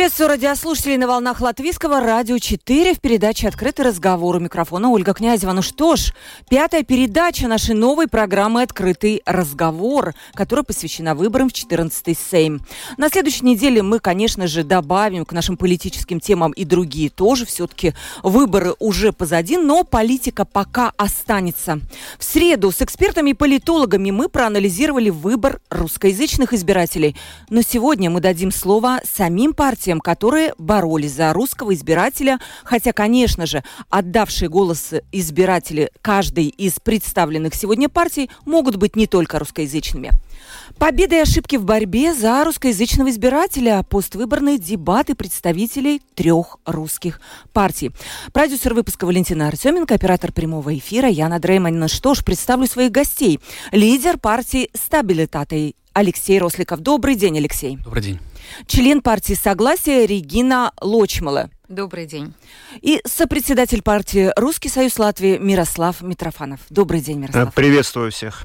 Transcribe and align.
Приветствую 0.00 0.28
радиослушателей 0.28 0.96
на 0.96 1.06
волнах 1.06 1.42
Латвийского 1.42 2.00
радио 2.00 2.38
4 2.38 2.94
в 2.94 3.02
передаче 3.02 3.48
«Открытый 3.48 3.84
разговор». 3.84 4.36
У 4.36 4.40
микрофона 4.40 4.88
Ольга 4.88 5.12
Князева. 5.12 5.52
Ну 5.52 5.60
что 5.60 5.94
ж, 5.96 6.14
пятая 6.48 6.84
передача 6.84 7.46
нашей 7.48 7.74
новой 7.74 8.08
программы 8.08 8.62
«Открытый 8.62 9.20
разговор», 9.26 10.14
которая 10.32 10.64
посвящена 10.64 11.14
выборам 11.14 11.50
в 11.50 11.52
14-й 11.52 12.14
Сейм. 12.14 12.62
На 12.96 13.10
следующей 13.10 13.44
неделе 13.44 13.82
мы, 13.82 13.98
конечно 13.98 14.46
же, 14.46 14.64
добавим 14.64 15.26
к 15.26 15.34
нашим 15.34 15.58
политическим 15.58 16.18
темам 16.18 16.52
и 16.52 16.64
другие 16.64 17.10
тоже. 17.10 17.44
Все-таки 17.44 17.92
выборы 18.22 18.72
уже 18.78 19.12
позади, 19.12 19.58
но 19.58 19.84
политика 19.84 20.46
пока 20.46 20.94
останется. 20.96 21.78
В 22.18 22.24
среду 22.24 22.72
с 22.72 22.80
экспертами 22.80 23.30
и 23.30 23.34
политологами 23.34 24.10
мы 24.12 24.30
проанализировали 24.30 25.10
выбор 25.10 25.60
русскоязычных 25.68 26.54
избирателей. 26.54 27.16
Но 27.50 27.60
сегодня 27.60 28.08
мы 28.08 28.22
дадим 28.22 28.50
слово 28.50 29.00
самим 29.04 29.52
партиям, 29.52 29.89
партиям, 29.90 30.00
которые 30.00 30.54
боролись 30.58 31.14
за 31.14 31.32
русского 31.32 31.74
избирателя, 31.74 32.38
хотя, 32.64 32.92
конечно 32.92 33.46
же, 33.46 33.64
отдавшие 33.88 34.48
голос 34.48 34.92
избиратели 35.12 35.90
каждой 36.00 36.46
из 36.46 36.74
представленных 36.78 37.54
сегодня 37.54 37.88
партий 37.88 38.30
могут 38.44 38.76
быть 38.76 38.96
не 38.96 39.06
только 39.06 39.38
русскоязычными. 39.38 40.10
Победы 40.78 41.16
и 41.16 41.20
ошибки 41.20 41.56
в 41.56 41.64
борьбе 41.64 42.14
за 42.14 42.44
русскоязычного 42.44 43.10
избирателя. 43.10 43.84
Поствыборные 43.88 44.58
дебаты 44.58 45.14
представителей 45.14 46.00
трех 46.14 46.58
русских 46.64 47.20
партий. 47.52 47.90
Продюсер 48.32 48.74
выпуска 48.74 49.06
Валентина 49.06 49.48
Артеменко, 49.48 49.94
оператор 49.94 50.32
прямого 50.32 50.76
эфира 50.78 51.08
Яна 51.08 51.40
Дрейман. 51.40 51.88
Что 51.88 52.14
ж, 52.14 52.24
представлю 52.24 52.66
своих 52.66 52.92
гостей. 52.92 53.40
Лидер 53.72 54.18
партии 54.18 54.70
«Стабилитаты» 54.74 55.74
Алексей 55.92 56.38
Росликов. 56.38 56.80
Добрый 56.80 57.16
день, 57.16 57.36
Алексей. 57.38 57.76
Добрый 57.76 58.02
день 58.02 58.20
член 58.66 59.02
партии 59.02 59.34
Согласия 59.34 60.06
Регина 60.06 60.72
Лочмала. 60.80 61.50
Добрый 61.68 62.06
день. 62.06 62.34
И 62.82 63.00
сопредседатель 63.06 63.82
партии 63.82 64.32
Русский 64.36 64.68
союз 64.68 64.98
Латвии 64.98 65.38
Мирослав 65.38 66.02
Митрофанов. 66.02 66.60
Добрый 66.68 67.00
день, 67.00 67.18
Мирослав. 67.20 67.48
Э, 67.48 67.52
приветствую 67.54 68.10
всех. 68.10 68.44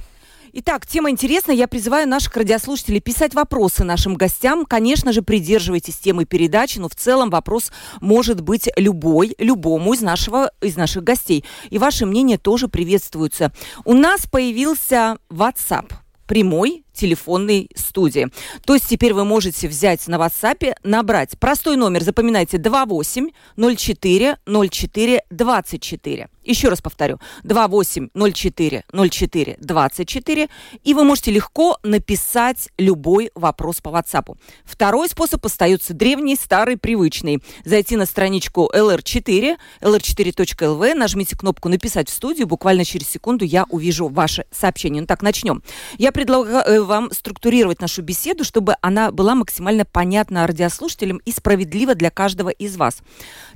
Итак, 0.58 0.88
тема 0.88 1.10
интересная. 1.10 1.54
Я 1.54 1.68
призываю 1.68 2.08
наших 2.08 2.38
радиослушателей 2.38 3.02
писать 3.02 3.34
вопросы 3.34 3.84
нашим 3.84 4.16
гостям. 4.16 4.66
Конечно 4.66 5.12
же, 5.12 5.22
придерживайтесь 5.22 5.98
темы 5.98 6.24
передачи, 6.24 6.80
но 6.80 6.88
в 6.88 6.96
целом 6.96 7.30
вопрос 7.30 7.74
может 8.00 8.40
быть 8.40 8.70
любой, 8.78 9.36
любому 9.38 9.94
из, 9.94 10.00
нашего, 10.00 10.52
из 10.62 10.78
наших 10.78 11.04
гостей. 11.04 11.44
И 11.72 11.78
ваше 11.78 12.06
мнение 12.06 12.38
тоже 12.38 12.70
приветствуется. 12.70 13.52
У 13.84 13.94
нас 13.94 14.28
появился 14.28 15.18
WhatsApp 15.30 15.92
прямой 16.26 16.85
телефонной 16.96 17.70
студии. 17.76 18.30
То 18.66 18.74
есть 18.74 18.88
теперь 18.88 19.14
вы 19.14 19.26
можете 19.26 19.68
взять 19.68 20.08
на 20.08 20.16
WhatsApp, 20.16 20.76
набрать 20.84 21.38
простой 21.38 21.76
номер, 21.76 22.04
запоминайте, 22.04 22.58
28 22.58 23.30
04 23.58 24.38
04 24.46 25.24
24. 25.30 26.30
Еще 26.46 26.70
раз 26.70 26.80
повторю, 26.80 27.20
28 27.44 28.10
04 28.14 28.84
04 29.10 29.58
24, 29.60 30.50
и 30.84 30.94
вы 30.94 31.04
можете 31.04 31.32
легко 31.32 31.78
написать 31.82 32.70
любой 32.78 33.32
вопрос 33.34 33.82
по 33.82 33.90
WhatsApp. 33.90 34.38
Второй 34.64 35.10
способ 35.10 35.44
остается 35.44 35.96
древний, 35.96 36.36
старый, 36.36 36.78
привычный. 36.78 37.42
Зайти 37.66 37.96
на 37.96 38.06
страничку 38.06 38.70
LR4, 38.74 39.58
lr4.lv, 39.82 40.94
нажмите 40.94 41.36
кнопку 41.36 41.68
«Написать 41.68 42.10
в 42.10 42.14
студию», 42.14 42.46
буквально 42.46 42.86
через 42.86 43.10
секунду 43.10 43.44
я 43.44 43.66
увижу 43.70 44.08
ваше 44.08 44.46
сообщение. 44.52 45.02
Ну 45.02 45.08
так, 45.08 45.24
начнем. 45.24 45.64
Я 45.98 46.12
предлагаю 46.12 46.64
э, 46.64 46.82
вам 46.82 47.12
структурировать 47.12 47.82
нашу 47.82 48.04
беседу, 48.04 48.44
чтобы 48.44 48.76
она 48.82 49.12
была 49.12 49.34
максимально 49.34 49.84
понятна 49.84 50.46
радиослушателям 50.46 51.18
и 51.26 51.32
справедлива 51.32 51.96
для 51.96 52.12
каждого 52.12 52.50
из 52.50 52.78
вас. 52.78 53.00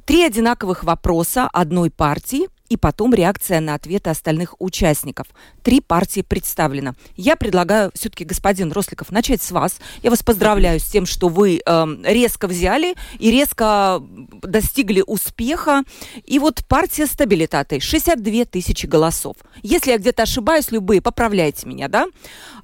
Три 0.05 0.23
одинаковых 0.23 0.83
вопроса 0.83 1.47
одной 1.53 1.91
партии– 1.91 2.47
и 2.69 2.77
потом 2.77 3.13
реакция 3.13 3.59
на 3.59 3.73
ответы 3.73 4.11
остальных 4.11 4.55
участников. 4.59 5.27
Три 5.63 5.81
партии 5.81 6.21
представлено. 6.21 6.93
Я 7.15 7.35
предлагаю 7.35 7.91
все-таки, 7.95 8.23
господин 8.23 8.71
Росликов, 8.71 9.11
начать 9.11 9.41
с 9.41 9.51
вас. 9.51 9.79
Я 10.03 10.11
вас 10.11 10.23
поздравляю 10.23 10.79
с 10.79 10.85
тем, 10.85 11.05
что 11.05 11.27
вы 11.27 11.61
э, 11.65 11.87
резко 12.03 12.47
взяли 12.47 12.95
и 13.17 13.31
резко 13.31 14.01
достигли 14.41 15.03
успеха. 15.05 15.83
И 16.25 16.39
вот 16.39 16.63
партия 16.67 17.07
стабилитаты 17.07 17.79
62 17.79 18.45
тысячи 18.45 18.85
голосов. 18.85 19.35
Если 19.63 19.91
я 19.91 19.97
где-то 19.97 20.23
ошибаюсь, 20.23 20.71
любые, 20.71 21.01
поправляйте 21.01 21.67
меня, 21.67 21.87
да? 21.87 22.07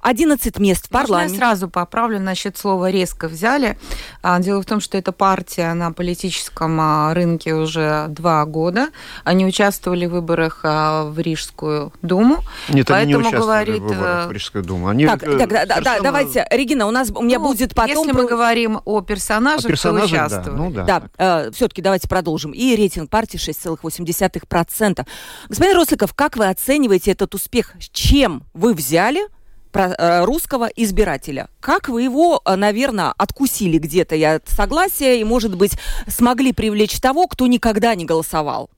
11 0.02 0.58
мест 0.58 0.86
в 0.86 0.90
парламенте. 0.90 1.32
Можно 1.32 1.44
я 1.44 1.50
сразу 1.50 1.68
поправлю 1.68 2.20
насчет 2.20 2.56
слова 2.56 2.90
«резко 2.90 3.28
взяли». 3.28 3.78
А, 4.22 4.38
дело 4.38 4.62
в 4.62 4.66
том, 4.66 4.80
что 4.80 4.96
эта 4.96 5.10
партия 5.10 5.72
на 5.74 5.92
политическом 5.92 6.78
а, 6.80 7.14
рынке 7.14 7.54
уже 7.54 8.06
два 8.08 8.44
года. 8.44 8.90
Они 9.24 9.44
участвовали 9.44 9.95
участвовали 9.96 10.06
в 10.06 10.10
выборах 10.10 10.60
а, 10.62 11.04
в 11.04 11.18
Рижскую 11.18 11.92
думу. 12.02 12.38
Нет, 12.68 12.86
поэтому 12.88 13.18
они 13.18 13.28
не 13.28 13.36
говорит, 13.36 13.82
в 13.82 13.86
выборах 13.86 14.26
в 14.26 14.30
э, 14.30 14.34
Рижскую 14.34 14.64
думу. 14.64 14.88
Они 14.88 15.06
так, 15.06 15.20
так, 15.20 15.30
да, 15.30 15.46
совершенно... 15.46 15.82
да, 15.82 16.00
давайте, 16.00 16.46
Регина, 16.50 16.86
у 16.86 16.90
нас 16.90 17.10
у 17.14 17.22
меня 17.22 17.38
ну, 17.38 17.48
будет 17.48 17.74
потом... 17.74 18.06
Если 18.06 18.12
мы 18.12 18.26
говорим 18.26 18.80
о 18.84 19.00
персонажах, 19.00 19.64
о 19.64 19.68
персонажах 19.68 20.08
кто 20.08 20.16
участвует. 20.16 20.56
Да, 20.56 20.62
ну, 20.62 20.70
да. 20.70 20.84
да 20.84 21.02
э, 21.46 21.50
все-таки 21.52 21.82
давайте 21.82 22.08
продолжим. 22.08 22.52
И 22.52 22.76
рейтинг 22.76 23.10
партии 23.10 23.38
6,8%. 23.38 25.06
Господин 25.48 25.76
Росликов, 25.76 26.14
как 26.14 26.36
вы 26.36 26.48
оцениваете 26.48 27.12
этот 27.12 27.34
успех? 27.34 27.72
Чем 27.92 28.42
вы 28.54 28.74
взяли 28.74 29.26
э, 29.72 30.24
русского 30.24 30.70
избирателя. 30.74 31.48
Как 31.60 31.88
вы 31.88 32.02
его, 32.02 32.40
э, 32.44 32.56
наверное, 32.56 33.12
откусили 33.18 33.76
где-то, 33.76 34.14
я 34.14 34.40
согласия, 34.46 35.20
и, 35.20 35.24
может 35.24 35.54
быть, 35.54 35.78
смогли 36.08 36.52
привлечь 36.52 36.98
того, 36.98 37.26
кто 37.26 37.46
никогда 37.46 37.94
не 37.94 38.06
голосовал? 38.06 38.70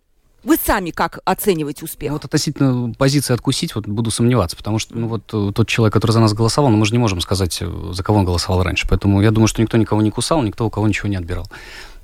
Вы 0.44 0.56
сами 0.56 0.90
как 0.90 1.18
оцениваете 1.24 1.84
успех? 1.84 2.10
Ну, 2.10 2.14
вот 2.16 2.24
относительно 2.24 2.94
позиции 2.94 3.34
откусить, 3.34 3.74
вот 3.74 3.86
буду 3.88 4.10
сомневаться, 4.10 4.56
потому 4.56 4.78
что 4.78 4.96
ну, 4.96 5.08
вот 5.08 5.22
э, 5.32 5.52
тот 5.52 5.66
человек, 5.66 5.92
который 5.92 6.12
за 6.12 6.20
нас 6.20 6.32
голосовал, 6.32 6.70
ну, 6.70 6.76
мы 6.76 6.86
же 6.86 6.92
не 6.92 6.98
можем 6.98 7.20
сказать, 7.20 7.58
э, 7.60 7.90
за 7.92 8.02
кого 8.04 8.20
он 8.20 8.24
голосовал 8.24 8.62
раньше. 8.62 8.86
Поэтому 8.88 9.20
я 9.20 9.32
думаю, 9.32 9.48
что 9.48 9.60
никто 9.60 9.76
никого 9.76 10.00
не 10.00 10.10
кусал, 10.10 10.42
никто 10.42 10.66
у 10.66 10.70
кого 10.70 10.86
ничего 10.86 11.08
не 11.08 11.16
отбирал. 11.16 11.50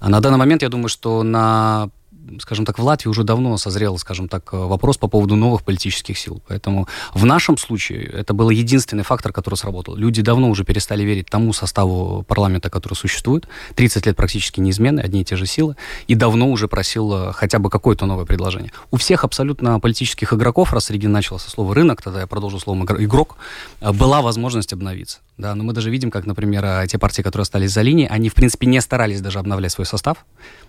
А 0.00 0.08
на 0.08 0.20
данный 0.20 0.38
момент 0.38 0.62
я 0.62 0.68
думаю, 0.68 0.88
что 0.88 1.22
на 1.22 1.90
скажем 2.40 2.64
так, 2.64 2.78
в 2.78 2.82
Латвии 2.82 3.08
уже 3.08 3.24
давно 3.24 3.56
созрел, 3.56 3.98
скажем 3.98 4.28
так, 4.28 4.52
вопрос 4.52 4.98
по 4.98 5.08
поводу 5.08 5.36
новых 5.36 5.62
политических 5.62 6.18
сил. 6.18 6.42
Поэтому 6.48 6.88
в 7.12 7.24
нашем 7.24 7.56
случае 7.56 8.04
это 8.04 8.34
был 8.34 8.50
единственный 8.50 9.04
фактор, 9.04 9.32
который 9.32 9.56
сработал. 9.56 9.96
Люди 9.96 10.22
давно 10.22 10.50
уже 10.50 10.64
перестали 10.64 11.02
верить 11.02 11.26
тому 11.26 11.52
составу 11.52 12.22
парламента, 12.22 12.70
который 12.70 12.94
существует. 12.94 13.48
30 13.74 14.06
лет 14.06 14.16
практически 14.16 14.60
неизменны, 14.60 15.00
одни 15.00 15.22
и 15.22 15.24
те 15.24 15.36
же 15.36 15.46
силы. 15.46 15.76
И 16.08 16.14
давно 16.14 16.50
уже 16.50 16.68
просил 16.68 17.12
э, 17.12 17.32
хотя 17.32 17.58
бы 17.58 17.70
какое-то 17.70 18.06
новое 18.06 18.24
предложение. 18.24 18.72
У 18.90 18.96
всех 18.96 19.24
абсолютно 19.24 19.78
политических 19.80 20.32
игроков, 20.32 20.72
раз 20.72 20.90
Регин 20.90 21.12
начал 21.12 21.38
со 21.38 21.50
слова 21.50 21.74
«рынок», 21.74 22.02
тогда 22.02 22.20
я 22.20 22.26
продолжу 22.26 22.58
словом 22.58 22.84
«игрок», 22.84 23.36
э, 23.80 23.92
была 23.92 24.22
возможность 24.22 24.72
обновиться. 24.72 25.18
Да, 25.36 25.54
но 25.54 25.64
мы 25.64 25.72
даже 25.72 25.90
видим, 25.90 26.10
как, 26.10 26.26
например, 26.26 26.64
э, 26.64 26.86
те 26.88 26.98
партии, 26.98 27.22
которые 27.22 27.42
остались 27.42 27.72
за 27.72 27.82
линией, 27.82 28.08
они, 28.08 28.28
в 28.28 28.34
принципе, 28.34 28.66
не 28.66 28.80
старались 28.80 29.20
даже 29.20 29.38
обновлять 29.38 29.72
свой 29.72 29.86
состав, 29.86 30.24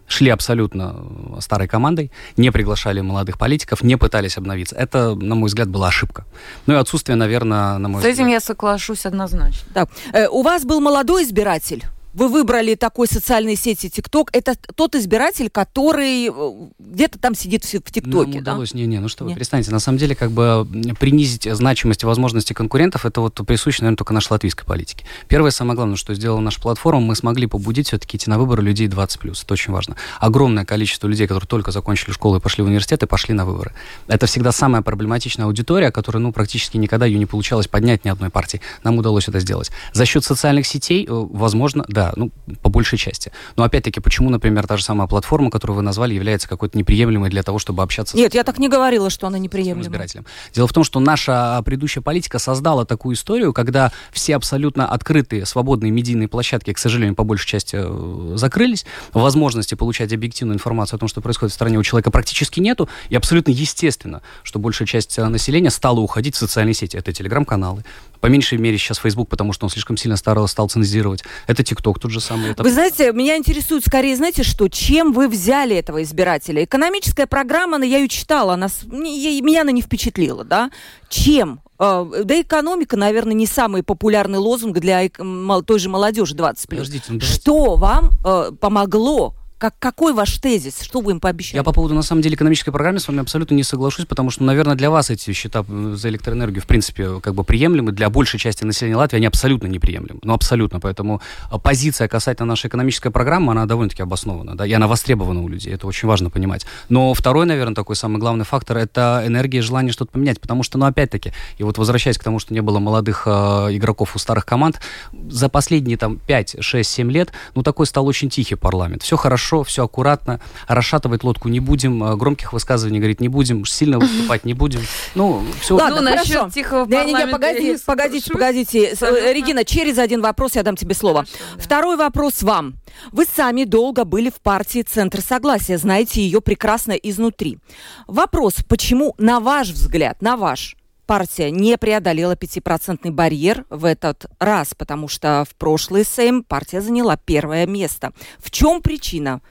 шли 0.08 0.30
абсолютно 0.30 0.96
старой 1.40 1.68
командой, 1.68 2.12
не 2.38 2.52
приглашали 2.52 3.02
молодых 3.02 3.38
политиков, 3.38 3.84
не 3.84 3.98
пытались 3.98 4.38
обновиться. 4.38 4.76
Это, 4.76 5.16
на 5.16 5.36
мой 5.36 5.48
взгляд, 5.48 5.70
была 5.70 5.88
ошибка. 5.88 6.26
Ну 6.68 6.74
и 6.74 6.78
отсутствие, 6.78 7.16
наверное, 7.16 7.78
на 7.78 7.90
мой 7.90 8.02
С 8.02 8.06
взгляд... 8.06 8.16
С 8.16 8.20
этим 8.20 8.28
я 8.28 8.40
соглашусь 8.40 9.06
однозначно. 9.06 9.68
Так, 9.74 9.90
э, 10.14 10.28
у 10.28 10.42
вас 10.42 10.64
был 10.64 10.82
молодой 10.82 11.24
избиратель? 11.24 11.84
Вы 12.16 12.30
выбрали 12.30 12.76
такой 12.76 13.08
социальной 13.08 13.58
сети 13.58 13.90
ТикТок, 13.90 14.30
это 14.32 14.56
тот 14.76 14.96
избиратель, 14.96 15.50
который 15.50 16.30
э, 16.30 16.52
где-то 16.80 17.20
там 17.20 17.36
сидит 17.36 17.66
в 17.66 17.70
ТикТоке, 17.70 18.40
да? 18.42 18.54
удалось, 18.54 18.74
не-не, 18.74 19.00
ну 19.00 19.10
что 19.10 19.26
вы, 19.26 19.34
перестаньте. 19.34 19.72
На 19.72 19.80
самом 19.80 19.98
деле, 19.98 20.16
как 20.16 20.32
бы 20.32 20.66
принизить 20.98 21.44
значимость 21.52 22.04
и 22.04 22.06
возможности 22.06 22.54
конкурентов, 22.54 23.06
это 23.06 23.20
вот 23.20 23.36
присуще, 23.46 23.82
наверное, 23.82 23.98
только 23.98 24.14
нашей 24.14 24.32
латвийской 24.32 24.66
политике. 24.66 25.06
Первое, 25.28 25.52
самое 25.52 25.76
главное, 25.76 25.98
что 25.98 26.14
сделала 26.14 26.40
наша 26.40 26.62
платформа, 26.62 27.02
мы 27.02 27.16
смогли 27.16 27.48
побудить 27.48 27.88
все-таки 27.88 28.16
идти 28.16 28.30
на 28.30 28.40
выборы 28.40 28.64
людей 28.64 28.88
20+. 28.88 29.44
Это 29.44 29.54
очень 29.54 29.74
важно. 29.74 29.98
Огромное 30.20 30.64
количество 30.64 31.08
людей, 31.08 31.28
которые 31.28 31.48
только 31.48 31.72
закончили 31.72 32.12
школу 32.12 32.38
и 32.38 32.40
пошли 32.40 32.64
в 32.64 32.68
университет, 32.68 33.04
и 33.04 33.08
пошли 33.08 33.34
на 33.34 33.46
выборы. 33.46 33.74
Это 34.08 34.26
всегда 34.26 34.54
самая 34.54 34.82
проблематичная 34.82 35.48
аудитория, 35.48 35.92
которая, 35.92 36.24
ну, 36.24 36.32
практически 36.32 36.78
никогда 36.78 37.06
ее 37.06 37.20
не 37.20 37.26
получалось 37.26 37.68
поднять 37.68 38.06
ни 38.06 38.10
одной 38.10 38.30
партии. 38.30 38.62
Нам 38.84 38.98
удалось 38.98 39.28
это 39.28 39.42
сделать. 39.42 39.70
За 39.92 40.06
счет 40.06 40.24
социальных 40.24 40.66
сетей, 40.66 41.06
э, 41.06 41.08
возможно, 41.10 41.84
да, 41.90 42.05
Да, 42.06 42.14
ну, 42.16 42.32
по 42.62 42.70
большей 42.70 42.98
части. 42.98 43.32
Но 43.56 43.64
опять-таки, 43.64 44.00
почему, 44.00 44.30
например, 44.30 44.68
та 44.68 44.78
же 44.78 44.84
самая 44.84 45.08
платформа, 45.08 45.50
которую 45.50 45.78
вы 45.78 45.82
назвали, 45.82 46.14
является 46.14 46.48
какой-то 46.48 46.78
неприемлемой 46.78 47.30
для 47.30 47.42
того, 47.42 47.58
чтобы 47.58 47.82
общаться 47.82 48.16
Нет, 48.16 48.34
с... 48.34 48.36
я 48.36 48.44
так 48.44 48.60
не 48.60 48.70
говорила, 48.70 49.10
что 49.10 49.28
она 49.28 49.40
неприемлемая. 49.40 49.84
избирателем. 49.84 50.26
Дело 50.54 50.68
в 50.68 50.74
том, 50.74 50.84
что 50.84 51.00
наша 51.00 51.62
предыдущая 51.66 52.04
политика 52.04 52.38
создала 52.38 52.86
такую 52.86 53.16
историю, 53.16 53.54
когда 53.54 53.92
все 54.12 54.36
абсолютно 54.36 54.88
открытые, 54.88 55.46
свободные 55.46 55.92
медийные 55.92 56.28
площадки, 56.28 56.74
к 56.74 56.78
сожалению, 56.78 57.16
по 57.16 57.24
большей 57.24 57.48
части 57.48 57.78
э, 57.80 58.34
закрылись, 58.36 58.86
возможности 59.14 59.76
получать 59.76 60.14
объективную 60.14 60.56
информацию 60.56 60.98
о 60.98 61.00
том, 61.00 61.10
что 61.10 61.22
происходит 61.22 61.54
в 61.54 61.56
стране 61.56 61.80
у 61.80 61.84
человека 61.84 62.12
практически 62.12 62.60
нету, 62.60 62.88
и 63.10 63.16
абсолютно 63.16 63.52
естественно, 63.52 64.22
что 64.44 64.60
большая 64.60 64.88
часть 64.88 65.18
э, 65.18 65.26
населения 65.28 65.72
стала 65.72 66.00
уходить 66.00 66.36
в 66.36 66.38
социальные 66.38 66.76
сети. 66.76 66.98
Это 66.98 67.12
телеграм-каналы, 67.12 67.84
по 68.26 68.28
меньшей 68.28 68.58
мере 68.58 68.80
сейчас 68.80 68.98
Facebook, 68.98 69.30
потому 69.30 69.54
что 69.54 69.68
он 69.68 69.70
слишком 69.70 69.98
сильно 69.98 70.18
стал, 70.18 70.48
стал 70.48 70.68
цензировать. 70.68 71.24
Это 71.46 71.62
TikTok 71.62 72.00
тот 72.00 72.10
же 72.10 72.20
самый. 72.20 72.50
Это... 72.50 72.64
Вы 72.64 72.72
знаете, 72.72 73.12
меня 73.14 73.38
интересует 73.38 73.86
скорее, 73.86 74.16
знаете 74.16 74.42
что, 74.42 74.68
чем 74.68 75.14
вы 75.14 75.28
взяли 75.28 75.76
этого 75.76 76.02
избирателя? 76.02 76.64
Экономическая 76.64 77.28
программа, 77.28 77.86
я 77.86 78.00
ее 78.00 78.08
читала, 78.08 78.56
она, 78.56 78.68
меня 78.92 79.62
она 79.62 79.72
не 79.72 79.84
впечатлила, 79.84 80.44
да? 80.44 80.72
Чем? 81.08 81.62
А, 81.78 82.04
да 82.04 82.42
экономика, 82.42 82.98
наверное, 82.98 83.36
не 83.36 83.46
самый 83.46 83.84
популярный 83.84 84.40
лозунг 84.40 84.80
для 84.80 85.08
той 85.08 85.78
же 85.78 85.90
молодежи 85.90 86.34
20 86.34 86.68
Подождите, 86.68 87.06
ну, 87.10 87.22
Что 87.22 87.76
вам 87.76 88.10
э, 88.26 88.54
помогло 88.60 89.36
как, 89.58 89.74
какой 89.80 90.14
ваш 90.14 90.38
тезис? 90.38 90.82
Что 90.82 91.00
вы 91.02 91.14
им 91.14 91.20
пообещали? 91.20 91.58
Я 91.58 91.64
по 91.64 91.72
поводу, 91.72 91.96
на 91.96 92.02
самом 92.02 92.22
деле, 92.22 92.36
экономической 92.36 92.72
программы 92.72 93.00
с 93.00 93.08
вами 93.08 93.22
абсолютно 93.22 93.56
не 93.56 93.64
соглашусь, 93.64 94.06
потому 94.06 94.30
что, 94.30 94.44
наверное, 94.44 94.76
для 94.76 94.90
вас 94.90 95.10
эти 95.10 95.32
счета 95.32 95.64
за 95.94 96.10
электроэнергию, 96.10 96.62
в 96.62 96.68
принципе, 96.68 97.20
как 97.22 97.34
бы 97.34 97.44
приемлемы, 97.44 97.92
для 97.92 98.10
большей 98.10 98.40
части 98.40 98.66
населения 98.66 98.98
Латвии 98.98 99.18
они 99.18 99.28
абсолютно 99.28 99.68
неприемлемы. 99.68 100.20
Ну, 100.24 100.34
абсолютно. 100.34 100.80
Поэтому 100.80 101.22
а, 101.50 101.58
позиция 101.58 102.08
касательно 102.08 102.48
нашей 102.48 102.68
экономической 102.68 103.12
программы, 103.12 103.52
она 103.52 103.66
довольно-таки 103.66 104.04
обоснована, 104.04 104.58
да, 104.58 104.66
и 104.66 104.74
она 104.74 104.88
востребована 104.88 105.42
у 105.42 105.48
людей. 105.48 105.74
Это 105.74 105.88
очень 105.88 106.08
важно 106.08 106.30
понимать. 106.30 106.66
Но 106.90 107.14
второй, 107.14 107.46
наверное, 107.46 107.76
такой 107.76 107.96
самый 107.96 108.18
главный 108.18 108.46
фактор– 108.46 108.78
это 108.78 109.24
энергия 109.26 109.60
и 109.60 109.62
желание 109.62 109.94
что-то 109.94 110.12
поменять. 110.12 110.42
Потому 110.42 110.64
что, 110.64 110.78
ну, 110.78 110.86
опять-таки, 110.86 111.32
и 111.58 111.64
вот 111.64 111.78
возвращаясь 111.78 112.18
к 112.18 112.24
тому, 112.24 112.40
что 112.40 112.54
не 112.54 112.62
было 112.62 112.80
молодых 112.80 113.24
э, 113.26 113.30
игроков 113.72 114.16
у 114.16 114.20
старых 114.20 114.46
команд, 114.46 114.82
за 115.30 115.48
последние 115.48 115.98
там 115.98 116.18
5, 116.18 116.58
6, 116.60 116.90
7 116.90 117.12
лет, 117.12 117.32
ну, 117.56 117.64
такой 117.64 117.86
стал 117.86 118.06
очень 118.06 118.30
тихий 118.30 118.56
парламент. 118.56 119.04
Все 119.04 119.16
хорошо, 119.16 119.45
хорошо, 119.46 119.64
все 119.64 119.84
аккуратно, 119.86 120.40
расшатывать 120.68 121.24
лодку 121.24 121.50
не 121.50 121.60
будем, 121.60 122.04
э, 122.04 122.16
громких 122.16 122.54
высказываний 122.54 123.00
говорить 123.00 123.22
не 123.22 123.30
будем, 123.30 123.66
сильно 123.66 124.00
выступать 124.00 124.46
не 124.46 124.54
будем. 124.54 124.82
Ну, 125.14 125.44
все. 125.62 125.76
Ладно, 125.76 126.02
ну, 126.02 126.16
насчет 126.16 126.52
тихого 126.54 126.86
не, 126.86 127.06
не, 127.06 127.14
не, 127.14 127.28
погоди, 127.28 127.78
погодите, 127.86 128.32
погодите. 128.32 128.96
Э, 129.00 129.34
Регина, 129.34 129.64
через 129.64 129.98
один 130.00 130.22
вопрос 130.22 130.56
я 130.56 130.64
дам 130.64 130.76
тебе 130.76 130.96
слово. 130.96 131.26
Хорошо, 131.26 131.38
да. 131.56 131.64
Второй 131.64 131.98
вопрос 131.98 132.42
вам. 132.42 132.76
Вы 133.12 133.26
сами 133.26 133.66
долго 133.66 134.04
были 134.04 134.30
в 134.30 134.42
партии 134.42 134.82
«Центр 134.82 135.22
согласия», 135.22 135.78
знаете 135.78 136.22
ее 136.22 136.42
прекрасно 136.42 136.94
изнутри. 136.94 137.60
Вопрос, 138.08 138.56
почему, 138.68 139.14
на 139.18 139.40
ваш 139.40 139.70
взгляд, 139.70 140.22
на 140.22 140.38
ваш, 140.38 140.76
партия 141.06 141.52
не 141.52 141.78
преодолела 141.78 142.36
пятипроцентный 142.36 143.12
барьер 143.12 143.66
в 143.70 143.86
этот 143.86 144.26
раз, 144.40 144.74
потому 144.76 145.08
что 145.08 145.46
в 145.50 145.56
прошлый 145.56 146.04
Сейм 146.04 146.44
партия 146.44 146.82
заняла 146.82 147.18
первое 147.18 147.66
место. 147.66 148.12
В 148.40 148.52
чем 148.52 148.82
причина? 148.82 149.42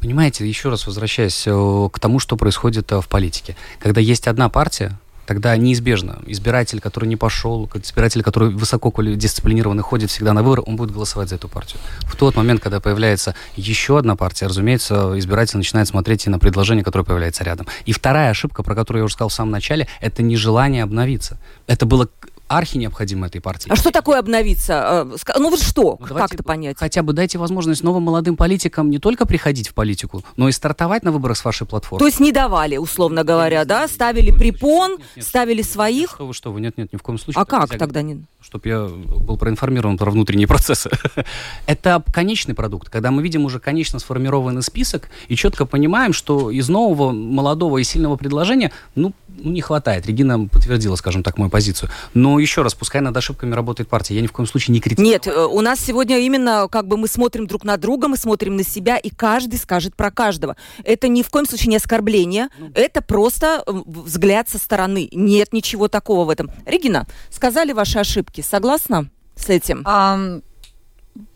Понимаете, 0.00 0.46
еще 0.46 0.68
раз 0.68 0.86
возвращаясь 0.86 1.44
э, 1.46 1.88
к 1.92 1.98
тому, 1.98 2.18
что 2.18 2.36
происходит 2.36 2.92
э, 2.92 3.00
в 3.00 3.08
политике. 3.08 3.56
Когда 3.78 4.00
есть 4.00 4.26
одна 4.28 4.48
партия, 4.48 4.98
тогда 5.26 5.56
неизбежно 5.56 6.20
избиратель, 6.26 6.80
который 6.80 7.06
не 7.08 7.16
пошел, 7.16 7.70
избиратель, 7.74 8.22
который 8.22 8.50
высоко 8.50 8.92
дисциплинированный 9.02 9.82
ходит 9.82 10.10
всегда 10.10 10.32
на 10.32 10.42
выборы, 10.42 10.62
он 10.66 10.76
будет 10.76 10.90
голосовать 10.90 11.28
за 11.28 11.36
эту 11.36 11.48
партию. 11.48 11.80
В 12.02 12.16
тот 12.16 12.36
момент, 12.36 12.60
когда 12.60 12.80
появляется 12.80 13.34
еще 13.56 13.98
одна 13.98 14.16
партия, 14.16 14.46
разумеется, 14.46 15.18
избиратель 15.18 15.56
начинает 15.56 15.88
смотреть 15.88 16.26
и 16.26 16.30
на 16.30 16.38
предложение, 16.38 16.84
которое 16.84 17.04
появляется 17.04 17.44
рядом. 17.44 17.66
И 17.86 17.92
вторая 17.92 18.30
ошибка, 18.30 18.62
про 18.62 18.74
которую 18.74 19.00
я 19.00 19.04
уже 19.04 19.14
сказал 19.14 19.28
в 19.28 19.34
самом 19.34 19.50
начале, 19.50 19.88
это 20.00 20.22
нежелание 20.22 20.82
обновиться. 20.82 21.38
Это 21.66 21.86
было 21.86 22.08
архи 22.48 22.76
необходимо 22.76 23.26
этой 23.26 23.40
партии. 23.40 23.70
А 23.70 23.76
что 23.76 23.90
такое 23.90 24.18
обновиться? 24.18 25.08
Э, 25.10 25.38
ну 25.38 25.50
вот 25.50 25.60
что? 25.60 25.96
Ну, 26.00 26.06
как 26.06 26.34
это 26.34 26.42
понять? 26.42 26.76
Хотя 26.78 27.02
бы 27.02 27.12
дайте 27.12 27.38
возможность 27.38 27.82
новым 27.82 28.04
молодым 28.04 28.36
политикам 28.36 28.90
не 28.90 28.98
только 28.98 29.26
приходить 29.26 29.68
в 29.68 29.74
политику, 29.74 30.22
но 30.36 30.48
и 30.48 30.52
стартовать 30.52 31.02
на 31.02 31.12
выборах 31.12 31.36
с 31.36 31.44
вашей 31.44 31.66
платформы. 31.66 32.00
То 32.00 32.06
есть 32.06 32.20
не 32.20 32.32
давали, 32.32 32.76
условно 32.76 33.24
говоря, 33.24 33.64
да? 33.64 33.88
Ставили 33.88 34.30
препон, 34.30 34.92
нет, 34.92 35.00
нет, 35.16 35.26
ставили 35.26 35.62
своих? 35.62 36.10
Что 36.10 36.26
вы, 36.26 36.34
что 36.34 36.52
вы, 36.52 36.60
нет, 36.60 36.76
нет, 36.76 36.92
ни 36.92 36.96
в 36.96 37.02
коем 37.02 37.18
случае. 37.18 37.42
А 37.42 37.44
как 37.44 37.78
тогда 37.78 38.02
не? 38.02 38.24
Чтобы 38.40 38.68
я 38.68 38.84
был 38.84 39.38
проинформирован 39.38 39.96
про 39.96 40.10
внутренние 40.10 40.46
процессы. 40.46 40.90
это 41.66 42.02
конечный 42.12 42.54
продукт, 42.54 42.90
когда 42.90 43.10
мы 43.10 43.22
видим 43.22 43.44
уже 43.44 43.58
конечно 43.58 43.98
сформированный 43.98 44.62
список 44.62 45.08
и 45.28 45.36
четко 45.36 45.64
понимаем, 45.64 46.12
что 46.12 46.50
из 46.50 46.68
нового, 46.68 47.10
молодого 47.10 47.78
и 47.78 47.84
сильного 47.84 48.16
предложения, 48.16 48.70
ну, 48.94 49.12
ну, 49.36 49.50
не 49.50 49.60
хватает. 49.60 50.06
Регина 50.06 50.46
подтвердила, 50.46 50.96
скажем 50.96 51.22
так, 51.22 51.38
мою 51.38 51.50
позицию. 51.50 51.90
Но 52.14 52.38
еще 52.38 52.62
раз, 52.62 52.74
пускай 52.74 53.00
над 53.00 53.16
ошибками 53.16 53.54
работает 53.54 53.88
партия. 53.88 54.14
Я 54.14 54.20
ни 54.20 54.26
в 54.26 54.32
коем 54.32 54.46
случае 54.46 54.74
не 54.74 54.80
критикую. 54.80 55.06
Нет, 55.06 55.26
э, 55.26 55.44
у 55.44 55.60
нас 55.60 55.80
сегодня 55.80 56.18
именно 56.18 56.68
как 56.70 56.86
бы 56.86 56.96
мы 56.96 57.08
смотрим 57.08 57.46
друг 57.46 57.64
на 57.64 57.76
друга, 57.76 58.08
мы 58.08 58.16
смотрим 58.16 58.56
на 58.56 58.64
себя, 58.64 58.96
и 58.96 59.10
каждый 59.10 59.58
скажет 59.58 59.96
про 59.96 60.10
каждого. 60.10 60.56
Это 60.84 61.08
ни 61.08 61.22
в 61.22 61.30
коем 61.30 61.46
случае 61.46 61.70
не 61.70 61.76
оскорбление, 61.76 62.48
ну, 62.58 62.70
это 62.74 63.02
просто 63.02 63.64
взгляд 63.66 64.48
со 64.48 64.58
стороны. 64.58 65.08
Нет 65.12 65.52
ничего 65.52 65.88
такого 65.88 66.24
в 66.24 66.30
этом. 66.30 66.50
Регина, 66.66 67.06
сказали 67.30 67.72
ваши 67.72 67.98
ошибки. 67.98 68.40
Согласна 68.40 69.10
с 69.36 69.48
этим? 69.48 69.82
Um... 69.82 70.42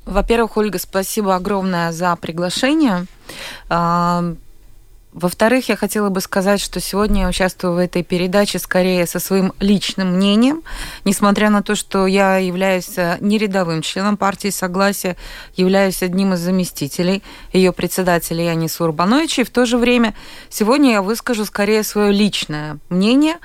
Во-первых, 0.04 0.56
Ольга, 0.56 0.78
спасибо 0.78 1.36
огромное 1.36 1.92
за 1.92 2.16
приглашение. 2.16 3.06
Во-вторых, 5.20 5.68
я 5.68 5.74
хотела 5.74 6.10
бы 6.10 6.20
сказать, 6.20 6.60
что 6.60 6.78
сегодня 6.78 7.22
я 7.22 7.28
участвую 7.28 7.74
в 7.74 7.78
этой 7.78 8.04
передаче 8.04 8.60
скорее 8.60 9.04
со 9.04 9.18
своим 9.18 9.52
личным 9.58 10.14
мнением, 10.14 10.62
несмотря 11.04 11.50
на 11.50 11.60
то, 11.60 11.74
что 11.74 12.06
я 12.06 12.36
являюсь 12.36 12.96
э, 12.96 13.16
не 13.18 13.36
рядовым 13.36 13.82
членом 13.82 14.16
партии 14.16 14.50
Согласия, 14.50 15.16
являюсь 15.56 16.04
одним 16.04 16.34
из 16.34 16.38
заместителей 16.38 17.24
ее 17.52 17.72
председателя 17.72 18.44
Янис 18.52 18.80
Урбановича, 18.80 19.42
и 19.42 19.44
в 19.44 19.50
то 19.50 19.66
же 19.66 19.76
время 19.76 20.14
сегодня 20.50 20.92
я 20.92 21.02
выскажу 21.02 21.44
скорее 21.44 21.82
свое 21.82 22.12
личное 22.12 22.78
мнение, 22.88 23.38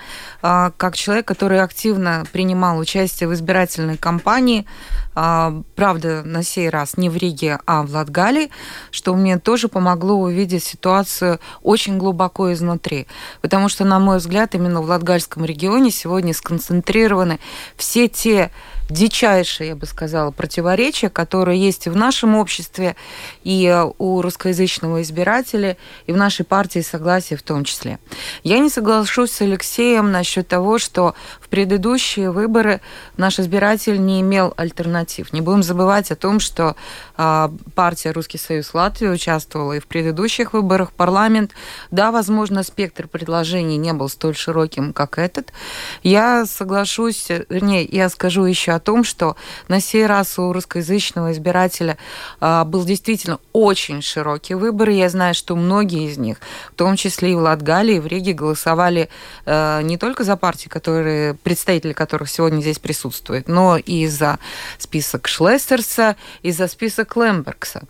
а, 0.44 0.74
как 0.78 0.96
человек, 0.96 1.28
который 1.28 1.60
активно 1.60 2.24
принимал 2.32 2.78
участие 2.78 3.28
в 3.28 3.34
избирательной 3.34 3.98
кампании, 3.98 4.68
а, 5.16 5.64
правда, 5.76 6.22
на 6.24 6.44
сей 6.44 6.70
раз 6.70 6.98
не 6.98 7.10
в 7.10 7.18
Риге, 7.18 7.60
а 7.66 7.82
в 7.84 7.92
Латгалии, 7.92 8.52
что 8.92 9.16
мне 9.16 9.40
тоже 9.40 9.70
помогло 9.70 10.16
увидеть 10.16 10.64
ситуацию 10.64 11.40
очень 11.64 11.98
глубоко 11.98 12.52
изнутри. 12.54 13.08
Потому 13.42 13.70
что, 13.70 13.86
на 13.86 14.00
мой 14.00 14.18
взгляд, 14.18 14.56
именно 14.56 14.82
в 14.82 14.86
Латгальском 14.86 15.46
регионе 15.46 15.92
сегодня 15.92 16.34
сконцентрированы 16.34 17.40
все 17.78 18.08
те 18.08 18.52
дичайшие, 18.90 19.70
я 19.70 19.76
бы 19.76 19.86
сказала, 19.86 20.32
противоречия, 20.32 21.10
которые 21.10 21.60
есть 21.60 21.88
и 21.88 21.90
в 21.90 21.96
нашем 21.96 22.36
обществе, 22.36 22.96
и 23.44 23.66
э, 23.66 23.90
у 23.98 24.22
русскоязычного 24.22 25.02
избирателя, 25.02 25.78
и 26.06 26.12
в 26.12 26.18
нашей 26.18 26.46
партии 26.46 26.80
согласия 26.80 27.36
в 27.36 27.44
том 27.44 27.64
числе. 27.64 28.00
Я 28.44 28.60
не 28.60 28.70
соглашусь 28.70 29.32
с 29.32 29.42
Алексеем 29.42 30.12
насчет 30.12 30.48
того, 30.48 30.78
что 30.78 31.16
предыдущие 31.54 32.32
выборы 32.32 32.82
наш 33.16 33.40
избиратель 33.40 34.04
не 34.04 34.22
имел 34.22 34.56
альтернатив. 34.58 35.34
Не 35.34 35.42
будем 35.42 35.62
забывать 35.62 36.10
о 36.10 36.16
том, 36.16 36.40
что 36.40 36.76
а, 37.16 37.52
партия 37.76 38.10
Русский 38.10 38.40
Союз 38.40 38.74
Латвии 38.74 39.08
участвовала 39.08 39.74
и 39.74 39.80
в 39.80 39.86
предыдущих 39.86 40.54
выборах 40.54 40.90
в 40.90 40.94
парламент. 40.94 41.52
Да, 41.92 42.12
возможно, 42.12 42.64
спектр 42.64 43.08
предложений 43.08 43.78
не 43.78 43.94
был 43.94 44.10
столь 44.10 44.36
широким, 44.36 44.94
как 44.94 45.20
этот. 45.20 45.54
Я 46.02 46.48
соглашусь, 46.48 47.30
вернее, 47.30 47.84
я 47.84 48.10
скажу 48.10 48.46
еще 48.46 48.72
о 48.72 48.80
том, 48.80 49.04
что 49.04 49.36
на 49.68 49.80
сей 49.80 50.08
раз 50.08 50.40
у 50.40 50.54
русскоязычного 50.54 51.34
избирателя 51.34 52.00
а, 52.40 52.66
был 52.66 52.84
действительно 52.84 53.38
очень 53.52 54.02
широкий 54.02 54.56
выбор. 54.56 54.90
Я 54.90 55.08
знаю, 55.08 55.36
что 55.36 55.56
многие 55.56 56.10
из 56.10 56.18
них, 56.18 56.38
в 56.72 56.76
том 56.78 56.96
числе 56.96 57.34
и 57.34 57.36
в 57.36 57.42
Латгалии, 57.42 57.98
и 57.98 58.00
в 58.00 58.08
Риге, 58.08 58.34
голосовали 58.34 59.10
а, 59.46 59.82
не 59.84 60.00
только 60.00 60.24
за 60.24 60.36
партии, 60.36 60.68
которые, 60.68 61.36
представители 61.44 61.94
которых 61.94 62.30
сегодня 62.30 62.62
здесь 62.62 62.80
присутствуют, 62.80 63.48
но 63.48 63.78
и 63.78 64.08
за 64.08 64.40
список 64.78 65.28
Шлессерса, 65.28 66.16
и 66.42 66.52
за 66.52 66.68
список 66.68 67.16
Лембергса. 67.16 67.84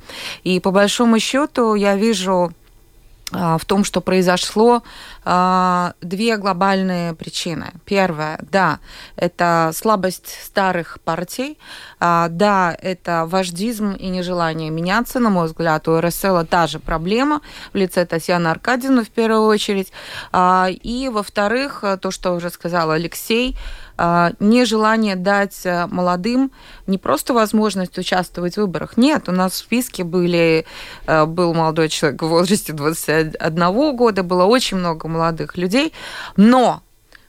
И 0.43 0.59
по 0.59 0.71
большому 0.71 1.19
счету 1.19 1.75
я 1.75 1.95
вижу 1.95 2.53
в 3.33 3.65
том, 3.65 3.83
что 3.83 3.99
произошло, 4.01 4.83
а, 5.25 5.93
две 6.01 6.37
глобальные 6.37 7.13
причины. 7.13 7.73
Первая, 7.85 8.39
да, 8.51 8.79
это 9.15 9.71
слабость 9.73 10.37
старых 10.43 10.99
партий, 11.03 11.57
а, 11.99 12.27
да, 12.29 12.75
это 12.81 13.25
вождизм 13.27 13.93
и 13.93 14.09
нежелание 14.09 14.69
меняться, 14.69 15.19
на 15.19 15.29
мой 15.29 15.47
взгляд, 15.47 15.87
у 15.87 15.99
РСЛ 15.99 16.43
та 16.45 16.67
же 16.67 16.79
проблема 16.79 17.41
в 17.73 17.77
лице 17.77 18.05
Татьяны 18.05 18.47
Аркадьевны 18.49 19.03
в 19.03 19.09
первую 19.09 19.45
очередь. 19.47 19.91
И, 20.33 21.09
во-вторых, 21.11 21.83
то, 22.01 22.11
что 22.11 22.33
уже 22.33 22.49
сказал 22.49 22.91
Алексей, 22.91 23.57
нежелание 23.97 25.15
дать 25.15 25.65
молодым 25.89 26.51
не 26.87 26.97
просто 26.97 27.33
возможность 27.33 27.97
участвовать 27.97 28.55
в 28.55 28.57
выборах. 28.57 28.97
Нет, 28.97 29.29
у 29.29 29.31
нас 29.31 29.53
в 29.53 29.57
списке 29.57 30.03
были, 30.03 30.65
был 31.05 31.53
молодой 31.53 31.89
человек 31.89 32.21
в 32.23 32.27
возрасте 32.27 32.73
21 32.73 33.95
года, 33.95 34.23
было 34.23 34.45
очень 34.45 34.77
много 34.77 35.07
молодых 35.07 35.57
людей, 35.57 35.93
но 36.35 36.81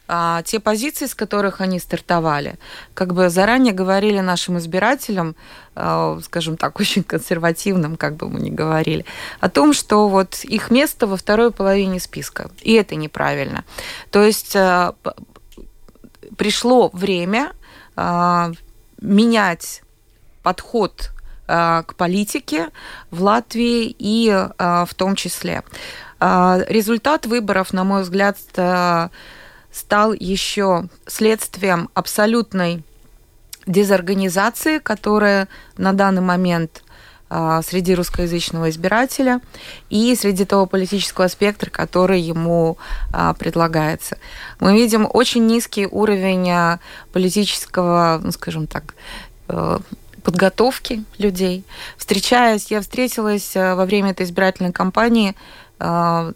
а, 0.07 0.43
те 0.43 0.61
позиции, 0.61 1.07
с 1.07 1.15
которых 1.15 1.63
они 1.63 1.79
стартовали, 1.79 2.57
как 2.93 3.15
бы 3.15 3.31
заранее 3.31 3.73
говорили 3.73 4.21
нашим 4.21 4.59
избирателям, 4.59 5.35
а, 5.75 6.19
скажем 6.23 6.59
так, 6.59 6.79
очень 6.81 7.03
консервативным, 7.03 7.97
как 7.97 8.17
бы 8.17 8.29
мы 8.29 8.41
ни 8.41 8.51
говорили, 8.51 9.07
о 9.41 9.49
том, 9.49 9.73
что 9.73 10.09
вот 10.09 10.45
их 10.45 10.71
место 10.71 11.07
во 11.07 11.17
второй 11.17 11.51
половине 11.53 12.01
списка. 12.01 12.51
И 12.61 12.75
это 12.75 12.97
неправильно. 12.97 13.65
То 14.11 14.23
есть 14.23 14.55
а, 14.57 14.95
пришло 16.37 16.91
время 16.93 17.53
а, 17.97 18.53
менять 19.01 19.83
подход 20.43 21.11
а, 21.47 21.83
к 21.83 21.97
политике 21.97 22.69
в 23.11 23.23
Латвии 23.23 23.95
и 23.99 24.31
а, 24.31 24.85
в 24.87 24.95
том 24.95 25.17
числе. 25.17 25.63
А, 26.21 26.61
результат 26.69 27.27
выборов, 27.27 27.73
на 27.73 27.85
мой 27.85 28.03
взгляд, 28.03 28.39
стал 29.73 30.13
еще 30.13 30.89
следствием 31.07 31.91
абсолютной 31.95 32.85
дезорганизации, 33.67 34.79
которая 34.79 35.49
на 35.77 35.93
данный 35.93 36.23
момент 36.23 36.84
среди 37.63 37.95
русскоязычного 37.95 38.71
избирателя 38.71 39.41
и 39.91 40.15
среди 40.15 40.45
того 40.45 40.67
политического 40.67 41.29
спектра, 41.29 41.71
который 41.71 42.21
ему 42.21 42.79
а, 43.13 43.35
предлагается. 43.35 44.19
Мы 44.61 44.75
видим 44.75 45.09
очень 45.13 45.47
низкий 45.47 45.87
уровень 45.87 46.51
а, 46.51 46.81
политического, 47.13 48.21
ну, 48.23 48.31
скажем 48.31 48.67
так, 48.67 48.95
э, 49.49 49.79
подготовки 50.23 51.05
людей. 51.19 51.65
Встречаясь, 51.97 52.71
я 52.71 52.81
встретилась 52.81 53.55
во 53.55 53.85
время 53.85 54.13
этой 54.13 54.25
избирательной 54.25 54.73
кампании 54.73 55.31
а, 55.31 55.64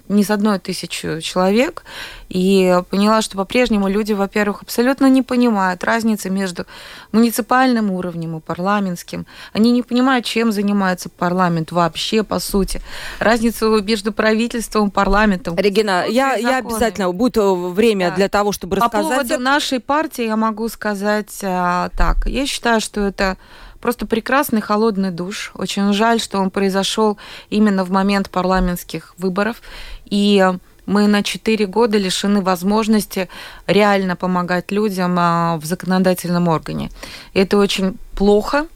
не 0.08 0.24
с 0.24 0.30
одной 0.30 0.58
тысячу 0.58 1.20
человек, 1.20 1.84
и 2.28 2.82
поняла, 2.90 3.22
что 3.22 3.36
по-прежнему 3.36 3.88
люди, 3.88 4.12
во-первых, 4.12 4.62
абсолютно 4.62 5.06
не 5.06 5.22
понимают 5.22 5.82
разницы 5.84 6.28
между 6.28 6.66
муниципальным 7.12 7.90
уровнем 7.90 8.36
и 8.36 8.40
парламентским. 8.40 9.26
Они 9.52 9.70
не 9.70 9.82
понимают, 9.82 10.26
чем 10.26 10.52
занимается 10.52 11.08
парламент 11.08 11.72
вообще, 11.72 12.22
по 12.22 12.38
сути. 12.38 12.82
Разницу 13.18 13.82
между 13.82 14.12
правительством 14.12 14.88
и 14.88 14.90
парламентом. 14.90 15.56
Регина, 15.56 16.04
я, 16.06 16.34
я 16.34 16.58
обязательно, 16.58 17.10
будет 17.12 17.38
э, 17.38 17.54
время 17.54 18.10
да. 18.10 18.16
для 18.16 18.28
того, 18.28 18.52
чтобы 18.52 18.76
рассказать. 18.76 19.08
По 19.08 19.14
поводу 19.14 19.38
нашей 19.42 19.80
партии 19.80 20.26
я 20.26 20.36
могу 20.36 20.68
сказать 20.68 21.38
а, 21.42 21.88
так. 21.96 22.26
Я 22.26 22.46
считаю, 22.46 22.80
что 22.80 23.00
это 23.06 23.38
Просто 23.80 24.06
прекрасный 24.06 24.60
холодный 24.60 25.10
душ. 25.10 25.52
Очень 25.54 25.92
жаль, 25.92 26.20
что 26.20 26.38
он 26.38 26.50
произошел 26.50 27.18
именно 27.50 27.84
в 27.84 27.90
момент 27.90 28.30
парламентских 28.30 29.14
выборов. 29.18 29.62
И 30.04 30.44
мы 30.86 31.06
на 31.06 31.22
4 31.22 31.66
года 31.66 31.98
лишены 31.98 32.40
возможности 32.40 33.28
реально 33.66 34.16
помогать 34.16 34.72
людям 34.72 35.16
а, 35.18 35.58
в 35.58 35.64
законодательном 35.66 36.48
органе. 36.48 36.90
Это 37.34 37.58
очень 37.58 37.98
плохо, 38.14 38.66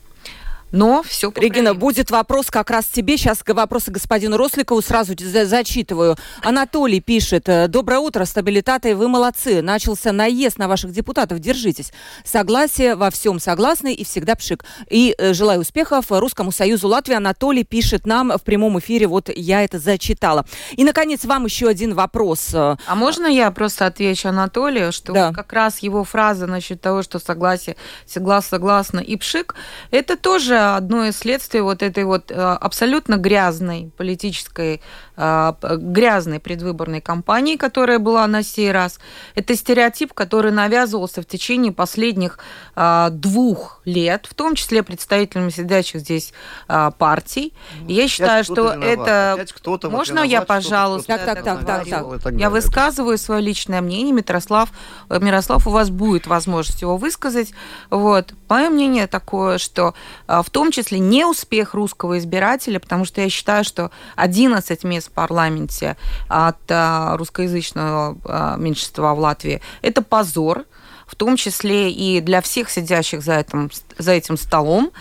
но 0.73 1.03
все 1.03 1.33
Регина, 1.37 1.75
будет 1.75 2.11
вопрос 2.11 2.51
как 2.51 2.71
раз 2.71 2.87
тебе. 2.87 3.17
Сейчас 3.17 3.43
вопросы 3.47 3.91
господину 3.91 4.37
Росликову 4.37 4.83
сразу 4.83 5.15
зачитываю. 5.19 6.17
Анатолий 6.43 7.01
пишет. 7.01 7.49
«Э, 7.49 7.69
Доброе 7.69 7.99
утро, 7.99 8.25
стабилитаты, 8.25 8.97
вы 8.97 9.09
молодцы. 9.09 9.63
Начался 9.63 10.13
наезд 10.13 10.59
на 10.59 10.69
ваших 10.69 10.93
депутатов. 10.93 11.39
Держитесь. 11.39 11.93
Согласие 12.25 12.97
во 12.97 13.11
всем 13.11 13.39
согласны 13.39 13.93
и 13.93 14.05
всегда 14.05 14.35
пшик. 14.35 14.65
И 14.91 15.15
э, 15.17 15.35
желаю 15.35 15.61
успехов 15.61 16.07
Русскому 16.09 16.53
Союзу 16.53 16.89
Латвии. 16.89 17.15
Анатолий 17.15 17.65
пишет 17.65 18.07
нам 18.07 18.33
в 18.37 18.43
прямом 18.43 18.79
эфире. 18.79 19.07
Вот 19.07 19.31
я 19.35 19.63
это 19.63 19.79
зачитала. 19.79 20.47
И, 20.73 20.85
наконец, 20.85 21.25
вам 21.25 21.45
еще 21.45 21.69
один 21.69 21.95
вопрос. 21.95 22.51
А 22.55 22.77
можно 22.95 23.27
я 23.27 23.51
просто 23.51 23.87
отвечу 23.87 24.29
Анатолию, 24.29 24.93
что 24.93 25.13
да. 25.13 25.33
как 25.33 25.53
раз 25.53 25.81
его 25.81 26.05
фраза 26.05 26.47
насчет 26.47 26.81
того, 26.81 27.03
что 27.03 27.19
согласие, 27.19 27.77
согласно, 28.07 28.49
согласно 28.51 29.01
и 29.01 29.17
пшик, 29.17 29.55
это 29.91 30.17
тоже 30.17 30.62
одно 30.63 31.05
из 31.05 31.19
следствий 31.19 31.61
вот 31.61 31.83
этой 31.83 32.05
вот 32.05 32.31
э, 32.31 32.35
абсолютно 32.35 33.17
грязной 33.17 33.91
политической, 33.97 34.81
грязной 35.17 36.41
предвыборной 36.41 37.01
кампании, 37.01 37.57
которая 37.57 37.99
была 37.99 38.27
на 38.27 38.43
сей 38.43 38.73
раз. 38.73 38.99
Это 39.35 39.55
стереотип, 39.55 40.15
который 40.15 40.53
навязывался 40.53 41.23
в 41.23 41.27
течение 41.27 41.73
последних 41.73 42.39
э, 42.77 43.09
двух 43.11 43.81
лет, 43.85 44.27
в 44.29 44.35
том 44.35 44.55
числе 44.55 44.83
представителями 44.83 45.51
сидящих 45.51 46.01
здесь 46.01 46.33
партий. 46.67 47.53
Ну, 47.83 47.89
я 47.89 48.09
считаю, 48.09 48.45
что 48.45 48.73
это... 48.73 49.47
Можно 49.85 50.21
виноват, 50.21 50.31
я, 50.31 50.43
пожалуйста? 50.43 51.19
Так, 51.19 51.25
так, 51.25 51.45
так, 51.45 51.67
так, 51.67 52.23
так. 52.23 52.33
Я 52.35 52.51
высказываю 52.51 53.19
свое 53.19 53.43
личное 53.43 53.81
мнение. 53.81 54.13
Мирослав, 54.13 54.71
Мирослав, 55.11 55.67
у 55.67 55.71
вас 55.71 55.91
будет 55.91 56.27
возможность 56.27 56.83
его 56.83 56.97
высказать. 56.97 57.53
Вот. 57.91 58.35
Мое 58.49 58.71
мнение 58.71 59.07
такое, 59.07 59.59
что 59.59 59.95
в 60.27 60.49
том 60.51 60.71
числе 60.71 60.99
не 60.99 61.25
успех 61.25 61.75
русского 61.75 62.19
избирателя, 62.19 62.79
потому 62.79 63.05
что 63.05 63.21
я 63.21 63.29
считаю, 63.29 63.65
что 63.65 63.91
11 64.17 64.85
мест 64.85 65.12
парламенте 65.15 65.97
от 66.29 66.59
а, 66.69 67.17
русскоязычного 67.17 68.17
а, 68.25 68.57
меньшинства 68.57 69.15
в 69.15 69.19
Латвии– 69.19 69.61
это 69.83 70.03
позор, 70.03 70.65
в 71.07 71.15
том 71.15 71.37
числе 71.37 71.91
и 71.91 72.21
для 72.21 72.41
всех 72.41 72.71
сидящих 72.71 73.23
за 73.23 73.35
этим, 73.41 73.71
за 73.99 74.13
этим 74.13 74.37
столом. 74.37 74.93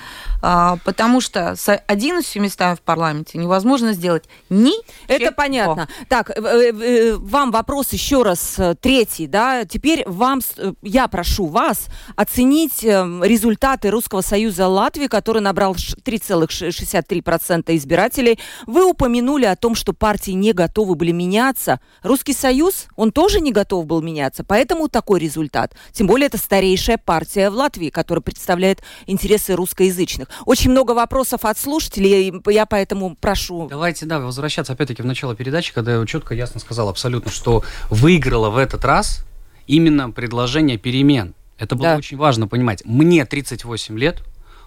А, 0.41 0.77
потому 0.83 1.21
что 1.21 1.55
с 1.55 1.75
11 1.75 2.36
местами 2.38 2.75
в 2.75 2.81
парламенте 2.81 3.38
невозможно 3.38 3.93
сделать 3.93 4.24
ни 4.50 4.74
Это 5.07 5.31
понятно. 5.31 5.88
Так, 6.10 6.31
э, 6.31 6.41
э, 6.41 7.15
вам 7.15 7.51
вопрос 7.51 7.93
еще 7.93 8.24
раз 8.24 8.55
э, 8.57 8.75
третий, 8.79 9.27
да, 9.27 9.65
теперь 9.65 10.03
вам, 10.07 10.41
я 10.81 11.07
прошу 11.07 11.45
вас 11.45 11.88
оценить 12.15 12.83
результаты 12.83 13.91
Русского 13.91 14.21
Союза 14.21 14.67
Латвии, 14.67 15.07
который 15.07 15.41
набрал 15.41 15.75
3,63% 15.75 17.75
избирателей. 17.77 18.39
Вы 18.65 18.86
упомянули 18.86 19.45
о 19.45 19.55
том, 19.55 19.75
что 19.75 19.93
партии 19.93 20.31
не 20.31 20.53
готовы 20.53 20.95
были 20.95 21.12
меняться. 21.12 21.79
Русский 22.01 22.33
Союз, 22.33 22.88
он 22.95 23.12
тоже 23.12 23.41
не 23.41 23.51
готов 23.51 23.86
был 23.86 24.01
меняться, 24.01 24.43
поэтому 24.43 24.88
такой 24.88 25.19
результат. 25.19 25.75
Тем 25.91 26.07
более 26.07 26.27
это 26.27 26.38
старейшая 26.38 26.98
партия 26.98 27.50
в 27.50 27.53
Латвии, 27.53 27.89
которая 27.89 28.24
представляет 28.24 28.81
интересы 29.06 29.56
русскоязычных. 29.56 30.28
Очень 30.46 30.72
много 30.72 30.92
вопросов 30.92 31.46
от 31.46 31.58
слушателей, 31.58 32.34
я 32.48 32.66
поэтому 32.66 33.16
прошу. 33.20 33.68
Давайте, 33.70 34.06
да, 34.06 34.20
возвращаться 34.20 34.74
опять-таки 34.74 35.02
в 35.02 35.06
начало 35.06 35.36
передачи, 35.36 35.74
когда 35.74 35.96
я 35.96 36.06
четко, 36.06 36.34
ясно 36.36 36.60
сказал 36.60 36.90
абсолютно, 36.90 37.32
что 37.32 37.64
выиграла 37.90 38.50
в 38.50 38.58
этот 38.58 38.86
раз 38.86 39.26
именно 39.68 40.12
предложение 40.12 40.78
перемен. 40.78 41.34
Это 41.58 41.76
было 41.76 41.90
да. 41.90 41.98
очень 41.98 42.18
важно 42.18 42.48
понимать. 42.48 42.84
Мне 42.86 43.26
38 43.26 43.98
лет, 43.98 44.24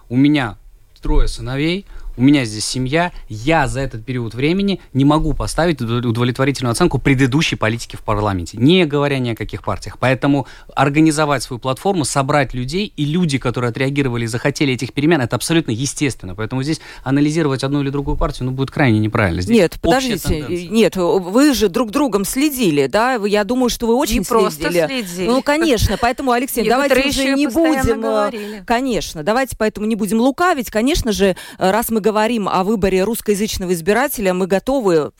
у 0.09 0.15
меня 0.15 0.57
трое 1.01 1.27
сыновей, 1.27 1.85
у 2.17 2.21
меня 2.21 2.45
здесь 2.45 2.65
семья, 2.65 3.11
я 3.29 3.67
за 3.67 3.81
этот 3.81 4.05
период 4.05 4.33
времени 4.33 4.79
не 4.93 5.05
могу 5.05 5.33
поставить 5.33 5.81
удовлетворительную 5.81 6.71
оценку 6.71 6.99
предыдущей 6.99 7.55
политики 7.55 7.95
в 7.95 8.01
парламенте, 8.01 8.57
не 8.57 8.85
говоря 8.85 9.19
ни 9.19 9.29
о 9.29 9.35
каких 9.35 9.63
партиях. 9.63 9.97
Поэтому 9.99 10.47
организовать 10.73 11.43
свою 11.43 11.59
платформу, 11.59 12.05
собрать 12.05 12.53
людей, 12.53 12.91
и 12.95 13.05
люди, 13.05 13.37
которые 13.37 13.69
отреагировали 13.69 14.25
и 14.25 14.27
захотели 14.27 14.73
этих 14.73 14.93
перемен, 14.93 15.21
это 15.21 15.35
абсолютно 15.35 15.71
естественно. 15.71 16.35
Поэтому 16.35 16.63
здесь 16.63 16.81
анализировать 17.03 17.63
одну 17.63 17.81
или 17.81 17.89
другую 17.89 18.17
партию, 18.17 18.45
ну, 18.45 18.51
будет 18.51 18.71
крайне 18.71 18.99
неправильно. 18.99 19.41
Здесь 19.41 19.57
нет, 19.57 19.77
подождите, 19.81 20.67
нет, 20.69 20.95
вы 20.95 21.53
же 21.53 21.69
друг 21.69 21.91
другом 21.91 22.25
следили, 22.25 22.87
да? 22.87 23.15
Я 23.25 23.43
думаю, 23.43 23.69
что 23.69 23.87
вы 23.87 23.95
очень 23.95 24.19
не 24.19 24.23
следили. 24.23 24.41
просто 24.41 24.71
следили. 24.71 25.27
Ну, 25.27 25.41
конечно, 25.41 25.97
поэтому, 25.99 26.31
Алексей, 26.31 26.67
давайте 26.67 27.07
уже 27.07 27.35
не 27.35 27.47
будем... 27.47 27.99
Э, 27.99 28.01
говорили. 28.01 28.63
Конечно, 28.65 29.23
давайте 29.23 29.55
поэтому 29.57 29.85
не 29.87 29.95
будем 29.95 30.19
лукавить. 30.19 30.69
Конечно 30.69 31.11
же, 31.11 31.35
раз 31.57 31.89
мы 31.89 32.01
говорим 32.05 32.47
о 32.47 32.63
выборе 32.63 33.03
русскоязычного 33.03 33.73
избирателя, 33.73 34.31
мы 34.35 34.45
готовы, 34.45 35.11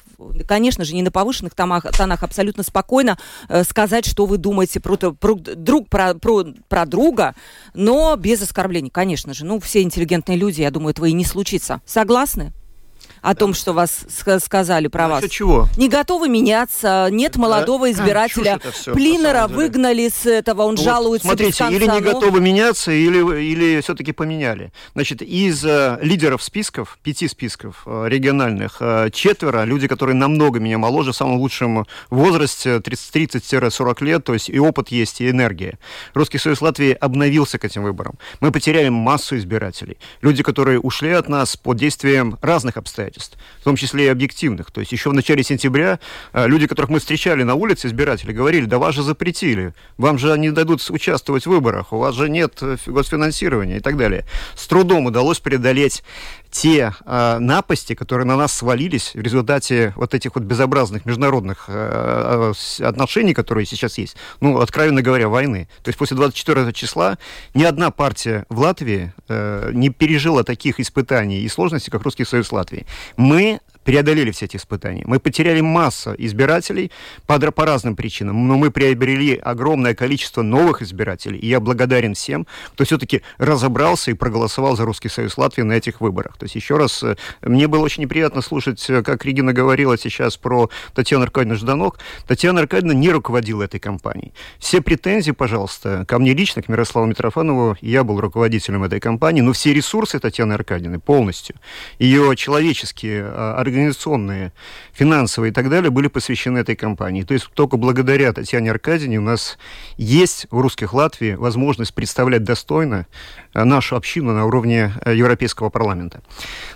конечно 0.47 0.85
же, 0.85 0.93
не 0.93 1.01
на 1.01 1.09
повышенных 1.09 1.55
тонах, 1.55 1.83
тонах 1.97 2.21
абсолютно 2.21 2.61
спокойно 2.61 3.17
э, 3.49 3.63
сказать, 3.63 4.05
что 4.05 4.27
вы 4.27 4.37
думаете 4.37 4.79
про, 4.79 4.95
про, 4.95 5.33
друг, 5.35 5.89
про, 5.89 6.13
про, 6.13 6.45
про 6.69 6.85
друга, 6.85 7.33
но 7.73 8.15
без 8.15 8.43
оскорблений, 8.43 8.91
конечно 8.91 9.33
же. 9.33 9.45
Ну, 9.45 9.59
все 9.59 9.81
интеллигентные 9.81 10.37
люди, 10.37 10.61
я 10.61 10.69
думаю, 10.69 10.91
этого 10.91 11.07
и 11.07 11.13
не 11.13 11.25
случится. 11.25 11.81
Согласны? 11.87 12.53
О 13.25 13.33
том, 13.33 13.55
что 13.55 13.73
вас 13.73 14.05
сказали 14.39 14.87
про 14.87 15.07
Насчет 15.07 15.23
вас. 15.23 15.31
чего? 15.31 15.67
Не 15.77 15.89
готовы 15.89 16.29
меняться, 16.29 17.07
нет 17.11 17.37
молодого 17.37 17.91
избирателя. 17.91 18.59
А, 18.63 18.71
все, 18.71 18.93
Плинера 18.93 19.47
выгнали 19.47 20.09
с 20.09 20.27
этого, 20.27 20.61
он 20.61 20.75
ну, 20.75 20.83
жалуется 20.83 21.27
вот, 21.27 21.39
Смотрите, 21.39 21.75
или 21.75 21.87
не 21.87 22.01
готовы 22.01 22.39
меняться, 22.39 22.91
или, 22.91 23.41
или 23.41 23.81
все-таки 23.81 24.11
поменяли. 24.11 24.71
Значит, 24.93 25.23
из 25.23 25.65
э, 25.65 25.97
лидеров 26.01 26.43
списков, 26.43 26.99
пяти 27.01 27.27
списков 27.27 27.81
э, 27.87 28.05
региональных, 28.07 28.77
э, 28.79 29.09
четверо, 29.11 29.63
люди, 29.63 29.87
которые 29.87 30.15
намного 30.15 30.59
меня 30.59 30.77
моложе, 30.77 31.11
в 31.11 31.15
самом 31.15 31.37
лучшем 31.37 31.87
возрасте, 32.11 32.77
30-40 32.77 34.03
лет, 34.03 34.23
то 34.23 34.33
есть 34.33 34.49
и 34.49 34.59
опыт 34.59 34.89
есть, 34.89 35.21
и 35.21 35.31
энергия. 35.31 35.79
Русский 36.13 36.37
Союз 36.37 36.61
Латвии 36.61 36.91
обновился 36.91 37.57
к 37.57 37.65
этим 37.65 37.81
выборам. 37.81 38.19
Мы 38.39 38.51
потеряли 38.51 38.89
массу 38.89 39.35
избирателей. 39.35 39.97
Люди, 40.21 40.43
которые 40.43 40.79
ушли 40.79 41.09
от 41.09 41.27
нас 41.27 41.57
под 41.57 41.77
действием 41.77 42.37
разных 42.41 42.77
обстоятельств, 42.77 43.14
в 43.59 43.63
том 43.63 43.75
числе 43.75 44.05
и 44.05 44.07
объективных. 44.07 44.71
То 44.71 44.81
есть 44.81 44.91
еще 44.91 45.09
в 45.09 45.13
начале 45.13 45.43
сентября 45.43 45.99
э, 46.33 46.47
люди, 46.47 46.67
которых 46.67 46.89
мы 46.89 46.99
встречали 46.99 47.43
на 47.43 47.55
улице, 47.55 47.87
избиратели, 47.87 48.31
говорили, 48.31 48.65
да 48.65 48.77
вас 48.77 48.95
же 48.95 49.03
запретили, 49.03 49.73
вам 49.97 50.17
же 50.17 50.37
не 50.37 50.51
дадут 50.51 50.85
участвовать 50.89 51.45
в 51.45 51.49
выборах, 51.49 51.93
у 51.93 51.97
вас 51.97 52.15
же 52.15 52.29
нет 52.29 52.57
э, 52.61 52.77
госфинансирования 52.85 53.77
и 53.77 53.81
так 53.81 53.97
далее. 53.97 54.25
С 54.55 54.67
трудом 54.67 55.05
удалось 55.05 55.39
преодолеть 55.39 56.03
те 56.55 56.93
э, 57.05 57.37
напасти, 57.39 57.95
которые 57.95 58.25
на 58.25 58.37
нас 58.37 58.53
свалились 58.53 59.13
в 59.13 59.19
результате 59.19 59.91
вот 59.97 60.13
этих 60.13 60.35
вот 60.35 60.45
безобразных 60.45 61.05
международных 61.05 61.65
э, 61.67 62.53
отношений, 62.79 63.33
которые 63.33 63.65
сейчас 63.65 63.97
есть, 63.97 64.15
ну, 64.39 64.61
откровенно 64.61 65.01
говоря, 65.01 65.27
войны. 65.27 65.67
То 65.83 65.89
есть 65.89 65.99
после 65.99 66.15
24 66.15 66.71
числа 66.71 67.17
ни 67.53 67.63
одна 67.63 67.91
партия 67.91 68.45
в 68.47 68.59
Латвии 68.59 69.13
э, 69.27 69.71
не 69.73 69.89
пережила 69.89 70.43
таких 70.43 70.79
испытаний 70.79 71.41
и 71.41 71.49
сложностей, 71.49 71.91
как 71.91 72.03
Русский 72.03 72.23
Союз 72.23 72.49
Латвии. 72.53 72.85
Мы 73.17 73.59
преодолели 73.85 74.31
все 74.31 74.45
эти 74.45 74.57
испытания. 74.57 75.03
Мы 75.05 75.19
потеряли 75.19 75.61
массу 75.61 76.13
избирателей 76.17 76.91
по, 77.27 77.39
по 77.39 77.65
разным 77.65 77.95
причинам, 77.95 78.47
но 78.47 78.57
мы 78.57 78.71
приобрели 78.71 79.35
огромное 79.35 79.93
количество 79.93 80.41
новых 80.41 80.81
избирателей. 80.81 81.37
И 81.37 81.47
я 81.47 81.59
благодарен 81.59 82.15
всем, 82.15 82.47
кто 82.73 82.83
все-таки 82.83 83.21
разобрался 83.37 84.11
и 84.11 84.15
проголосовал 84.15 84.75
за 84.75 84.85
Русский 84.85 85.07
Союз 85.07 85.37
Латвии 85.37 85.61
на 85.61 85.73
этих 85.73 86.01
выборах. 86.01 86.35
То 86.37 86.45
есть 86.45 86.55
еще 86.55 86.77
раз, 86.77 87.03
э, 87.03 87.15
мне 87.43 87.67
было 87.67 87.83
очень 87.83 88.01
неприятно 88.01 88.41
слушать, 88.41 88.83
э, 88.89 89.03
как 89.03 89.23
Регина 89.23 89.53
говорила 89.53 89.97
сейчас 89.97 90.35
про 90.35 90.69
Татьяну 90.95 91.23
Аркадьевну 91.23 91.55
Жданок. 91.55 91.99
Татьяна 92.27 92.61
Аркадьевна 92.61 92.95
не 92.95 93.11
руководила 93.11 93.63
этой 93.63 93.79
кампанией. 93.79 94.33
Все 94.57 94.81
претензии, 94.81 95.31
пожалуйста, 95.31 96.05
ко 96.07 96.17
мне 96.17 96.33
лично, 96.33 96.63
к 96.63 96.69
Мирославу 96.69 97.05
Митрофанову, 97.05 97.77
я 97.81 98.03
был 98.03 98.19
руководителем 98.19 98.83
этой 98.83 98.99
кампании, 98.99 99.41
но 99.41 99.53
все 99.53 99.73
ресурсы 99.73 100.19
Татьяны 100.19 100.53
Аркадьевны 100.53 100.99
полностью, 100.99 101.55
ее 101.99 102.35
человеческие, 102.35 103.27
организации, 103.27 103.74
организационные, 103.75 104.53
финансовые 104.93 105.51
и 105.51 105.53
так 105.53 105.69
далее 105.69 105.91
были 105.91 106.07
посвящены 106.07 106.59
этой 106.59 106.75
кампании. 106.75 107.23
То 107.23 107.33
есть 107.33 107.49
только 107.53 107.77
благодаря 107.77 108.31
Татьяне 108.33 108.71
Аркадьевне 108.71 109.19
у 109.19 109.21
нас 109.21 109.57
есть 109.97 110.47
в 110.49 110.59
русских 110.59 110.93
Латвии 110.93 111.33
возможность 111.33 111.93
представлять 111.93 112.43
достойно 112.43 113.05
э, 113.53 113.63
нашу 113.63 113.95
общину 113.95 114.33
на 114.33 114.45
уровне 114.45 114.93
э, 115.03 115.15
Европейского 115.15 115.69
парламента. 115.69 116.21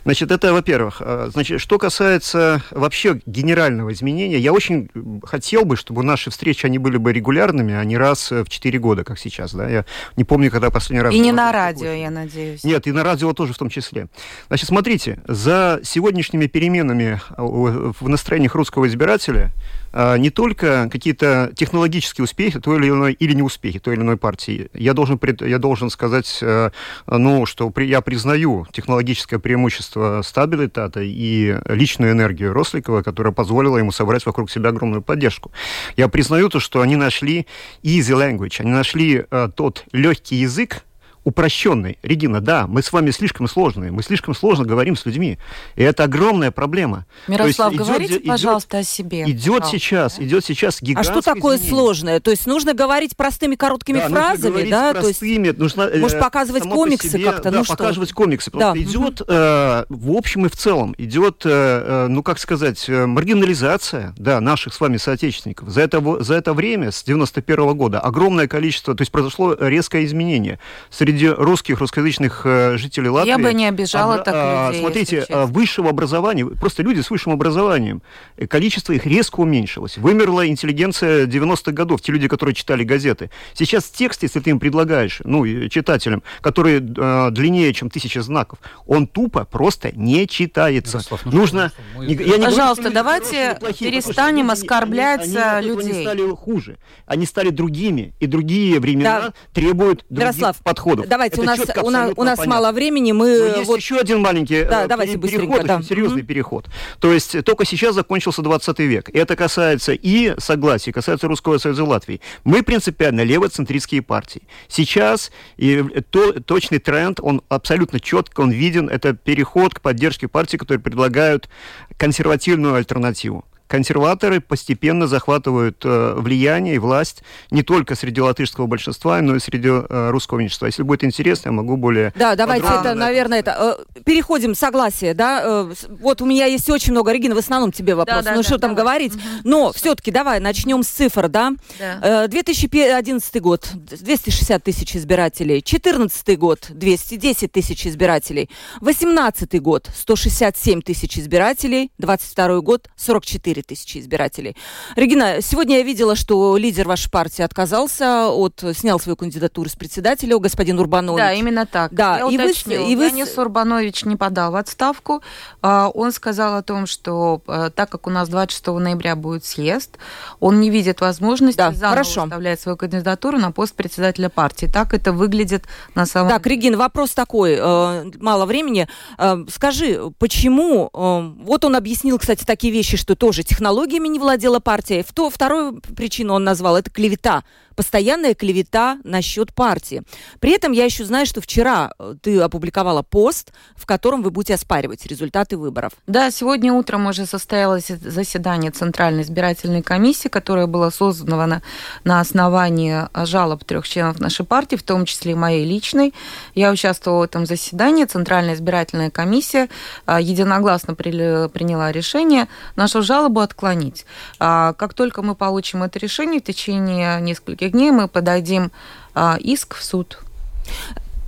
Значит, 0.03 0.32
это, 0.32 0.53
во-первых. 0.53 0.98
Э, 1.00 1.29
значит, 1.32 1.62
что 1.62 1.77
касается 1.77 2.62
вообще 2.72 3.22
генерального 3.25 3.94
изменения, 3.94 4.38
я 4.38 4.51
очень 4.51 4.89
хотел 5.24 5.63
бы, 5.63 5.77
чтобы 5.77 6.03
наши 6.03 6.29
встречи, 6.29 6.65
они 6.65 6.77
были 6.77 6.98
бы 6.98 7.13
регулярными, 7.13 7.74
а 7.74 7.84
не 7.86 7.98
раз 7.98 8.32
в 8.32 8.50
4 8.50 8.79
года, 8.79 9.03
как 9.03 9.18
сейчас. 9.18 9.53
Да? 9.53 9.70
Я 9.70 9.86
не 10.18 10.25
помню, 10.25 10.51
когда 10.51 10.70
последний 10.70 11.01
раз... 11.01 11.13
И 11.13 11.20
не 11.20 11.32
на 11.32 11.51
радио, 11.51 11.91
я 11.91 12.12
надеюсь. 12.12 12.63
Нет, 12.63 12.88
и 12.88 12.91
на 12.91 13.03
радио 13.03 13.34
тоже 13.34 13.53
в 13.53 13.58
том 13.58 13.70
числе. 13.70 14.08
Значит, 14.48 14.68
смотрите, 14.68 15.20
за 15.27 15.79
сегодняшними 15.84 16.48
переменами 16.48 16.88
переменами 16.89 17.19
в 17.38 18.10
настроениях 18.10 18.55
русского 18.55 18.88
избирателя 18.88 19.51
а, 19.91 20.17
не 20.17 20.29
только 20.29 20.88
какие-то 20.91 21.51
технологические 21.55 22.24
успехи 22.24 22.60
той 22.60 22.77
или 22.77 22.89
иной 22.89 23.13
или 23.13 23.34
неуспехи 23.34 23.79
той 23.79 23.96
или 23.96 24.01
иной 24.01 24.17
партии. 24.17 24.69
Я 24.74 24.93
должен, 24.93 25.19
я 25.41 25.58
должен 25.58 25.89
сказать, 25.89 26.39
э, 26.41 26.69
ну, 27.08 27.46
что 27.46 27.74
я 27.77 28.01
признаю 28.01 28.67
технологическое 28.72 29.39
преимущество 29.39 30.22
стабилитата 30.24 31.01
и 31.01 31.58
личную 31.65 32.12
энергию 32.12 32.53
Росликова, 32.53 33.01
которая 33.01 33.34
позволила 33.34 33.77
ему 33.77 33.91
собрать 33.91 34.25
вокруг 34.25 34.51
себя 34.51 34.69
огромную 34.69 35.01
поддержку. 35.01 35.51
Я 35.98 36.08
признаю 36.08 36.50
то, 36.50 36.60
что 36.60 36.81
они 36.81 36.96
нашли 36.96 37.48
easy 37.84 38.15
language, 38.15 38.58
они 38.60 38.72
нашли 38.72 39.25
э, 39.29 39.50
тот 39.55 39.86
легкий 39.91 40.36
язык, 40.36 40.84
упрощенный. 41.24 41.98
Регина, 42.04 42.42
да, 42.42 42.68
мы 42.68 42.82
с 42.82 42.92
вами 42.92 43.12
слишком 43.12 43.48
сложные, 43.48 43.92
мы 43.92 44.04
слишком 44.04 44.34
сложно 44.34 44.66
говорим 44.66 44.96
с 44.96 45.06
людьми. 45.06 45.38
И 45.76 45.84
это 45.84 46.04
огромная 46.06 46.52
проблема. 46.52 47.06
Мирослав, 47.28 47.72
есть, 47.72 47.84
говорите, 47.84 48.14
идет, 48.16 48.28
пожалуйста, 48.28 48.80
о 48.80 48.84
себе. 48.84 49.30
Идет 49.30 49.66
сейчас, 49.66 50.20
идет 50.20 50.46
сейчас 50.46 50.82
гигантское 50.82 51.18
А 51.18 51.22
что 51.22 51.34
такое 51.34 51.58
изменение. 51.58 51.82
сложное? 51.82 52.20
То 52.20 52.32
есть 52.32 52.48
нужно 52.48 52.74
говорить 52.74 53.16
простыми 53.16 53.55
короткими 53.55 54.00
да, 54.00 54.10
фразами, 54.10 54.70
да? 54.70 54.94
Простыми, 54.94 55.51
То 55.51 55.64
есть, 55.64 55.77
нужно, 55.77 55.82
э, 55.84 56.00
может, 56.00 56.20
показывать 56.20 56.64
комиксы 56.64 57.10
себе, 57.10 57.25
как-то? 57.25 57.51
Да, 57.51 57.60
ну, 57.60 57.66
показывать 57.66 58.10
что? 58.10 58.16
комиксы. 58.16 58.51
Потому 58.51 58.74
да. 58.74 58.82
что 58.82 58.90
идет, 58.90 59.22
э, 59.27 59.86
в 59.90 60.12
общем 60.12 60.46
и 60.46 60.50
в 60.50 60.55
целом, 60.55 60.96
идет, 60.98 61.46
э, 61.46 61.50
э 61.50 62.08
ну, 62.08 62.24
как 62.24 62.40
сказать, 62.40 62.88
э, 62.88 63.05
маргинализация, 63.05 64.14
да, 64.18 64.40
наших 64.40 64.74
с 64.74 64.79
вами 64.79 64.98
соотечественников. 64.98 65.70
За 65.70 65.82
это, 65.82 66.24
за 66.24 66.36
это 66.36 66.53
время, 66.53 66.92
с 66.92 67.03
91 67.03 67.66
-го 67.66 67.74
года, 67.74 68.00
огромное 68.00 68.48
количество, 68.48 68.96
то 68.96 69.01
есть 69.01 69.12
произошло 69.12 69.55
резкое 69.60 70.05
изменение 70.05 70.60
среди 70.90 71.08
среди 71.09 71.27
русских, 71.27 71.79
русскоязычных 71.79 72.41
э, 72.45 72.77
жителей 72.77 73.09
Латвии... 73.09 73.29
Я 73.29 73.39
бы 73.39 73.51
не 73.53 73.67
обижала 73.67 74.15
об, 74.15 74.24
так 74.24 74.33
а, 74.37 74.67
людей, 74.67 74.81
Смотрите, 74.81 75.25
а, 75.29 75.45
высшего 75.48 75.89
образования, 75.89 76.45
просто 76.45 76.83
люди 76.83 77.01
с 77.01 77.09
высшим 77.09 77.33
образованием, 77.33 78.03
э, 78.37 78.45
количество 78.45 78.93
их 78.93 79.07
резко 79.07 79.39
уменьшилось. 79.39 79.98
Вымерла 79.98 80.48
интеллигенция 80.48 81.25
90-х 81.25 81.72
годов, 81.72 82.01
те 82.01 82.11
люди, 82.11 82.27
которые 82.27 82.53
читали 82.53 82.83
газеты. 82.83 83.31
Сейчас 83.53 83.85
текст, 83.85 84.22
если 84.22 84.39
ты 84.39 84.51
им 84.51 84.59
предлагаешь, 84.59 85.22
ну, 85.24 85.45
читателям, 85.69 86.22
который 86.41 86.77
э, 86.77 87.31
длиннее, 87.31 87.74
чем 87.74 87.89
тысяча 87.89 88.22
знаков, 88.22 88.59
он 88.85 89.07
тупо 89.07 89.45
просто 89.45 89.91
не 89.95 90.27
читается. 90.27 90.98
Ярослав, 90.98 91.25
ну, 91.25 91.31
Нужно... 91.31 91.72
Не, 91.98 92.13
я 92.13 92.37
не 92.37 92.45
Пожалуйста, 92.45 92.83
говорю, 92.83 92.95
давайте 92.95 93.57
плохие, 93.59 93.91
перестанем 93.91 94.51
оскорблять 94.51 95.24
они, 95.24 95.37
они, 95.37 95.67
людей. 95.67 95.91
Они 95.91 96.03
стали 96.03 96.35
хуже. 96.35 96.77
Они 97.07 97.25
стали 97.25 97.50
другими. 97.50 98.13
И 98.19 98.27
другие 98.27 98.79
времена 98.79 99.22
да. 99.22 99.33
требуют 99.53 100.05
других 100.09 100.35
Ярослав, 100.35 100.57
подходов 100.63 100.99
давайте, 101.07 101.42
Это 101.42 101.42
у 101.42 101.46
нас, 101.46 101.59
у 101.83 101.90
нас, 101.90 102.12
у 102.16 102.24
нас 102.24 102.46
мало 102.46 102.72
времени. 102.72 103.12
Мы 103.12 103.40
Но 103.40 103.57
есть 103.57 103.68
вот... 103.68 103.79
еще 103.79 103.98
один 103.98 104.22
маленький 104.22 104.64
да, 104.64 104.85
э, 104.85 104.88
давайте 104.88 105.18
переход, 105.18 105.66
да. 105.66 105.81
серьезный 105.81 106.22
mm-hmm. 106.22 106.25
переход. 106.25 106.68
То 107.00 107.12
есть 107.14 107.44
только 107.44 107.66
сейчас 107.66 107.96
закончился 107.96 108.42
20 108.42 108.79
век. 108.79 109.09
Это 109.14 109.35
касается 109.35 109.94
и 109.94 110.33
согласия, 110.38 110.92
касается 110.92 111.27
Русского 111.27 111.57
Союза 111.57 111.83
Латвии. 111.83 112.22
Мы 112.44 112.64
принципиально 112.64 113.22
левоцентристские 113.22 114.01
партии. 114.01 114.42
Сейчас 114.68 115.31
и 115.57 115.83
то, 116.09 116.33
точный 116.40 116.79
тренд, 116.79 117.20
он 117.22 117.42
абсолютно 117.50 118.00
четко, 118.00 118.42
он 118.42 118.51
виден. 118.51 118.90
Это 118.90 119.14
переход 119.14 119.74
к 119.74 119.81
поддержке 119.81 120.27
партий, 120.27 120.57
которые 120.57 120.81
предлагают 120.81 121.50
консервативную 121.98 122.75
альтернативу 122.75 123.46
консерваторы 123.70 124.42
постепенно 124.42 125.08
захватывают 125.08 125.82
э, 125.86 126.16
влияние 126.18 126.75
и 126.75 126.79
власть 126.79 127.24
не 127.51 127.62
только 127.64 127.96
среди 127.96 128.20
латышского 128.20 128.66
большинства, 128.66 129.22
но 129.22 129.36
и 129.36 129.40
среди 129.40 129.70
э, 129.70 130.10
русского 130.10 130.40
меньшинства. 130.40 130.66
Если 130.66 130.84
будет 130.84 131.03
интересно, 131.03 131.50
я 131.50 131.53
могу 131.53 131.77
более... 131.77 132.12
Да, 132.16 132.36
давайте 132.36 132.68
это, 132.68 132.96
наверное, 132.96 133.40
это... 133.40 133.77
Э, 133.96 134.01
переходим, 134.01 134.55
согласие, 134.55 135.14
да? 135.14 135.42
Э, 135.44 135.74
вот 136.01 136.22
у 136.22 136.25
меня 136.25 136.46
есть 136.46 136.70
очень 136.70 136.92
много... 136.92 137.12
Регина, 137.12 137.36
в 137.36 137.38
основном 137.38 137.72
тебе 137.72 137.96
вопрос. 137.96 138.18
Да, 138.18 138.24
да, 138.24 138.32
ну, 138.32 138.38
да, 138.38 138.44
что 138.44 138.58
да, 138.58 138.68
там 138.68 138.75
давай. 138.75 139.00
говорить? 139.00 139.16
Угу. 139.16 139.24
Но 139.44 139.72
все-таки 139.72 140.12
давай 140.12 140.40
начнем 140.40 140.84
с 140.84 140.88
цифр, 140.88 141.29
да? 141.29 141.53
да. 141.77 142.24
Э, 142.24 142.27
2011 142.27 143.42
год, 143.42 143.70
260 143.74 144.64
тысяч 144.64 144.96
избирателей. 144.96 145.62
2014 145.62 146.40
год, 146.40 146.68
210 146.70 147.51
тысяч 147.51 147.86
избирателей. 147.86 148.50
2018 148.82 149.62
год, 149.62 149.90
167 149.96 150.82
тысяч 150.82 151.20
избирателей. 151.20 151.92
2022 152.00 152.62
год, 152.62 152.90
44 152.96 153.58
4 153.59 153.63
тысячи 153.63 153.98
избирателей. 154.00 154.55
Регина, 154.95 155.41
сегодня 155.41 155.77
я 155.77 155.83
видела, 155.83 156.15
что 156.15 156.57
лидер 156.57 156.87
вашей 156.87 157.09
партии 157.09 157.41
отказался 157.41 158.29
от, 158.29 158.63
снял 158.74 159.00
свою 159.00 159.15
кандидатуру 159.15 159.69
с 159.69 159.75
председателя, 159.75 160.37
господин 160.37 160.79
Урбанович. 160.79 161.17
Да, 161.17 161.33
именно 161.33 161.65
так. 161.65 161.93
Да, 161.93 162.19
я 162.19 162.27
и 162.29 162.37
уточню, 162.37 162.83
вы, 162.83 162.91
и 162.91 162.95
вы... 162.95 163.05
Янис 163.05 163.37
Урбанович 163.37 164.05
не 164.05 164.15
подал 164.15 164.51
в 164.51 164.55
отставку. 164.55 165.22
А, 165.61 165.89
он 165.93 166.11
сказал 166.11 166.55
о 166.55 166.63
том, 166.63 166.85
что 166.85 167.41
а, 167.48 167.69
так 167.69 167.89
как 167.89 168.07
у 168.07 168.09
нас 168.09 168.29
26 168.29 168.67
ноября 168.67 169.15
будет 169.15 169.45
съезд, 169.45 169.98
он 170.39 170.59
не 170.59 170.69
видит 170.69 171.01
возможности 171.01 171.57
да, 171.57 171.72
заново 171.72 171.89
хорошо. 171.89 172.22
выставлять 172.22 172.61
свою 172.61 172.77
кандидатуру 172.77 173.37
на 173.37 173.51
пост 173.51 173.74
председателя 173.75 174.29
партии. 174.29 174.69
Так 174.72 174.93
это 174.93 175.11
выглядит 175.11 175.65
на 175.95 176.05
самом 176.05 176.29
Так, 176.29 176.45
Регина, 176.48 176.77
вопрос 176.77 177.11
такой, 177.11 177.57
э, 177.59 178.11
мало 178.19 178.45
времени. 178.45 178.87
Э, 179.17 179.37
скажи, 179.50 180.00
почему, 180.17 180.89
э, 180.93 181.43
вот 181.43 181.65
он 181.65 181.75
объяснил, 181.75 182.17
кстати, 182.19 182.45
такие 182.45 182.72
вещи, 182.72 182.98
что 182.98 183.15
тоже 183.15 183.43
технологиями 183.50 184.07
не 184.07 184.20
владела 184.20 184.59
партия. 184.59 185.03
В 185.03 185.12
то, 185.12 185.29
вторую 185.29 185.81
причину 185.81 186.33
он 186.35 186.44
назвал– 186.44 186.77
это 186.77 186.92
клевета 186.92 187.44
постоянная 187.79 188.35
клевета 188.35 188.98
насчет 189.05 189.53
партии. 189.53 190.03
При 190.42 190.51
этом 190.51 190.74
я 190.74 190.83
еще 190.83 191.05
знаю, 191.05 191.25
что 191.25 191.39
вчера 191.39 191.94
э, 191.98 192.15
ты 192.22 192.37
опубликовала 192.42 193.03
пост, 193.03 193.53
в 193.77 193.85
котором 193.85 194.22
вы 194.22 194.31
будете 194.31 194.55
оспаривать 194.55 195.05
результаты 195.05 195.55
выборов. 195.55 195.94
Да, 196.05 196.29
сегодня 196.29 196.74
утром 196.74 197.07
уже 197.07 197.25
состоялось 197.25 197.87
заседание 197.87 198.72
Центральной 198.72 199.22
избирательной 199.22 199.81
комиссии, 199.81 200.27
которая 200.27 200.68
была 200.68 200.92
создана 200.92 201.61
на 202.03 202.20
основании 202.20 203.07
жалоб 203.25 203.63
трех 203.63 203.87
членов 203.87 204.20
нашей 204.20 204.46
партии, 204.46 204.75
в 204.75 204.83
том 204.83 205.05
числе 205.05 205.31
и 205.31 205.35
моей 205.35 205.65
личной. 205.65 206.13
Я 206.55 206.72
участвовала 206.72 207.22
в 207.22 207.24
этом 207.24 207.46
заседании. 207.46 208.03
Центральная 208.03 208.55
избирательная 208.55 209.09
комиссия 209.09 209.70
а, 210.05 210.20
единогласно 210.20 210.96
приняла 210.96 211.94
решение 211.94 212.50
нашу 212.75 213.03
жалобу 213.03 213.39
отклонить. 213.39 214.05
А, 214.37 214.74
как 214.74 214.94
только 214.94 215.22
мы 215.22 215.33
получим 215.33 215.81
это 215.83 215.98
решение, 215.98 216.42
в 216.42 216.44
течение 216.44 217.22
нескольких 217.22 217.69
дней 217.70 217.92
мы 217.92 218.08
подадим 218.08 218.72
а, 219.14 219.38
иск 219.40 219.75
в 219.75 219.84
суд 219.84 220.20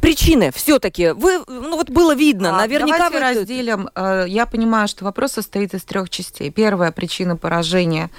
причины 0.01 0.51
все-таки? 0.51 1.11
Вы, 1.11 1.43
ну 1.47 1.77
вот 1.77 1.89
было 1.89 2.15
видно, 2.15 2.55
а, 2.55 2.61
наверняка 2.61 3.09
давайте 3.09 3.39
вы... 3.39 3.41
разделим. 3.41 3.89
Я 4.27 4.45
понимаю, 4.45 4.87
что 4.87 5.05
вопрос 5.05 5.33
состоит 5.33 5.73
из 5.73 5.83
трех 5.83 6.09
частей. 6.09 6.49
Первая 6.51 6.91
причина 6.91 7.37
поражения 7.37 8.09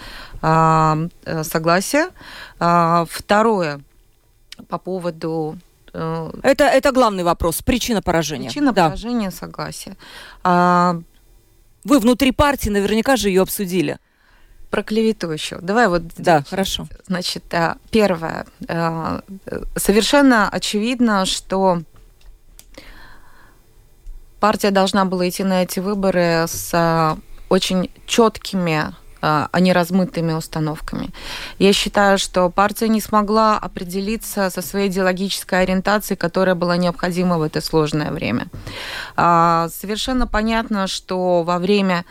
э, 0.41 1.09
согласия. 1.43 2.11
Второе 2.59 3.81
по 4.69 4.79
поводу 4.79 5.57
Э, 5.93 6.31
это, 6.43 6.65
это 6.65 6.93
главный 6.93 7.25
вопрос, 7.25 7.63
причина 7.63 8.03
поражения. 8.03 8.49
Причина 8.49 8.73
да. 8.73 8.87
поражения, 8.87 9.31
согласия. 9.31 9.97
А... 10.43 11.01
Вы 11.85 11.99
внутри 11.99 12.31
партии 12.31 12.69
наверняка 12.69 13.17
же 13.17 13.29
ее 13.29 13.43
обсудили. 13.43 13.99
Про 14.73 14.83
клевету 14.83 15.31
еще. 15.31 15.59
Давай 15.61 15.87
вот... 15.87 16.03
Да, 16.17 16.39
здесь. 16.39 16.49
хорошо. 16.49 16.89
Значит, 17.07 17.45
э, 17.53 17.75
первое. 17.91 18.47
Э, 18.69 19.21
совершенно 19.77 20.49
очевидно, 20.49 21.27
что 21.27 21.83
партия 24.41 24.71
должна 24.71 25.05
была 25.05 25.29
идти 25.29 25.45
на 25.45 25.63
эти 25.63 25.79
выборы 25.79 26.47
с 26.49 27.19
очень 27.51 27.91
четкими 28.07 28.95
а 29.25 29.61
не 29.61 29.73
размытыми 29.73 30.33
установками. 30.33 31.11
Я 31.61 31.73
считаю, 31.73 32.19
что 32.19 32.51
партия 32.51 32.89
не 32.89 33.01
смогла 33.01 33.57
определиться 33.57 34.51
со 34.51 34.63
своей 34.63 34.89
идеологической 34.89 35.63
ориентацией, 35.63 36.17
которая 36.17 36.57
была 36.57 36.77
необходима 36.77 37.39
в 37.39 37.43
это 37.43 37.61
сложное 37.61 38.11
время. 38.11 38.49
А, 39.15 39.69
совершенно 39.69 40.27
понятно, 40.27 40.89
что 40.89 41.45
во 41.45 41.61
время 41.61 42.05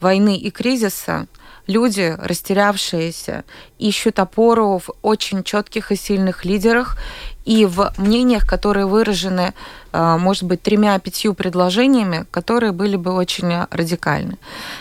войны 0.00 0.36
и 0.36 0.50
кризиса 0.50 1.28
люди, 1.70 2.16
растерявшиеся, 2.18 3.44
ищут 3.78 4.18
опору 4.18 4.78
в 4.78 4.90
очень 5.02 5.42
четких 5.42 5.92
и 5.92 5.96
сильных 5.96 6.44
лидерах 6.44 6.96
и 7.44 7.64
в 7.64 7.92
мнениях, 7.96 8.46
которые 8.46 8.86
выражены, 8.86 9.54
а, 9.92 10.18
может 10.18 10.44
быть, 10.44 10.62
тремя-пятью 10.62 11.34
предложениями, 11.34 12.26
которые 12.30 12.72
были 12.72 12.96
бы 12.96 13.12
очень 13.12 13.52
радикальны. 13.70 14.36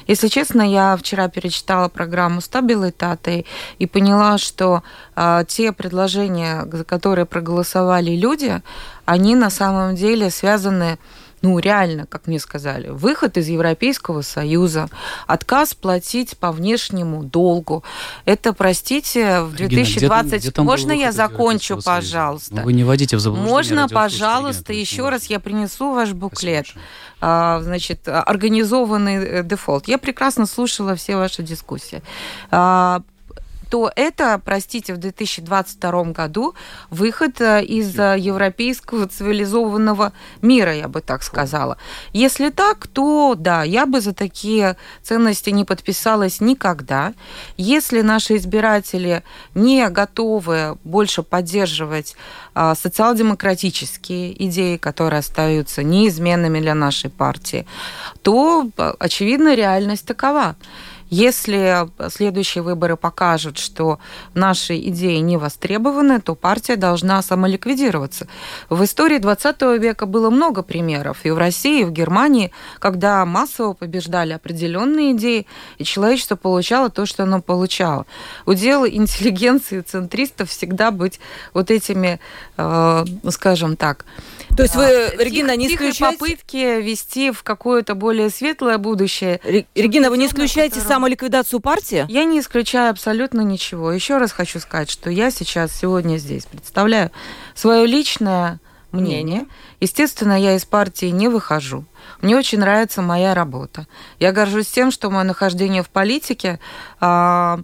Если 0.08 0.28
честно, 0.28 0.62
я 0.62 0.98
вчера 0.98 1.30
перечитала 1.30 1.88
программу 1.88 2.42
«Стабилитаты» 2.42 3.46
и 3.80 3.88
поняла, 3.88 4.38
что 4.38 4.84
а, 5.16 5.46
те 5.46 5.72
предложения, 5.72 6.68
за 6.72 6.84
которые 6.84 7.26
проголосовали 7.26 8.12
люди, 8.16 8.62
они 9.06 9.36
на 9.36 9.50
самом 9.50 9.96
деле 9.96 10.30
связаны 10.30 10.94
с 10.96 11.00
ну, 11.42 11.58
реально, 11.60 12.06
как 12.06 12.28
мне 12.28 12.40
сказали, 12.40 12.90
выход 12.90 13.38
из 13.38 13.48
Европейского 13.48 14.22
Союза, 14.22 14.90
отказ 15.28 15.74
платить 15.74 16.38
по 16.38 16.52
внешнему 16.52 17.24
долгу. 17.24 17.84
Это, 18.26 18.54
простите, 18.54 19.42
в 19.42 19.56
2020... 19.56 20.34
Где, 20.34 20.50
где 20.50 20.62
Можно 20.62 20.92
я 20.92 21.12
закончу, 21.12 21.82
пожалуйста? 21.82 22.56
Ну, 22.56 22.62
вы 22.64 22.74
не 22.74 22.84
вводите 22.84 23.18
в 23.18 23.20
заблуждение 23.20 23.54
Можно, 23.54 23.88
пожалуйста, 23.88 24.74
Регина, 24.74 24.82
еще 24.82 25.10
раз 25.10 25.26
я 25.26 25.40
принесу 25.40 25.94
ваш 25.94 26.12
буклет. 26.14 26.68
А, 27.22 27.62
значит, 27.62 28.08
организованный 28.08 29.16
э, 29.16 29.44
дефолт. 29.44 29.88
Я 29.88 29.98
прекрасно 29.98 30.46
слушала 30.46 30.96
все 30.96 31.18
ваши 31.18 31.44
дискуссии. 31.44 32.02
А, 32.52 33.02
то 33.70 33.92
это, 33.96 34.42
простите, 34.44 34.94
в 34.94 34.98
2022 34.98 36.04
году 36.06 36.56
выход 36.90 37.40
э, 37.40 37.64
из 37.64 37.98
э, 37.98 38.18
европейского 38.18 39.08
цивилизованного 39.08 40.12
мира, 40.42 40.76
я 40.76 40.88
бы 40.88 41.02
так 41.02 41.24
сказала. 41.24 41.78
Если 42.12 42.50
так, 42.50 42.88
то 42.88 43.36
да, 43.38 43.64
я 43.64 43.86
бы 43.86 44.02
за 44.02 44.14
такие 44.14 44.76
ценности 45.04 45.52
не 45.52 45.66
подписалась 45.66 46.42
никогда. 46.42 47.14
Если 47.58 48.02
наши 48.02 48.36
избиратели 48.38 49.24
не 49.54 49.88
готовы 49.90 50.78
больше 50.84 51.24
поддерживать 51.24 52.16
а, 52.54 52.76
социал-демократические 52.76 54.46
идеи, 54.48 54.78
которые 54.78 55.20
остаются 55.20 55.84
неизменными 55.84 56.60
для 56.60 56.76
нашей 56.76 57.10
партии, 57.10 57.66
то, 58.22 58.70
э, 58.78 58.94
очевидно, 59.00 59.56
реальность 59.56 60.06
такова. 60.06 60.56
Если 61.10 61.88
следующие 62.10 62.62
выборы 62.62 62.96
покажут, 62.96 63.58
что 63.58 64.00
наши 64.36 64.78
идеи 64.78 65.18
не 65.18 65.38
востребованы, 65.38 66.22
то 66.22 66.36
партия 66.36 66.76
должна 66.76 67.22
самоликвидироваться. 67.22 68.28
В 68.70 68.84
истории 68.84 69.18
20 69.18 69.62
века 69.80 70.06
было 70.06 70.30
много 70.30 70.62
примеров, 70.62 71.20
и 71.24 71.32
в 71.32 71.38
России, 71.38 71.82
и 71.82 71.86
в 71.86 71.92
Германии, 71.92 72.52
когда 72.78 73.26
массово 73.26 73.74
побеждали 73.74 74.34
определенные 74.34 75.14
идеи, 75.14 75.48
и 75.80 75.84
человечество 75.84 76.36
получало 76.36 76.90
то, 76.90 77.06
что 77.08 77.24
оно 77.24 77.42
получало. 77.42 78.06
Удел 78.46 78.86
интеллигенции 78.86 79.82
центристов 79.82 80.50
всегда 80.50 80.92
быть 80.92 81.20
вот 81.54 81.72
этими, 81.72 82.20
э, 82.58 83.06
скажем 83.30 83.78
так, 83.78 84.06
то 84.60 84.64
есть 84.64 84.76
вы, 84.76 85.24
Регина, 85.24 85.56
не 85.56 85.68
исключаете... 85.68 86.18
попытки 86.18 86.82
вести 86.82 87.32
в 87.32 87.44
какое-то 87.44 87.96
более 87.96 88.30
светлое 88.30 88.78
будущее. 88.78 89.40
Регина, 89.74 90.10
вы 90.10 90.18
не 90.18 90.28
исключаете 90.28 90.76
которого... 90.76 90.94
самоликвидацию 90.96 91.62
партии? 91.62 92.06
Я 92.10 92.26
не 92.26 92.42
исключаю 92.42 92.92
абсолютно 92.92 93.40
ничего. 93.40 93.90
Еще 93.90 94.18
раз 94.18 94.34
хочу 94.34 94.60
сказать, 94.60 94.90
что 94.90 95.10
я 95.10 95.32
сейчас 95.32 95.72
сегодня 95.72 96.18
здесь 96.18 96.46
представляю 96.46 97.10
свое 97.56 97.86
личное 97.86 98.60
мнение. 98.92 99.46
Естественно, 99.80 100.38
я 100.38 100.58
из 100.58 100.66
партии 100.66 101.06
не 101.06 101.30
выхожу. 101.30 101.86
Мне 102.22 102.36
очень 102.36 102.60
нравится 102.60 103.02
моя 103.02 103.34
работа. 103.34 103.88
Я 104.20 104.34
горжусь 104.34 104.68
тем, 104.68 104.92
что 104.92 105.10
мое 105.10 105.24
нахождение 105.24 105.84
в 105.84 105.90
политике 105.90 106.60
а, 107.00 107.62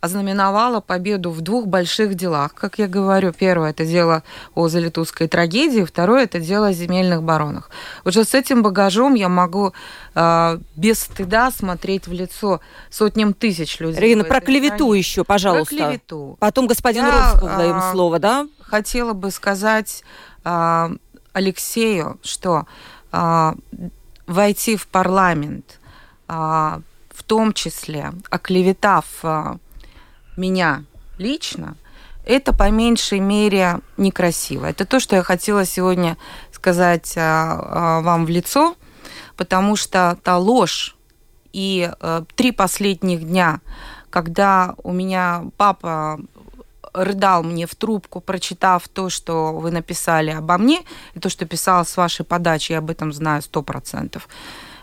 ознаменовала 0.00 0.80
победу 0.80 1.30
в 1.30 1.40
двух 1.42 1.66
больших 1.66 2.14
делах. 2.14 2.54
Как 2.54 2.78
я 2.78 2.88
говорю, 2.88 3.32
первое– 3.32 3.70
это 3.72 3.84
дело 3.84 4.22
о 4.54 4.68
Залитузской 4.68 5.28
трагедии, 5.28 5.84
второе– 5.84 6.24
это 6.24 6.40
дело 6.40 6.68
о 6.68 6.72
земельных 6.72 7.22
баронах. 7.22 7.70
Уже 8.04 8.24
с 8.24 8.34
этим 8.34 8.62
багажом 8.62 9.14
я 9.14 9.28
могу 9.28 9.72
э, 10.14 10.58
без 10.76 11.00
стыда 11.00 11.50
смотреть 11.50 12.06
в 12.06 12.12
лицо 12.12 12.60
сотням 12.88 13.34
тысяч 13.34 13.78
людей. 13.78 14.00
Регина, 14.00 14.24
про 14.24 14.40
клевету 14.40 14.76
стране. 14.76 14.98
еще, 14.98 15.24
пожалуйста. 15.24 15.76
Про 15.76 15.84
клевету. 15.84 16.36
Потом 16.40 16.66
господин 16.66 17.04
я, 17.04 17.32
Русскому 17.32 17.56
даем 17.56 17.78
э, 17.78 17.92
слово, 17.92 18.18
да? 18.18 18.46
Хотела 18.60 19.12
бы 19.12 19.30
сказать 19.30 20.02
э, 20.44 20.90
Алексею, 21.34 22.18
что 22.22 22.66
э, 23.12 23.52
войти 24.26 24.76
в 24.76 24.86
парламент, 24.88 25.78
э, 26.28 26.32
в 26.32 27.22
том 27.26 27.52
числе 27.52 28.12
оклеветав 28.30 29.04
э, 29.24 29.56
меня 30.40 30.84
лично, 31.18 31.76
это 32.24 32.52
по 32.52 32.70
меньшей 32.70 33.20
мере 33.20 33.80
некрасиво. 33.96 34.66
Это 34.66 34.84
то, 34.84 35.00
что 35.00 35.16
я 35.16 35.22
хотела 35.22 35.64
сегодня 35.64 36.16
сказать 36.52 37.14
а, 37.16 37.20
а, 37.20 38.00
вам 38.00 38.26
в 38.26 38.28
лицо, 38.28 38.76
потому 39.36 39.76
что 39.76 40.18
та 40.22 40.38
ложь 40.38 40.96
и 41.52 41.90
а, 42.00 42.24
три 42.34 42.52
последних 42.52 43.26
дня, 43.26 43.60
когда 44.10 44.74
у 44.82 44.92
меня 44.92 45.44
папа 45.56 46.20
рыдал 46.92 47.42
мне 47.42 47.66
в 47.66 47.74
трубку, 47.74 48.20
прочитав 48.20 48.88
то, 48.88 49.10
что 49.10 49.52
вы 49.52 49.70
написали 49.70 50.30
обо 50.30 50.58
мне, 50.58 50.82
и 51.14 51.20
то, 51.20 51.28
что 51.28 51.46
писала 51.46 51.84
с 51.84 51.96
вашей 51.96 52.24
подачи, 52.24 52.72
я 52.72 52.78
об 52.78 52.90
этом 52.90 53.12
знаю 53.12 53.42
сто 53.42 53.62
процентов. 53.62 54.28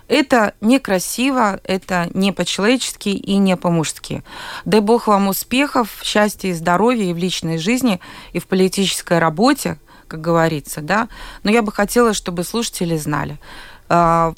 Это 0.07 0.53
некрасиво, 0.61 1.59
это 1.63 2.09
не 2.13 2.31
по-человечески 2.31 3.09
и 3.09 3.37
не 3.37 3.57
по-мужски. 3.57 4.23
Дай 4.65 4.79
бог 4.79 5.07
вам 5.07 5.27
успехов, 5.27 5.99
счастья 6.01 6.49
и 6.49 6.53
здоровья 6.53 7.09
и 7.09 7.13
в 7.13 7.17
личной 7.17 7.57
жизни, 7.57 7.99
и 8.31 8.39
в 8.39 8.47
политической 8.47 9.19
работе, 9.19 9.77
как 10.07 10.21
говорится, 10.21 10.81
да. 10.81 11.09
Но 11.43 11.51
я 11.51 11.61
бы 11.61 11.71
хотела, 11.71 12.13
чтобы 12.13 12.43
слушатели 12.43 12.95
знали 12.95 13.37
а, 13.89 14.33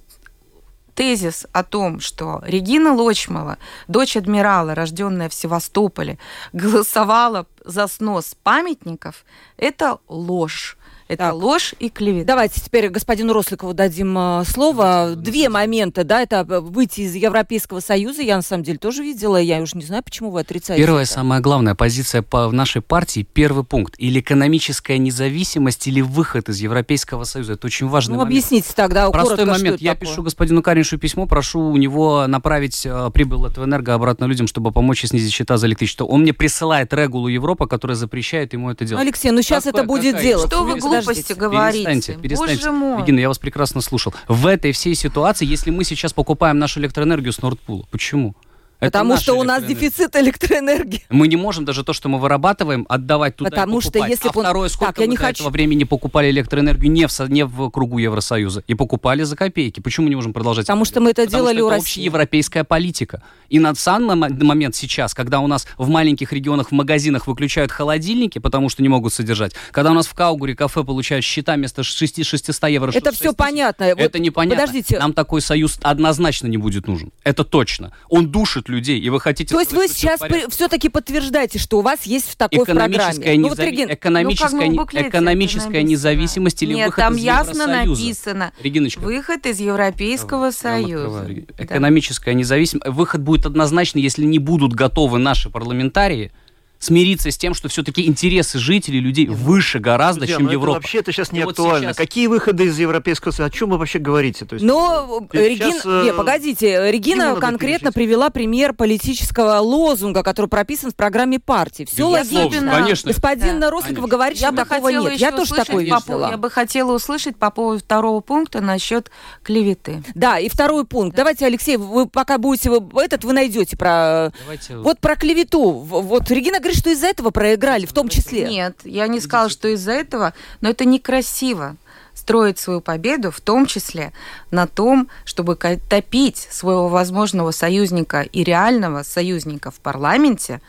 тезис 1.00 1.48
о 1.54 1.64
том, 1.64 2.02
что 2.02 2.42
Регина 2.44 2.94
Лочмала, 2.94 3.58
дочь 3.88 4.18
адмирала, 4.18 4.76
рожденная 4.76 5.30
в 5.30 5.34
Севастополе, 5.34 6.18
голосовала 6.54 7.46
за 7.64 7.88
снос 7.88 8.36
памятников, 8.44 9.24
это 9.56 10.00
ложь. 10.08 10.78
Это 11.10 11.24
Так. 11.24 11.34
ложь 11.34 11.74
и 11.80 11.90
клевета. 11.90 12.28
Давайте 12.28 12.62
теперь 12.62 12.88
господину 12.90 13.34
Росликову 13.34 13.74
дадим 13.74 14.16
э, 14.16 14.44
слово. 14.46 15.14
Две 15.18 15.50
момента, 15.50 16.04
да, 16.04 16.22
это 16.22 16.44
выйти 16.44 17.02
из 17.02 17.16
Европейского 17.16 17.80
Союза. 17.80 18.22
Я 18.22 18.36
на 18.36 18.44
самом 18.44 18.62
деле 18.64 18.78
тоже 18.78 19.02
видела. 19.02 19.38
Я 19.38 19.60
уже 19.60 19.76
не 19.76 19.84
знаю, 19.84 20.04
почему 20.04 20.30
вы 20.30 20.42
отрицаете. 20.42 20.80
Первая, 20.84 21.06
это. 21.06 21.12
самая 21.14 21.42
главная 21.42 21.74
позиция 21.74 22.22
по 22.22 22.48
в 22.48 22.54
нашей 22.54 22.84
партии, 22.84 23.28
первый 23.34 23.64
пункт. 23.64 23.96
Или 23.98 24.20
экономическая 24.20 25.00
независимость, 25.00 25.88
или 25.88 26.02
выход 26.02 26.48
из 26.48 26.60
Европейского 26.60 27.24
Союза. 27.24 27.54
Это 27.54 27.66
очень 27.66 27.88
важный 27.88 28.12
Ну, 28.14 28.20
момент. 28.20 28.32
объясните 28.32 28.72
тогда 28.76 29.10
Простой 29.10 29.38
коротко, 29.38 29.52
момент. 29.60 29.82
Я 29.82 29.96
такое. 29.96 30.10
пишу 30.12 30.22
господину 30.22 30.62
Кариншу 30.62 31.00
письмо, 31.00 31.26
прошу 31.26 31.60
у 31.60 31.76
него 31.78 32.28
направить 32.28 32.86
э, 32.86 33.10
прибыль 33.12 33.40
Латвэнерго 33.40 33.96
обратно 33.96 34.26
людям, 34.26 34.46
чтобы 34.46 34.72
помочь 34.72 35.04
и 35.04 35.08
снизить 35.08 35.34
счета 35.34 35.58
за 35.58 35.66
электричество. 35.66 36.06
Он 36.06 36.22
мне 36.22 36.34
присылает 36.34 36.94
регулу 36.94 37.30
Европа, 37.30 37.66
которая 37.66 37.96
запрещает 37.96 38.54
ему 38.54 38.70
это 38.70 38.86
делать. 38.86 39.02
Алексей, 39.02 39.32
ну 39.32 39.42
сейчас 39.42 39.64
Какое- 39.64 39.80
это 39.82 39.88
будет 39.88 40.14
какая- 40.14 40.24
делать. 40.24 40.46
Что 40.48 40.60
вы 40.64 40.76
Подождите. 40.76 40.99
Глупости 41.06 41.34
говорите? 41.34 41.84
Перестаньте, 41.86 42.22
перестаньте. 42.22 42.56
Боже 42.56 42.72
мой. 42.72 43.02
Регина, 43.02 43.20
я 43.20 43.28
вас 43.28 43.38
прекрасно 43.40 43.82
слушал. 43.82 44.14
В 44.28 44.46
этой 44.48 44.72
всей 44.72 44.96
ситуации, 44.96 45.46
если 45.46 45.72
мы 45.72 45.84
сейчас 45.84 46.14
покупаем 46.14 46.60
нашу 46.60 46.80
электроэнергию 46.80 47.34
с 47.34 47.42
Нордпула, 47.42 47.86
почему? 47.92 48.36
Это 48.82 48.92
Потому 49.00 49.18
что 49.18 49.34
у 49.38 49.44
нас 49.44 49.62
дефицит 49.62 50.16
электроэнергии. 50.16 51.04
Мы 51.10 51.28
не 51.28 51.36
можем 51.36 51.66
даже 51.66 51.84
то, 51.84 51.92
что 51.92 52.08
мы 52.08 52.18
вырабатываем, 52.18 52.86
отдавать 52.88 53.36
туда 53.36 53.50
и 53.50 53.52
Потому 53.52 53.82
что 53.82 53.92
покупать. 53.92 54.12
если 54.12 54.30
а 54.30 54.32
он- 54.34 54.44
второе, 54.46 54.70
сколько 54.70 54.94
Так, 54.94 55.00
я 55.02 55.08
не 55.08 55.18
до 55.18 55.22
хочу- 55.24 55.44
этого 55.44 55.50
времени 55.52 55.84
покупали 55.84 56.30
электроэнергию 56.30 56.90
не 56.90 57.06
в, 57.06 57.12
со- 57.12 57.28
не 57.28 57.44
в 57.44 57.70
кругу 57.72 57.98
Евросоюза 57.98 58.64
и 58.68 58.76
покупали 58.76 59.24
за 59.24 59.36
копейки. 59.36 59.82
Почему 59.82 60.08
не 60.08 60.16
можем 60.16 60.32
продолжать? 60.32 60.66
Потому 60.66 60.86
что 60.86 61.02
мы 61.02 61.10
это 61.12 61.26
Потому 61.26 61.44
делали 61.44 61.58
что 61.58 61.66
у 61.66 61.68
это 61.68 61.76
России. 61.76 61.90
общеевропейская 62.04 62.64
политика. 62.64 63.22
И 63.50 63.60
на 63.60 63.74
мо- 64.00 64.30
момент 64.30 64.76
сейчас, 64.76 65.14
когда 65.14 65.40
у 65.40 65.48
нас 65.48 65.68
в 65.78 65.90
маленьких 65.90 66.32
регионах 66.34 66.70
в 66.70 66.72
магазинах 66.72 67.28
выключают 67.28 67.72
холодильники, 67.72 68.40
потому 68.40 68.70
что 68.70 68.82
не 68.82 68.90
могут 68.90 69.14
содержать, 69.14 69.54
когда 69.72 69.92
у 69.92 69.94
нас 69.94 70.08
в 70.08 70.14
Каугуре 70.14 70.56
кафе 70.56 70.84
получают 70.84 71.26
счета 71.26 71.56
вместо 71.56 71.84
6 71.84 72.26
600 72.26 72.70
евро. 72.70 72.92
Это 72.92 73.12
6 73.12 73.22
все 73.22 73.34
понятно. 73.34 73.88
Вот 73.88 74.00
это 74.00 74.20
непонятно. 74.20 74.66
Подождите. 74.66 75.00
Нам 75.00 75.14
такой 75.14 75.42
союз 75.42 75.80
однозначно 75.82 76.48
не 76.48 76.58
будет 76.58 76.88
нужен. 76.88 77.12
Это 77.24 77.44
точно. 77.44 77.94
Он 78.10 78.30
душит 78.30 78.70
людей, 78.70 79.00
и 79.00 79.10
вы 79.10 79.20
хотите... 79.20 79.54
То 79.54 79.60
есть 79.60 79.74
вы 79.74 79.88
сейчас 79.88 80.20
все-таки 80.50 80.90
подтверждаете, 80.90 81.60
что 81.60 81.80
у 81.80 81.82
вас 81.82 82.04
есть 82.04 82.30
в 82.30 82.36
такой 82.36 82.64
экономическая, 82.64 83.14
программе. 83.16 83.40
Ну, 83.40 83.50
вот, 83.50 83.60
незави- 83.60 83.66
Регин, 83.66 83.94
экономическая, 83.94 84.70
Ну, 84.70 84.76
буклете 84.78 85.10
экономическая 85.10 85.84
независимость 85.84 86.64
или 86.64 86.74
Нет, 86.74 86.88
выход 86.88 87.04
там 87.04 87.16
из 87.16 87.24
ясно 87.24 87.68
написано. 87.68 88.54
Региночка, 88.62 89.00
Выход 89.00 89.46
из 89.46 89.60
Европейского 89.60 90.52
Союза. 90.52 91.06
открываю. 91.20 91.48
Да. 91.58 91.64
Экономическая 91.64 92.34
независимость. 92.34 92.88
Выход 92.88 93.22
будет 93.40 93.46
однозначно, 93.46 94.00
если 94.00 94.26
не 94.26 94.40
будут 94.40 94.74
готовы 94.74 95.18
наши 95.18 95.50
парламентарии 95.50 96.32
смириться 96.80 97.30
с 97.30 97.38
тем, 97.38 97.54
что 97.54 97.68
все-таки 97.70 98.08
интересы 98.08 98.58
жителей, 98.58 99.00
людей 99.00 99.28
выше 99.28 99.80
гораздо, 99.80 100.22
Друзья, 100.22 100.36
чем 100.38 100.44
ну 100.44 100.50
это 100.50 100.54
Европа. 100.54 100.74
вообще 100.76 101.00
это 101.00 101.12
сейчас 101.12 101.32
не 101.32 101.42
И 101.42 101.44
вот 101.44 101.52
актуально. 101.52 101.88
сейчас- 101.90 101.98
Какие 101.98 102.28
выходы 102.28 102.66
из 102.66 102.80
Европейского 102.80 103.32
Союза? 103.32 103.54
О 103.54 103.56
чем 103.56 103.70
вы 103.70 103.78
вообще 103.78 104.00
говорите? 104.00 104.46
То 104.46 104.54
есть, 104.56 104.66
Но 104.66 105.22
Сейчас, 105.32 105.44
Регина, 105.46 105.82
э, 106.02 106.04
не, 106.06 106.14
погодите, 106.14 106.92
Регина 106.92 107.26
надо 107.30 107.42
конкретно 107.42 107.92
привела 107.92 108.30
пример 108.30 108.74
политического 108.74 109.58
лозунга, 109.60 110.24
который 110.24 110.48
прописан 110.48 110.92
в 110.92 110.96
программе 110.96 111.40
партии. 111.40 111.84
Все 111.86 112.06
логично. 112.06 112.72
конечно. 112.72 113.12
Господин 113.12 113.60
Да. 113.60 113.70
Росликов 113.72 113.96
Конечно. 114.06 114.08
говорит, 114.08 114.38
что 114.38 114.52
такого 114.54 114.88
нет. 114.90 115.20
Я 115.20 115.32
тоже 115.32 115.54
такое 115.54 115.84
видела. 115.84 116.30
Я 116.32 116.38
бы 116.38 116.50
хотела 116.50 116.94
услышать 116.96 117.36
по 117.36 117.52
поводу 117.52 117.80
второго 117.80 118.22
пункта 118.22 118.62
насчет 118.62 119.12
клеветы. 119.44 120.02
Да, 120.16 120.40
и 120.40 120.48
второй 120.48 120.86
пункт. 120.86 121.16
Давайте, 121.16 121.46
Алексей, 121.46 121.76
вы 121.78 122.08
пока 122.08 122.38
будете 122.38 122.70
вы- 122.70 123.04
этот, 123.04 123.24
вы 123.26 123.34
найдете 123.34 123.76
про 123.76 124.32
Давайте 124.44 124.78
вот 124.78 125.00
про 125.00 125.16
клевету. 125.16 125.72
Вот 125.72 126.30
Регина 126.32 126.60
говорит, 126.60 126.69
что 126.74 126.90
из-за 126.90 127.08
этого 127.08 127.32
проиграли, 127.32 127.86
в 127.86 127.94
том 127.94 128.10
числе. 128.10 128.48
Нет, 128.48 128.78
я 128.84 129.08
не 129.08 129.20
сказала, 129.20 129.50
что 129.50 129.68
из-за 129.70 129.92
этого, 129.92 130.34
но 130.62 130.70
это 130.70 130.86
некрасиво 130.86 131.78
строить 132.14 132.60
свою 132.60 132.82
победу, 132.82 133.32
в 133.32 133.40
том 133.40 133.66
числе 133.66 134.12
на 134.52 134.68
том, 134.68 135.08
чтобы 135.26 135.56
топить 135.56 136.48
своего 136.52 136.90
возможного 136.90 137.52
союзника 137.52 138.22
и 138.22 138.44
реального 138.44 139.04
союзника 139.04 139.72
в 139.72 139.80
парламенте 139.80 140.62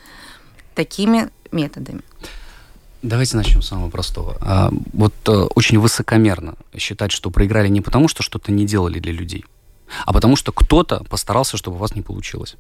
такими 0.75 1.29
методами. 1.53 2.03
Давайте 3.03 3.37
начнем 3.37 3.63
с 3.63 3.69
самого 3.69 3.89
простого. 3.89 4.37
А, 4.41 4.71
вот 4.93 5.15
э, 5.27 5.33
очень 5.33 5.79
высокомерно 5.79 6.55
считать, 6.77 7.13
что 7.13 7.31
проиграли 7.31 7.69
не 7.69 7.81
потому, 7.81 8.09
что 8.09 8.23
что-то 8.23 8.53
не 8.53 8.67
делали 8.67 8.99
для 8.99 9.13
людей, 9.13 9.45
а 10.05 10.13
потому 10.13 10.37
что 10.37 10.53
кто-то 10.53 11.03
постарался, 11.05 11.57
чтобы 11.57 11.79
у 11.79 11.81
вас 11.81 11.95
не 11.95 12.03
получилось. 12.03 12.57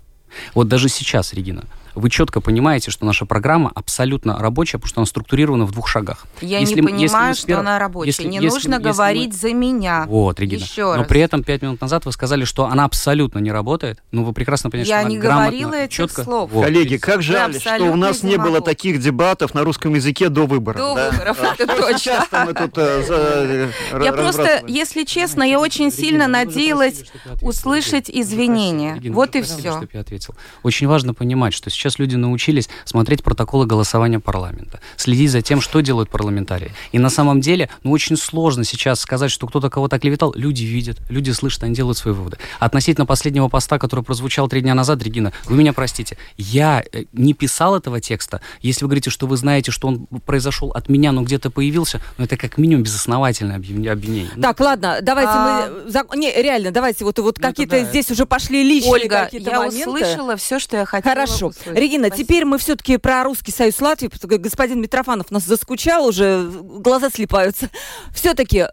Вот 0.55 0.69
даже 0.69 0.89
сейчас, 0.89 1.33
Регина, 1.35 1.65
вы 1.97 2.09
четко 2.09 2.41
понимаете, 2.41 2.93
что 2.93 3.05
наша 3.05 3.27
программа 3.27 3.73
абсолютно 3.75 4.39
рабочая, 4.39 4.79
потому 4.79 4.89
что 4.89 5.01
она 5.01 5.07
структурирована 5.07 5.65
в 5.65 5.73
двух 5.73 5.89
шагах. 5.89 6.25
Я 6.41 6.61
Если 6.61 6.77
не 6.77 6.83
мы- 6.83 6.91
если 6.93 7.03
мы 7.03 7.09
понимаю, 7.09 7.35
что 7.35 7.59
она 7.59 7.79
рабочая. 7.81 8.07
если- 8.11 8.25
не 8.29 8.37
если- 8.37 8.47
нужно 8.47 8.75
если 8.75 8.87
мы- 8.87 8.93
говорить 8.93 9.35
за 9.35 9.53
меня. 9.53 10.05
Вот, 10.07 10.39
Регина. 10.39 10.61
Еще 10.63 10.85
Но 10.85 10.99
раз. 10.99 11.09
при 11.09 11.21
этом 11.21 11.43
пять 11.43 11.63
минут 11.63 11.81
назад 11.81 12.05
вы 12.07 12.13
сказали, 12.13 12.45
что 12.45 12.67
она 12.67 12.85
абсолютно 12.85 13.41
не 13.41 13.51
работает. 13.51 13.99
Ну, 14.13 14.23
вы 14.23 14.33
прекрасно 14.33 14.71
понимаете, 14.71 14.89
Я 14.91 14.99
что 14.99 15.07
она 15.07 15.11
не 15.11 15.19
грамотно, 15.19 15.47
говорила 15.51 15.75
этих 15.75 15.97
четко- 15.97 16.23
слов. 16.23 16.51
Вот, 16.53 16.65
Коллеги, 16.65 16.97
как 16.97 17.23
жаль, 17.23 17.59
что 17.61 17.83
у 17.87 17.97
нас 17.97 18.23
не 18.23 18.37
было 18.37 18.47
демагог. 18.47 18.65
таких 18.67 19.01
дебатов 19.01 19.53
на 19.55 19.65
русском 19.65 19.93
языке 19.93 20.29
до 20.29 20.47
выборов. 20.47 20.81
До 20.81 20.95
да? 20.95 21.11
выборов, 21.11 21.39
это 21.59 21.67
точно. 21.77 22.25
мы 22.47 22.55
тут, 22.55 22.79
э, 22.79 23.71
э, 23.91 24.03
Я 24.05 24.13
просто, 24.13 24.63
если 24.69 25.03
честно, 25.03 25.43
я 25.43 25.59
очень 25.59 25.91
сильно 25.91 26.29
надеялась 26.29 27.03
услышать 27.43 28.09
извинения. 28.09 29.01
Вот 29.13 29.35
и 29.35 29.43
все. 29.43 29.81
Ответил. 30.21 30.35
Очень 30.63 30.87
важно 30.87 31.15
понимать, 31.15 31.55
что 31.55 31.71
сейчас 31.71 31.99
люди 31.99 32.17
научились 32.17 32.69
смотреть 32.85 33.23
протоколы 33.23 33.67
голосования 33.67 34.21
парламента, 34.21 34.81
следить 34.97 35.31
за 35.31 35.43
тем, 35.43 35.61
что 35.61 35.81
делают 35.81 36.11
парламентарии. 36.11 36.73
И 36.93 36.99
на 36.99 37.11
самом 37.11 37.41
деле, 37.41 37.69
ну, 37.83 37.91
очень 37.91 38.17
сложно 38.17 38.65
сейчас 38.65 39.01
сказать, 39.01 39.31
что 39.31 39.47
кто-то 39.47 39.71
кого-то 39.71 39.99
клеветал. 39.99 40.33
Люди 40.37 40.65
видят, 40.65 40.99
люди 41.09 41.31
слышат, 41.31 41.63
они 41.65 41.75
делают 41.75 41.99
свои 41.99 42.15
выводы. 42.15 42.39
Относительно 42.59 43.07
последнего 43.07 43.49
поста, 43.49 43.79
который 43.79 44.05
прозвучал 44.05 44.49
три 44.49 44.61
дня 44.61 44.75
назад, 44.75 45.03
Регина, 45.03 45.33
вы 45.47 45.57
меня 45.57 45.73
простите, 45.73 46.17
я 46.37 46.83
э, 46.93 47.05
не 47.13 47.35
писал 47.35 47.77
этого 47.77 48.01
текста. 48.01 48.41
Если 48.63 48.85
вы 48.85 48.89
говорите, 48.89 49.11
что 49.11 49.27
вы 49.27 49.37
знаете, 49.37 49.71
что 49.73 49.89
он 49.89 50.07
произошел 50.27 50.71
от 50.71 50.89
меня, 50.89 51.13
но 51.13 51.23
где-то 51.23 51.51
появился, 51.51 52.01
ну, 52.19 52.25
это 52.25 52.37
как 52.37 52.59
минимум 52.59 52.83
безосновательное 52.85 53.57
обвин- 53.59 53.89
обвинение. 53.91 54.31
Ну, 54.37 54.43
Так, 54.43 54.61
ладно, 54.61 54.99
давайте 55.03 55.31
А. 55.33 55.71
мы... 55.87 56.17
Не, 56.17 56.33
реально, 56.43 56.71
давайте, 56.71 57.05
вот, 57.05 57.19
вот 57.19 57.39
Ну, 57.39 57.43
какие-то 57.43 57.81
да, 57.81 57.85
здесь 57.85 58.11
уже 58.11 58.27
пошли 58.27 58.63
личные 58.63 58.93
Ольга, 58.93 59.25
какие-то 59.25 59.51
я 59.51 59.59
моменты. 59.59 59.91
Услышала 60.13 60.37
все, 60.37 60.59
что 60.59 60.77
я 60.77 60.85
хотела 60.85 61.15
Хорошо. 61.15 61.49
услышать. 61.49 61.79
Регина, 61.79 62.07
Спасибо. 62.09 62.27
теперь 62.27 62.45
мы 62.45 62.59
все-таки 62.59 62.97
про 62.97 63.25
Русский 63.25 63.53
Союз 63.53 63.81
Латвии, 63.81 64.09
потому 64.09 64.19
что 64.31 64.39
господин 64.39 64.81
Митрофанов 64.81 65.31
нас 65.31 65.45
заскучал 65.45 66.07
уже, 66.07 66.49
глаза 66.51 67.11
слепаются. 67.11 67.71
Все-таки 68.15 68.67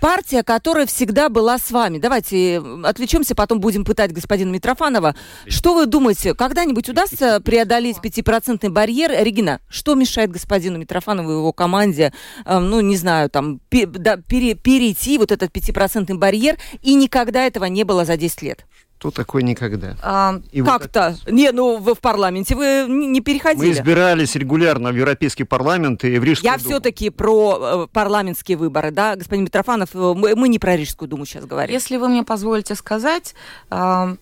партия, 0.00 0.42
которая 0.42 0.84
всегда 0.86 1.30
была 1.30 1.56
с 1.58 1.70
вами. 1.70 1.98
Давайте 1.98 2.56
э, 2.56 2.82
отвлечемся, 2.84 3.34
потом 3.34 3.60
будем 3.60 3.86
пытать 3.86 4.12
господина 4.12 4.50
Митрофанова. 4.50 5.14
Что 5.46 5.72
вы 5.72 5.86
думаете, 5.86 6.34
когда-нибудь 6.34 6.90
удастся 6.90 7.40
преодолеть 7.40 8.02
пятипроцентный 8.02 8.68
барьер? 8.68 9.12
Регина, 9.12 9.60
что 9.68 9.94
мешает 9.94 10.30
господину 10.30 10.76
Митрофанову 10.78 11.30
и 11.30 11.34
его 11.36 11.52
команде, 11.54 12.12
э, 12.44 12.58
ну, 12.58 12.80
не 12.80 12.98
знаю, 12.98 13.30
там, 13.30 13.60
пе- 13.70 13.86
да, 13.86 14.18
пере- 14.18 14.54
перейти 14.54 15.16
вот 15.16 15.32
этот 15.32 15.50
пятипроцентный 15.52 16.18
барьер, 16.18 16.58
и 16.82 16.94
никогда 16.94 17.46
этого 17.46 17.64
не 17.64 17.84
было 17.84 18.04
за 18.04 18.18
10 18.18 18.42
лет? 18.42 18.66
Что 18.98 19.10
такое 19.10 19.42
никогда? 19.42 19.96
А, 20.02 20.40
И 20.50 20.62
вот 20.62 20.70
Как-то? 20.82 21.14
Не, 21.26 21.52
ну, 21.52 21.76
вы 21.76 21.94
в 21.94 22.00
парламенте 22.00 22.54
вы 22.54 22.86
не 22.88 23.06
не 23.06 23.20
Мы 23.20 23.24
переходили. 23.24 23.72
избирались 23.72 24.34
регулярно 24.34 24.92
в 24.92 24.96
Европейский 24.96 25.44
парламент 25.44 26.04
и 26.04 26.18
в 26.18 26.24
Рижскую 26.24 26.50
Я 26.50 26.56
Думу. 26.56 26.70
все-таки 26.70 27.10
про 27.10 27.58
э, 27.60 27.86
парламентские 27.92 28.56
выборы, 28.56 28.90
да, 28.92 29.16
господин 29.16 29.44
Митрофанов, 29.44 29.90
э, 29.94 29.98
мы, 30.16 30.34
мы 30.36 30.48
не 30.48 30.58
про 30.58 30.74
Рижскую 30.76 31.06
думу 31.08 31.26
сейчас 31.26 31.44
говорим. 31.44 31.74
Если 31.74 31.98
вы 31.98 32.08
мне 32.08 32.22
позволите 32.22 32.74
сказать, 32.74 33.34
а, 33.68 34.16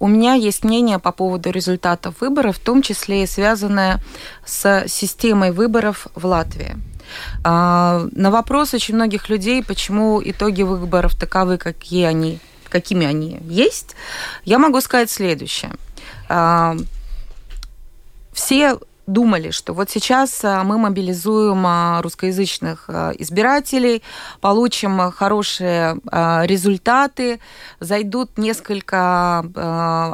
у 0.00 0.06
меня 0.08 0.34
есть 0.34 0.64
мнение 0.64 0.98
по 0.98 1.12
поводу 1.12 1.50
результатов 1.50 2.20
выборов, 2.20 2.56
в 2.56 2.60
том 2.60 2.82
числе 2.82 3.22
и 3.22 3.26
связанное 3.26 4.00
с 4.44 4.84
системой 4.88 5.52
выборов 5.52 6.06
в 6.16 6.24
Латвии. 6.26 6.76
А, 7.44 8.06
На 8.12 8.30
вопрос 8.30 8.74
очень 8.74 8.94
многих 8.96 9.28
людей, 9.28 9.62
почему 9.62 10.20
итоги 10.24 10.62
выборов 10.62 11.14
таковы, 11.14 11.56
какие 11.58 12.04
они, 12.04 12.38
какими 12.68 13.06
они 13.06 13.38
есть, 13.42 13.96
я 14.44 14.58
могу 14.58 14.80
сказать 14.80 15.10
следующее. 15.10 15.72
А, 16.28 16.76
Все 18.32 18.78
думали, 19.08 19.50
что 19.50 19.72
вот 19.72 19.90
сейчас 19.90 20.44
а, 20.44 20.62
мы 20.64 20.78
мобилизуем 20.78 21.64
а, 21.66 22.02
русскоязычных 22.02 22.84
а, 22.88 23.10
избирателей, 23.18 24.02
получим 24.40 25.10
хорошие 25.10 25.98
результаты, 26.46 27.40
зайдут 27.80 28.36
несколько 28.36 29.38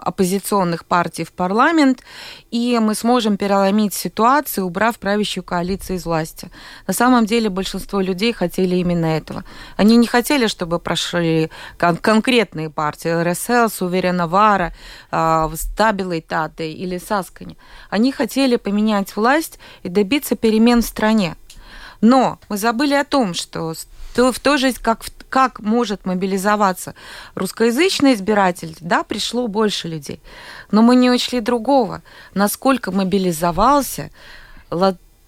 оппозиционных 0.05 0.85
партий 0.85 1.25
в 1.25 1.33
парламент, 1.33 2.03
и 2.51 2.79
мы 2.81 2.95
сможем 2.95 3.37
переломить 3.37 3.95
ситуацию, 3.95 4.67
убрав 4.67 4.99
правящую 4.99 5.43
коалицию 5.43 5.97
из 5.97 6.05
власти. 6.05 6.51
На 6.87 6.95
самом 6.95 7.27
деле 7.27 7.49
большинство 7.51 8.01
людей 8.01 8.33
хотели 8.33 8.77
именно 8.77 9.07
этого. 9.07 9.45
Они 9.77 9.97
не 9.97 10.07
хотели, 10.07 10.47
чтобы 10.47 10.79
прошли 10.79 11.51
кон- 11.79 11.97
конкретные 11.97 12.71
партии, 12.71 13.09
РСЛ, 13.09 13.69
Суверена 13.69 14.27
Вара, 14.27 14.73
Стабилитаты 15.11 16.73
или 16.73 16.99
Саскани. 16.99 17.57
Они 17.91 18.13
хотели 18.13 18.57
поменять 18.57 18.84
власть 19.17 19.59
и 19.83 19.89
добиться 19.89 20.37
перемен 20.37 20.83
в 20.83 20.87
стране. 20.87 21.37
Но 22.01 22.39
мы 22.49 22.59
забыли 22.59 22.95
о 22.95 23.05
том, 23.05 23.35
что 23.35 23.75
в 24.15 24.39
то 24.41 24.57
же, 24.59 24.73
как, 24.75 25.05
как 25.29 25.61
может 25.61 26.05
мобилизоваться 26.05 26.95
русскоязычный 27.35 28.15
избиратель, 28.15 28.77
да, 28.81 29.03
пришло 29.03 29.49
больше 29.49 29.89
людей. 29.89 30.21
Но 30.71 30.83
мы 30.83 30.97
не 30.97 31.11
учли 31.11 31.41
другого, 31.41 32.03
насколько 32.35 32.93
мобилизовался 32.93 34.11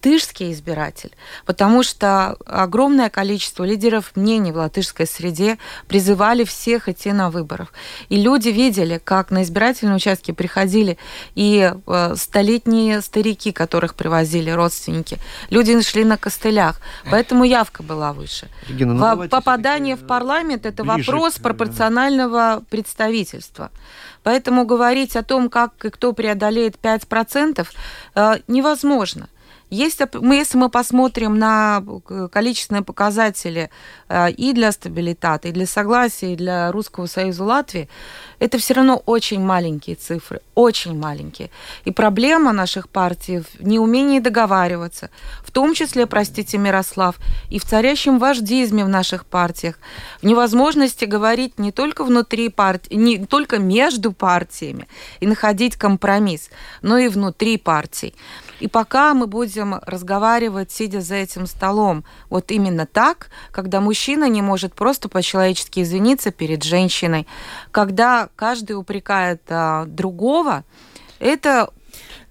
латышский 0.07 0.53
избиратель, 0.53 1.11
потому 1.45 1.83
что 1.83 2.37
огромное 2.47 3.11
количество 3.11 3.65
лидеров 3.65 4.13
мнений 4.15 4.53
в 4.53 4.57
латышской 4.57 5.07
среде 5.07 5.59
призывали 5.89 6.45
всех 6.45 6.89
идти 6.89 7.13
на 7.13 7.31
выборов. 7.31 7.73
И 8.09 8.17
люди 8.17 8.49
видели, 8.49 9.01
как 9.03 9.31
на 9.31 9.43
избирательные 9.43 9.97
участки 9.97 10.33
приходили 10.33 10.97
и 11.35 11.73
э, 11.87 12.15
столетние 12.17 13.01
старики, 13.01 13.53
которых 13.53 13.95
привозили 13.95 14.51
родственники. 14.51 15.19
Люди 15.51 15.81
шли 15.83 16.05
на 16.05 16.17
костылях, 16.17 16.81
поэтому 17.11 17.45
явка 17.45 17.83
была 17.83 18.13
выше. 18.13 18.49
Регина, 18.69 18.95
ну, 18.95 19.29
Попадание 19.29 19.97
в 19.97 20.07
парламент– 20.07 20.67
это 20.67 20.85
вопрос 20.85 21.35
к... 21.35 21.43
пропорционального 21.43 22.63
представительства. 22.71 23.71
Поэтому 24.23 24.65
говорить 24.65 25.17
о 25.17 25.23
том, 25.23 25.49
как 25.49 25.85
и 25.85 25.91
кто 25.91 26.13
преодолеет 26.13 26.77
5%, 26.83 27.67
э, 28.15 28.35
невозможно. 28.49 29.29
Есть, 29.69 30.01
если 30.01 30.57
мы 30.59 30.71
посмотрим 30.71 31.39
на 31.41 31.83
э, 32.09 32.29
количественные 32.31 32.83
показатели 32.83 33.69
э, 34.09 34.31
и 34.31 34.53
для 34.53 34.71
стабилитата, 34.71 35.49
и 35.49 35.53
для 35.53 35.67
согласия, 35.67 36.35
и 36.35 36.37
для 36.37 36.71
Русского 36.71 37.07
Союза 37.07 37.43
Латвии, 37.43 37.89
это 38.39 38.59
все 38.59 38.75
равно 38.75 39.03
очень 39.07 39.41
маленькие 39.41 39.97
цифры, 39.97 40.41
очень 40.55 40.97
маленькие. 40.97 41.51
И 41.85 41.91
проблема 41.91 42.53
наших 42.53 42.89
партий 42.89 43.41
в 43.41 43.67
неумении 43.67 44.21
договариваться, 44.21 45.11
в 45.43 45.51
том 45.51 45.75
числе, 45.75 46.07
простите, 46.07 46.59
Мирослав, 46.59 47.17
и 47.51 47.59
в 47.59 47.65
царящем 47.65 48.21
вождизме 48.21 48.85
в 48.85 48.89
наших 48.89 49.27
партиях, 49.27 49.81
в 50.23 50.27
невозможности 50.27 51.07
говорить 51.07 51.59
не 51.59 51.73
только 51.73 52.05
внутри 52.05 52.51
партии, 52.51 52.95
не 52.95 53.27
только 53.27 53.59
между 53.59 54.13
партиями 54.13 54.87
и 55.19 55.27
находить 55.27 55.75
компромисс, 55.75 56.51
но 56.83 56.99
и 56.99 57.09
внутри 57.09 57.59
партий. 57.59 58.15
И 58.61 58.69
пока 58.69 59.15
мы 59.15 59.27
будем 59.27 59.75
разговаривать, 59.87 60.71
сидя 60.71 61.01
за 61.01 61.17
этим 61.17 61.47
столом, 61.47 62.05
вот 62.31 62.51
именно 62.51 62.87
так, 62.87 63.31
когда 63.51 63.81
мужчина 63.81 64.29
не 64.29 64.43
может 64.43 64.75
просто 64.75 65.09
по-человечески 65.09 65.81
извиниться 65.81 66.31
перед 66.31 66.63
женщиной, 66.63 67.27
когда 67.71 68.29
каждый 68.37 68.73
упрекает 68.73 69.43
а, 69.49 69.85
другого, 69.87 70.65
это 71.19 71.71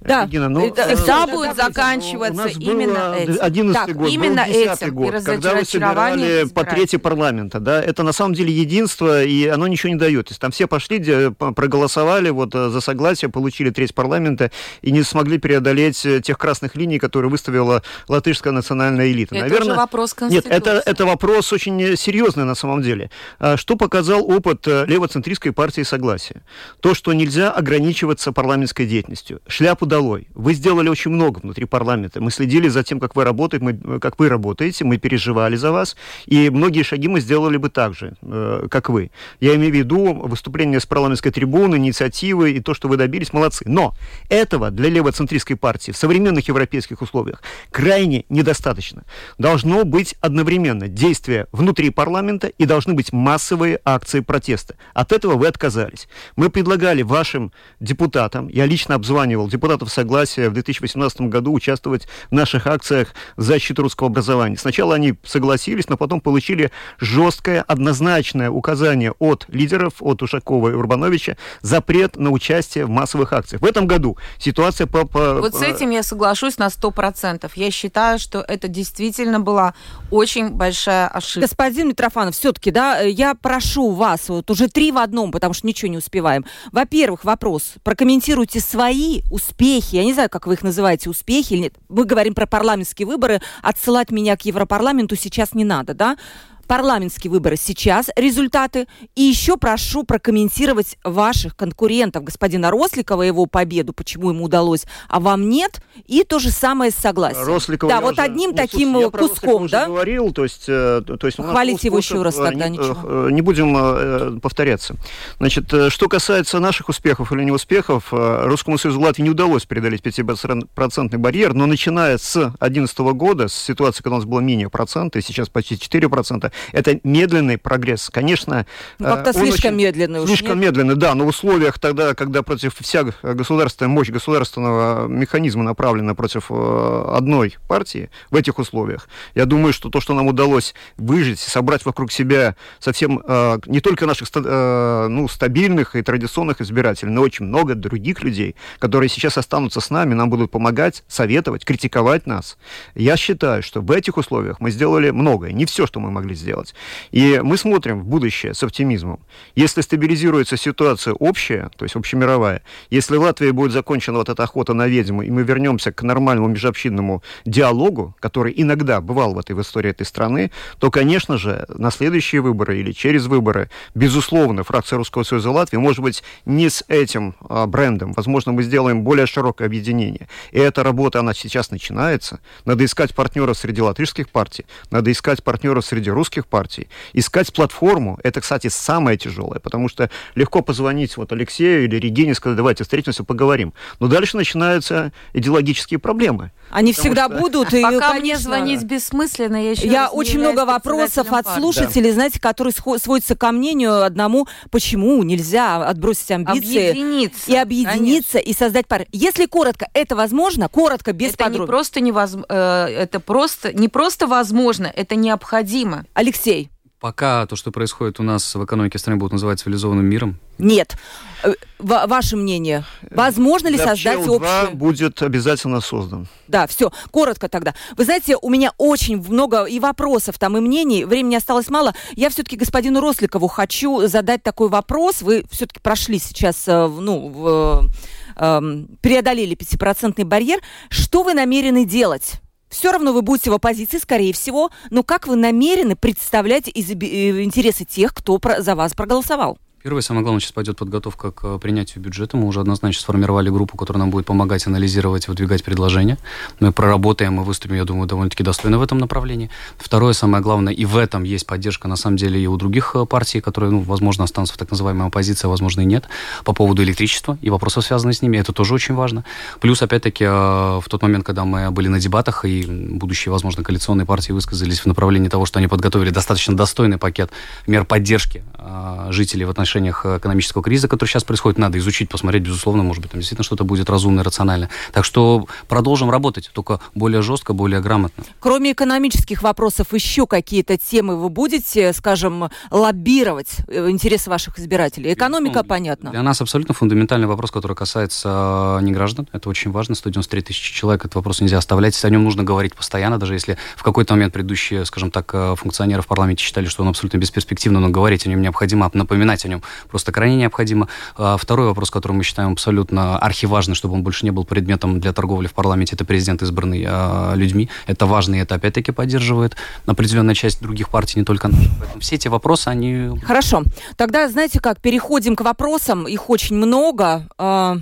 да, 0.07 0.25
Регина, 0.25 0.49
ну, 0.49 0.71
всегда 0.73 1.25
э, 1.25 1.31
будет 1.31 1.55
заканчиваться 1.55 2.47
именно 2.59 3.15
этим. 3.15 3.37
11 3.39 3.73
так, 3.73 3.95
год, 3.95 4.09
именно 4.09 4.41
этим. 4.41 4.93
год, 4.93 5.15
когда 5.23 5.55
вы 5.55 5.65
собирали 5.65 6.47
по 6.47 6.63
трети 6.63 6.97
парламента, 6.97 7.59
да, 7.59 7.81
это 7.81 8.03
на 8.03 8.11
самом 8.11 8.33
деле 8.33 8.53
единство, 8.53 9.23
и 9.23 9.47
оно 9.47 9.67
ничего 9.67 9.93
не 9.93 9.99
дает. 9.99 10.27
То 10.27 10.31
есть 10.31 10.41
там 10.41 10.51
все 10.51 10.67
пошли, 10.67 11.31
проголосовали 11.31 12.29
вот 12.29 12.53
э, 12.53 12.69
за 12.69 12.81
согласие, 12.81 13.29
получили 13.29 13.71
треть 13.71 13.95
парламента 13.95 14.51
и 14.81 14.91
не 14.91 15.03
смогли 15.03 15.37
преодолеть 15.37 16.05
э, 16.05 16.21
тех 16.21 16.37
красных 16.37 16.75
линий, 16.75 16.99
которые 16.99 17.31
выставила 17.31 17.81
латышская 18.07 18.53
национальная 18.53 19.11
элита. 19.11 19.35
Это 19.35 19.45
Наверное, 19.45 19.71
уже 19.71 19.77
вопрос 19.77 20.13
Конституции. 20.13 20.49
Нет, 20.49 20.57
это, 20.57 20.83
это 20.85 21.05
вопрос 21.05 21.51
очень 21.51 21.97
серьезный 21.97 22.45
на 22.45 22.55
самом 22.55 22.81
деле. 22.81 23.09
А 23.39 23.57
что 23.57 23.75
показал 23.75 24.23
опыт 24.23 24.67
левоцентристской 24.67 25.51
партии 25.51 25.81
Согласия? 25.81 26.43
То, 26.79 26.93
что 26.93 27.13
нельзя 27.13 27.51
ограничиваться 27.51 28.31
парламентской 28.31 28.85
деятельностью. 28.85 29.41
Шляпу 29.47 29.85
долой. 29.95 30.27
Вы 30.33 30.53
сделали 30.53 30.89
очень 30.89 31.11
много 31.11 31.39
внутри 31.39 31.65
парламента. 31.65 32.19
Мы 32.19 32.29
следили 32.29 32.67
за 32.67 32.83
тем, 32.83 32.99
как 32.99 33.15
вы 33.15 33.23
работаете, 33.23 33.63
мы, 33.65 33.99
как 33.99 34.19
вы 34.19 34.27
работаете, 34.27 34.83
мы 34.83 34.97
переживали 34.97 35.55
за 35.55 35.71
вас, 35.71 35.95
и 36.25 36.49
многие 36.49 36.83
шаги 36.83 37.07
мы 37.07 37.21
сделали 37.21 37.55
бы 37.57 37.69
так 37.69 37.93
же, 37.93 38.15
э, 38.21 38.67
как 38.69 38.89
вы. 38.89 39.09
Я 39.39 39.55
имею 39.55 39.71
в 39.71 39.75
виду 39.75 40.13
выступление 40.13 40.79
с 40.81 40.85
парламентской 40.85 41.31
трибуны, 41.31 41.77
инициативы 41.77 42.51
и 42.51 42.59
то, 42.59 42.73
что 42.73 42.89
вы 42.89 42.97
добились, 42.97 43.31
молодцы. 43.31 43.63
Но 43.67 43.95
этого 44.29 44.69
для 44.69 44.89
левоцентристской 44.89 45.55
партии 45.55 45.91
в 45.91 45.97
современных 45.97 46.49
европейских 46.49 47.01
условиях 47.01 47.41
крайне 47.71 48.25
недостаточно. 48.29 49.03
Должно 49.37 49.85
быть 49.85 50.15
одновременно 50.19 50.89
действие 50.89 51.47
внутри 51.53 51.89
парламента 51.89 52.47
и 52.47 52.65
должны 52.65 52.93
быть 52.95 53.13
массовые 53.13 53.79
акции 53.85 54.19
протеста. 54.19 54.75
От 54.93 55.13
этого 55.13 55.35
вы 55.35 55.47
отказались. 55.47 56.09
Мы 56.35 56.49
предлагали 56.49 57.01
вашим 57.01 57.53
депутатам, 57.79 58.49
я 58.49 58.65
лично 58.65 58.95
обзванивал 58.95 59.47
депутатов 59.47 59.84
депутатов 59.85 59.93
согласия 59.93 60.49
в 60.49 60.53
2018 60.53 61.21
году 61.21 61.53
участвовать 61.53 62.07
в 62.29 62.33
наших 62.33 62.67
акциях 62.67 63.09
в 63.37 63.41
защиту 63.41 63.83
русского 63.83 64.09
образования. 64.09 64.57
Сначала 64.57 64.95
они 64.95 65.15
согласились, 65.23 65.89
но 65.89 65.97
потом 65.97 66.21
получили 66.21 66.71
жесткое, 66.99 67.61
однозначное 67.61 68.49
указание 68.49 69.13
от 69.19 69.45
лидеров, 69.47 69.93
от 69.99 70.21
Ушакова 70.21 70.69
и 70.69 70.73
Урбановича, 70.73 71.37
запрет 71.61 72.17
на 72.17 72.31
участие 72.31 72.85
в 72.85 72.89
массовых 72.89 73.33
акциях. 73.33 73.61
В 73.61 73.65
этом 73.65 73.87
году 73.87 74.17
ситуация 74.37 74.87
по... 74.87 75.05
по 75.05 75.35
вот 75.35 75.55
с 75.55 75.61
этим 75.61 75.91
я 75.91 76.03
соглашусь 76.03 76.57
на 76.57 76.67
100%. 76.67 77.51
Я 77.55 77.71
считаю, 77.71 78.19
что 78.19 78.41
это 78.41 78.67
действительно 78.67 79.39
была 79.39 79.73
очень 80.11 80.49
большая 80.49 81.07
ошибка. 81.07 81.47
Господин 81.47 81.89
Митрофанов, 81.89 82.35
все-таки, 82.35 82.71
да, 82.71 83.01
я 83.01 83.35
прошу 83.35 83.91
вас, 83.91 84.29
вот 84.29 84.49
уже 84.51 84.67
три 84.67 84.91
в 84.91 84.97
одном, 84.97 85.31
потому 85.31 85.53
что 85.53 85.67
ничего 85.67 85.91
не 85.91 85.97
успеваем. 85.97 86.45
Во-первых, 86.71 87.23
вопрос. 87.25 87.73
Прокомментируйте 87.83 88.59
свои 88.59 89.21
успехи 89.31 89.74
успехи, 89.75 89.95
я 89.95 90.03
не 90.03 90.13
знаю, 90.13 90.29
как 90.29 90.47
вы 90.47 90.53
их 90.53 90.63
называете, 90.63 91.09
успехи 91.09 91.53
или 91.53 91.61
нет. 91.63 91.75
Мы 91.89 92.05
говорим 92.05 92.33
про 92.33 92.45
парламентские 92.45 93.07
выборы, 93.07 93.41
отсылать 93.61 94.11
меня 94.11 94.35
к 94.37 94.43
Европарламенту 94.43 95.15
сейчас 95.15 95.53
не 95.53 95.65
надо, 95.65 95.93
да? 95.93 96.17
Парламентские 96.65 97.31
выборы 97.31 97.57
сейчас, 97.57 98.09
результаты. 98.15 98.87
И 99.15 99.21
еще 99.21 99.57
прошу 99.57 100.03
прокомментировать 100.03 100.97
ваших 101.03 101.55
конкурентов, 101.55 102.23
господина 102.23 102.71
Росликова, 102.71 103.23
его 103.23 103.45
победу, 103.45 103.93
почему 103.93 104.29
ему 104.29 104.45
удалось, 104.45 104.85
а 105.07 105.19
вам 105.19 105.49
нет. 105.49 105.81
И 106.05 106.23
то 106.23 106.39
же 106.39 106.51
самое 106.51 106.91
с 106.91 106.95
согласием. 106.95 107.45
Росликова 107.45 107.91
да, 107.91 108.01
вот 108.01 108.13
уже, 108.13 108.21
одним 108.21 108.51
ну, 108.51 108.55
таким 108.55 108.93
слушай, 108.93 109.11
куском, 109.11 109.67
да? 109.67 109.85
говорил, 109.87 110.31
то 110.31 110.43
есть... 110.43 110.65
Э, 110.67 111.01
то 111.01 111.25
есть 111.25 111.37
Хвалите 111.37 111.87
его 111.87 111.97
еще 111.97 112.21
раз 112.21 112.35
тогда, 112.35 112.67
не, 112.67 112.77
ничего. 112.77 112.97
Э, 113.03 113.29
не 113.31 113.41
будем 113.41 113.75
э, 113.77 114.39
повторяться. 114.39 114.95
Значит, 115.37 115.73
что 115.89 116.09
касается 116.09 116.59
наших 116.59 116.89
успехов 116.89 117.31
или 117.31 117.43
неуспехов, 117.43 118.07
Русскому 118.11 118.77
Союзу 118.77 118.99
Латвии 119.01 119.23
не 119.23 119.29
удалось 119.29 119.65
преодолеть 119.65 120.01
5% 120.01 121.17
барьер, 121.17 121.53
но 121.53 121.65
начиная 121.65 122.17
с 122.17 122.33
2011 122.33 122.97
года, 122.99 123.47
с 123.47 123.53
ситуации, 123.53 124.03
когда 124.03 124.15
у 124.15 124.19
нас 124.19 124.25
было 124.25 124.39
менее 124.39 124.69
процента, 124.69 125.19
и 125.19 125.21
сейчас 125.21 125.49
почти 125.49 125.75
4%, 125.75 126.51
это 126.71 126.99
медленный 127.03 127.57
прогресс. 127.57 128.09
Конечно, 128.11 128.65
ну, 128.99 129.05
как-то 129.05 129.33
слишком 129.33 129.75
очень, 129.75 129.85
медленный. 129.85 130.25
Слишком 130.25 130.59
нет? 130.59 130.71
медленный, 130.71 130.95
да, 130.95 131.15
но 131.15 131.25
в 131.25 131.27
условиях 131.27 131.79
тогда, 131.79 132.13
когда 132.13 132.43
против 132.43 132.75
вся 132.79 133.05
государственная 133.21 133.89
мощь 133.89 134.09
государственного 134.09 135.07
механизма 135.07 135.63
направлена 135.63 136.15
против 136.15 136.47
э, 136.49 137.05
одной 137.13 137.57
партии, 137.67 138.09
в 138.29 138.35
этих 138.35 138.59
условиях, 138.59 139.07
я 139.33 139.45
думаю, 139.45 139.73
что 139.73 139.89
то, 139.89 139.99
что 140.01 140.13
нам 140.13 140.27
удалось 140.27 140.73
выжить, 140.97 141.39
собрать 141.39 141.85
вокруг 141.85 142.11
себя 142.11 142.55
совсем 142.79 143.21
э, 143.25 143.59
не 143.65 143.81
только 143.81 144.05
наших 144.05 144.27
э, 144.33 145.07
ну, 145.09 145.27
стабильных 145.27 145.95
и 145.95 146.01
традиционных 146.01 146.61
избирателей, 146.61 147.11
но 147.11 147.21
очень 147.21 147.45
много 147.45 147.75
других 147.75 148.23
людей, 148.23 148.55
которые 148.79 149.09
сейчас 149.09 149.37
останутся 149.37 149.81
с 149.81 149.89
нами, 149.89 150.13
нам 150.13 150.29
будут 150.29 150.51
помогать, 150.51 151.03
советовать, 151.07 151.65
критиковать 151.65 152.27
нас. 152.27 152.57
Я 152.95 153.17
считаю, 153.17 153.63
что 153.63 153.81
в 153.81 153.91
этих 153.91 154.17
условиях 154.17 154.59
мы 154.59 154.71
сделали 154.71 155.11
многое, 155.11 155.51
не 155.51 155.65
все, 155.65 155.85
что 155.87 155.99
мы 155.99 156.11
могли 156.11 156.35
сделать 156.35 156.44
сделать. 156.45 156.75
И 157.11 157.41
мы 157.43 157.57
смотрим 157.57 158.01
в 158.01 158.05
будущее 158.05 158.53
с 158.53 158.61
оптимизмом. 158.63 159.19
Если 159.55 159.81
стабилизируется 159.81 160.57
ситуация 160.57 161.13
общая, 161.13 161.69
то 161.75 161.85
есть 161.85 161.95
общемировая, 161.95 162.61
если 162.91 163.17
в 163.17 163.21
Латвии 163.21 163.51
будет 163.51 163.71
закончена 163.71 164.19
вот 164.19 164.29
эта 164.29 164.43
охота 164.43 164.73
на 164.73 164.87
ведьму, 164.87 165.23
и 165.23 165.31
мы 165.31 165.41
вернемся 165.43 165.91
к 165.91 166.03
нормальному 166.03 166.47
межобщинному 166.49 167.23
диалогу, 167.45 168.15
который 168.19 168.53
иногда 168.55 169.01
бывал 169.01 169.33
в 169.33 169.39
этой 169.39 169.55
в 169.55 169.61
истории 169.61 169.89
этой 169.89 170.05
страны, 170.05 170.51
то, 170.79 170.91
конечно 170.91 171.37
же, 171.37 171.65
на 171.69 171.89
следующие 171.89 172.41
выборы 172.41 172.79
или 172.79 172.91
через 172.91 173.25
выборы, 173.25 173.69
безусловно, 173.95 174.63
фракция 174.63 174.97
Русского 174.97 175.23
Союза 175.23 175.49
Латвии, 175.49 175.77
может 175.77 176.03
быть, 176.03 176.23
не 176.45 176.69
с 176.69 176.83
этим 176.87 177.33
а, 177.49 177.65
брендом, 177.65 178.13
возможно, 178.13 178.51
мы 178.51 178.63
сделаем 178.63 179.01
более 179.01 179.25
широкое 179.25 179.67
объединение. 179.67 180.27
И 180.51 180.59
эта 180.59 180.83
работа, 180.83 181.19
она 181.19 181.33
сейчас 181.33 181.71
начинается. 181.71 182.39
Надо 182.65 182.83
искать 182.83 183.15
партнеров 183.15 183.57
среди 183.57 183.81
латышских 183.81 184.29
партий, 184.29 184.65
надо 184.91 185.11
искать 185.11 185.43
партнеров 185.43 185.85
среди 185.85 186.11
русских 186.11 186.34
политических 186.35 186.47
партий, 186.47 186.87
искать 187.13 187.53
платформу, 187.53 188.19
это, 188.23 188.41
кстати, 188.41 188.67
самое 188.67 189.17
тяжелое, 189.17 189.59
потому 189.59 189.89
что 189.89 190.09
легко 190.35 190.61
позвонить 190.61 191.17
вот 191.17 191.31
Алексею 191.31 191.85
или 191.85 191.97
Регине 191.97 192.31
и 192.31 192.33
сказать, 192.33 192.57
давайте 192.57 192.83
встретимся, 192.83 193.23
поговорим. 193.23 193.73
Но 193.99 194.07
дальше 194.07 194.37
начинаются 194.37 195.11
идеологические 195.33 195.99
проблемы. 195.99 196.51
Они 196.71 196.93
всегда 196.93 197.27
что... 197.27 197.37
будут. 197.39 197.73
И, 197.73 197.81
Пока 197.81 198.11
конечно, 198.11 198.19
мне 198.19 198.37
звонить 198.37 198.83
бессмысленно, 198.83 199.63
я 199.63 199.71
еще 199.71 199.87
Я 199.87 200.09
очень 200.09 200.39
много 200.39 200.65
вопросов 200.65 201.31
от 201.31 201.47
слушателей, 201.47 202.09
да. 202.09 202.15
знаете, 202.15 202.39
которые 202.39 202.73
сводятся 202.73 203.35
ко 203.35 203.51
мнению 203.51 204.03
одному, 204.03 204.47
почему 204.71 205.23
нельзя 205.23 205.87
отбросить 205.87 206.31
амбиции. 206.31 206.89
Объединиться. 206.89 207.51
И 207.51 207.55
объединиться, 207.55 208.33
конечно. 208.33 208.49
и 208.49 208.53
создать 208.53 208.87
пар. 208.87 209.05
Если 209.11 209.45
коротко, 209.45 209.87
это 209.93 210.15
возможно? 210.15 210.67
Коротко, 210.69 211.13
без 211.13 211.29
это 211.29 211.37
подробностей. 211.37 211.61
Не 211.61 211.67
просто 211.67 211.99
невозможно, 212.01 212.45
э, 212.49 213.03
это 213.03 213.19
просто, 213.19 213.73
не 213.73 213.87
просто 213.87 214.27
возможно, 214.27 214.91
это 214.93 215.15
необходимо. 215.15 216.05
Алексей. 216.25 216.71
Пока 216.99 217.45
то, 217.45 217.55
что 217.55 217.71
происходит 217.71 218.19
у 218.19 218.23
нас 218.23 218.55
в 218.55 218.65
экономике 218.65 218.97
страны, 218.97 219.19
будут 219.19 219.33
называть 219.33 219.59
цивилизованным 219.59 220.07
миром. 220.07 220.39
Нет. 220.57 220.95
Э, 221.43 221.53
в 221.77 222.07
ваше 222.07 222.35
мнение, 222.35 222.83
возможно 223.11 223.67
ли 223.67 223.77
да, 223.77 223.89
создать 223.89 224.27
общее? 224.27 224.71
будет 224.71 225.21
обязательно 225.21 225.81
создан. 225.81 226.27
Да, 226.47 226.65
все, 226.65 226.91
коротко 227.11 227.47
тогда. 227.47 227.75
Вы 227.95 228.05
знаете, 228.05 228.37
у 228.41 228.49
меня 228.49 228.73
очень 228.79 229.21
много 229.21 229.65
и 229.65 229.79
вопросов 229.79 230.39
там, 230.39 230.57
и 230.57 230.61
мнений. 230.61 231.05
Времени 231.05 231.35
осталось 231.35 231.69
мало. 231.69 231.93
Я 232.13 232.31
все-таки 232.31 232.55
господину 232.55 233.01
Росликову 233.01 233.49
хочу 233.49 234.07
задать 234.07 234.41
такой 234.41 234.69
вопрос. 234.69 235.21
Вы 235.21 235.45
все-таки 235.51 235.79
прошли 235.79 236.17
сейчас, 236.17 236.67
э, 236.67 236.87
ну, 236.87 237.29
в, 237.29 237.87
э, 238.35 238.85
преодолели 239.01 239.53
пятипроцентный 239.53 240.23
барьер. 240.23 240.59
Что 240.89 241.21
вы 241.21 241.35
намерены 241.35 241.85
делать? 241.85 242.41
Все 242.75 242.91
равно 242.91 243.13
вы 243.13 243.21
будете 243.21 243.51
в 243.51 243.53
оппозиции, 243.53 243.99
скорее 243.99 244.33
всего, 244.33 244.69
но 244.89 245.01
как 245.01 245.27
вы 245.27 245.37
намерены 245.37 245.95
представлять 245.95 246.67
интересы 246.67 247.85
тех, 247.85 248.13
кто 248.13 248.37
за 248.59 248.75
вас 248.75 248.93
проголосовал? 248.93 249.57
Первое, 249.85 250.01
самое 250.01 250.23
главное, 250.23 250.39
сейчас 250.39 250.51
пойдет 250.51 250.77
подготовка 250.77 251.29
к 251.29 251.59
принятию 251.59 252.03
бюджета. 252.03 252.37
Мы 252.37 252.47
уже 252.47 252.59
однозначно 252.59 253.03
сформировали 253.03 253.51
группу, 253.51 253.77
которая 253.77 253.99
нам 253.99 254.09
будет 254.09 254.25
помогать 254.25 254.65
анализировать, 254.65 255.27
выдвигать 255.27 255.63
предложения. 255.63 256.17
Мы 256.59 256.71
проработаем 256.71 257.39
и 257.39 257.43
выступим, 257.43 257.75
я 257.75 257.85
думаю, 257.85 258.07
довольно-таки 258.07 258.41
достойно 258.41 258.79
в 258.79 258.81
этом 258.81 258.97
направлении. 258.97 259.51
Второе, 259.77 260.13
самое 260.13 260.41
главное, 260.41 260.73
и 260.73 260.85
в 260.85 260.97
этом 260.97 261.21
есть 261.21 261.45
поддержка, 261.45 261.87
на 261.87 261.97
самом 261.97 262.17
деле, 262.17 262.41
и 262.41 262.47
у 262.47 262.57
других 262.57 262.95
э, 262.95 263.05
партий, 263.05 263.41
которые, 263.41 263.69
ну, 263.69 263.81
возможно, 263.81 264.23
останутся 264.23 264.55
в 264.55 264.57
так 264.57 264.71
называемой 264.71 265.05
оппозиции, 265.05 265.45
а 265.45 265.49
возможно, 265.49 265.81
и 265.81 265.85
нет, 265.85 266.09
по 266.45 266.53
поводу 266.53 266.81
электричества 266.81 267.37
и 267.43 267.51
вопросов, 267.51 267.85
связанных 267.85 268.15
с 268.15 268.23
ними. 268.23 268.37
Это 268.37 268.53
тоже 268.53 268.73
очень 268.73 268.95
важно. 268.95 269.23
Плюс, 269.59 269.83
опять-таки, 269.83 270.23
э, 270.23 270.27
в 270.27 270.85
тот 270.89 271.03
момент, 271.03 271.23
когда 271.23 271.45
мы 271.45 271.69
были 271.69 271.89
на 271.89 271.99
дебатах, 271.99 272.43
и 272.43 272.65
будущие, 272.65 273.31
возможно, 273.31 273.63
коалиционные 273.63 274.07
партии 274.07 274.31
высказались 274.31 274.79
в 274.79 274.87
направлении 274.87 275.29
того, 275.29 275.45
что 275.45 275.59
они 275.59 275.67
подготовили 275.67 276.09
достаточно 276.09 276.57
достойный 276.57 276.97
пакет 276.97 277.29
мер 277.67 277.85
поддержки 277.85 278.43
э, 278.57 279.09
жителей 279.11 279.45
в 279.45 279.51
отношении 279.51 279.74
отношениях 279.75 280.05
экономического 280.05 280.63
кризиса, 280.63 280.87
который 280.87 281.09
сейчас 281.09 281.23
происходит, 281.23 281.59
надо 281.59 281.77
изучить, 281.77 282.09
посмотреть, 282.09 282.43
безусловно, 282.43 282.83
может 282.83 283.01
быть, 283.01 283.11
там 283.11 283.19
действительно 283.19 283.43
что-то 283.43 283.63
будет 283.63 283.89
разумное, 283.89 284.23
рациональное. 284.23 284.69
Так 284.93 285.05
что 285.05 285.47
продолжим 285.67 286.09
работать, 286.09 286.49
только 286.53 286.79
более 286.93 287.21
жестко, 287.21 287.53
более 287.53 287.81
грамотно. 287.81 288.23
Кроме 288.39 288.71
экономических 288.71 289.43
вопросов, 289.43 289.93
еще 289.93 290.27
какие-то 290.27 290.77
темы 290.77 291.17
вы 291.17 291.29
будете, 291.29 291.93
скажем, 291.93 292.49
лоббировать 292.71 293.57
э, 293.67 293.89
интересы 293.89 294.29
ваших 294.29 294.59
избирателей? 294.59 295.13
Экономика, 295.13 295.61
ну, 295.61 295.67
понятно. 295.67 296.11
Для 296.11 296.23
нас 296.23 296.41
абсолютно 296.41 296.73
фундаментальный 296.73 297.27
вопрос, 297.27 297.51
который 297.51 297.75
касается 297.75 298.79
не 298.81 298.91
граждан. 298.91 299.27
Это 299.33 299.49
очень 299.49 299.71
важно. 299.71 299.95
193 299.95 300.41
тысячи 300.41 300.73
человек, 300.73 301.01
этот 301.01 301.15
вопрос 301.15 301.41
нельзя 301.41 301.57
оставлять. 301.57 302.03
О 302.05 302.09
нем 302.09 302.23
нужно 302.23 302.43
говорить 302.43 302.75
постоянно, 302.75 303.17
даже 303.17 303.33
если 303.33 303.57
в 303.75 303.83
какой-то 303.83 304.13
момент 304.13 304.33
предыдущие, 304.33 304.85
скажем 304.85 305.11
так, 305.11 305.29
э, 305.33 305.55
функционеры 305.57 306.01
в 306.01 306.07
парламенте 306.07 306.43
считали, 306.43 306.67
что 306.67 306.83
он 306.83 306.89
абсолютно 306.89 307.17
бесперспективно, 307.17 307.79
но 307.79 307.89
говорить 307.89 308.25
о 308.25 308.29
нем 308.29 308.41
необходимо, 308.41 308.89
напоминать 308.93 309.45
о 309.45 309.49
нем 309.49 309.61
просто 309.89 310.11
крайне 310.11 310.37
необходимо. 310.37 310.87
А 311.17 311.37
второй 311.37 311.67
вопрос, 311.67 311.91
который 311.91 312.13
мы 312.13 312.23
считаем 312.23 312.53
абсолютно 312.53 313.17
архиважный, 313.17 313.75
чтобы 313.75 313.95
он 313.95 314.03
больше 314.03 314.25
не 314.25 314.31
был 314.31 314.45
предметом 314.45 314.99
для 314.99 315.13
торговли 315.13 315.47
в 315.47 315.53
парламенте, 315.53 315.95
это 315.95 316.05
президент, 316.05 316.41
избранный 316.41 316.85
а, 316.87 317.33
людьми. 317.35 317.69
Это 317.87 318.05
важно, 318.05 318.35
и 318.35 318.39
это 318.39 318.55
опять-таки 318.55 318.91
поддерживает 318.91 319.55
определенная 319.85 320.35
часть 320.35 320.61
других 320.61 320.89
партий, 320.89 321.19
не 321.19 321.25
только 321.25 321.47
наших. 321.47 321.71
Поэтому 321.79 322.01
все 322.01 322.15
эти 322.15 322.27
вопросы, 322.27 322.67
они... 322.67 323.19
Хорошо. 323.23 323.63
Тогда, 323.97 324.27
знаете 324.27 324.59
как, 324.59 324.81
переходим 324.81 325.35
к 325.35 325.41
вопросам. 325.41 326.07
Их 326.07 326.29
очень 326.29 326.55
много. 326.55 327.27
А, 327.37 327.77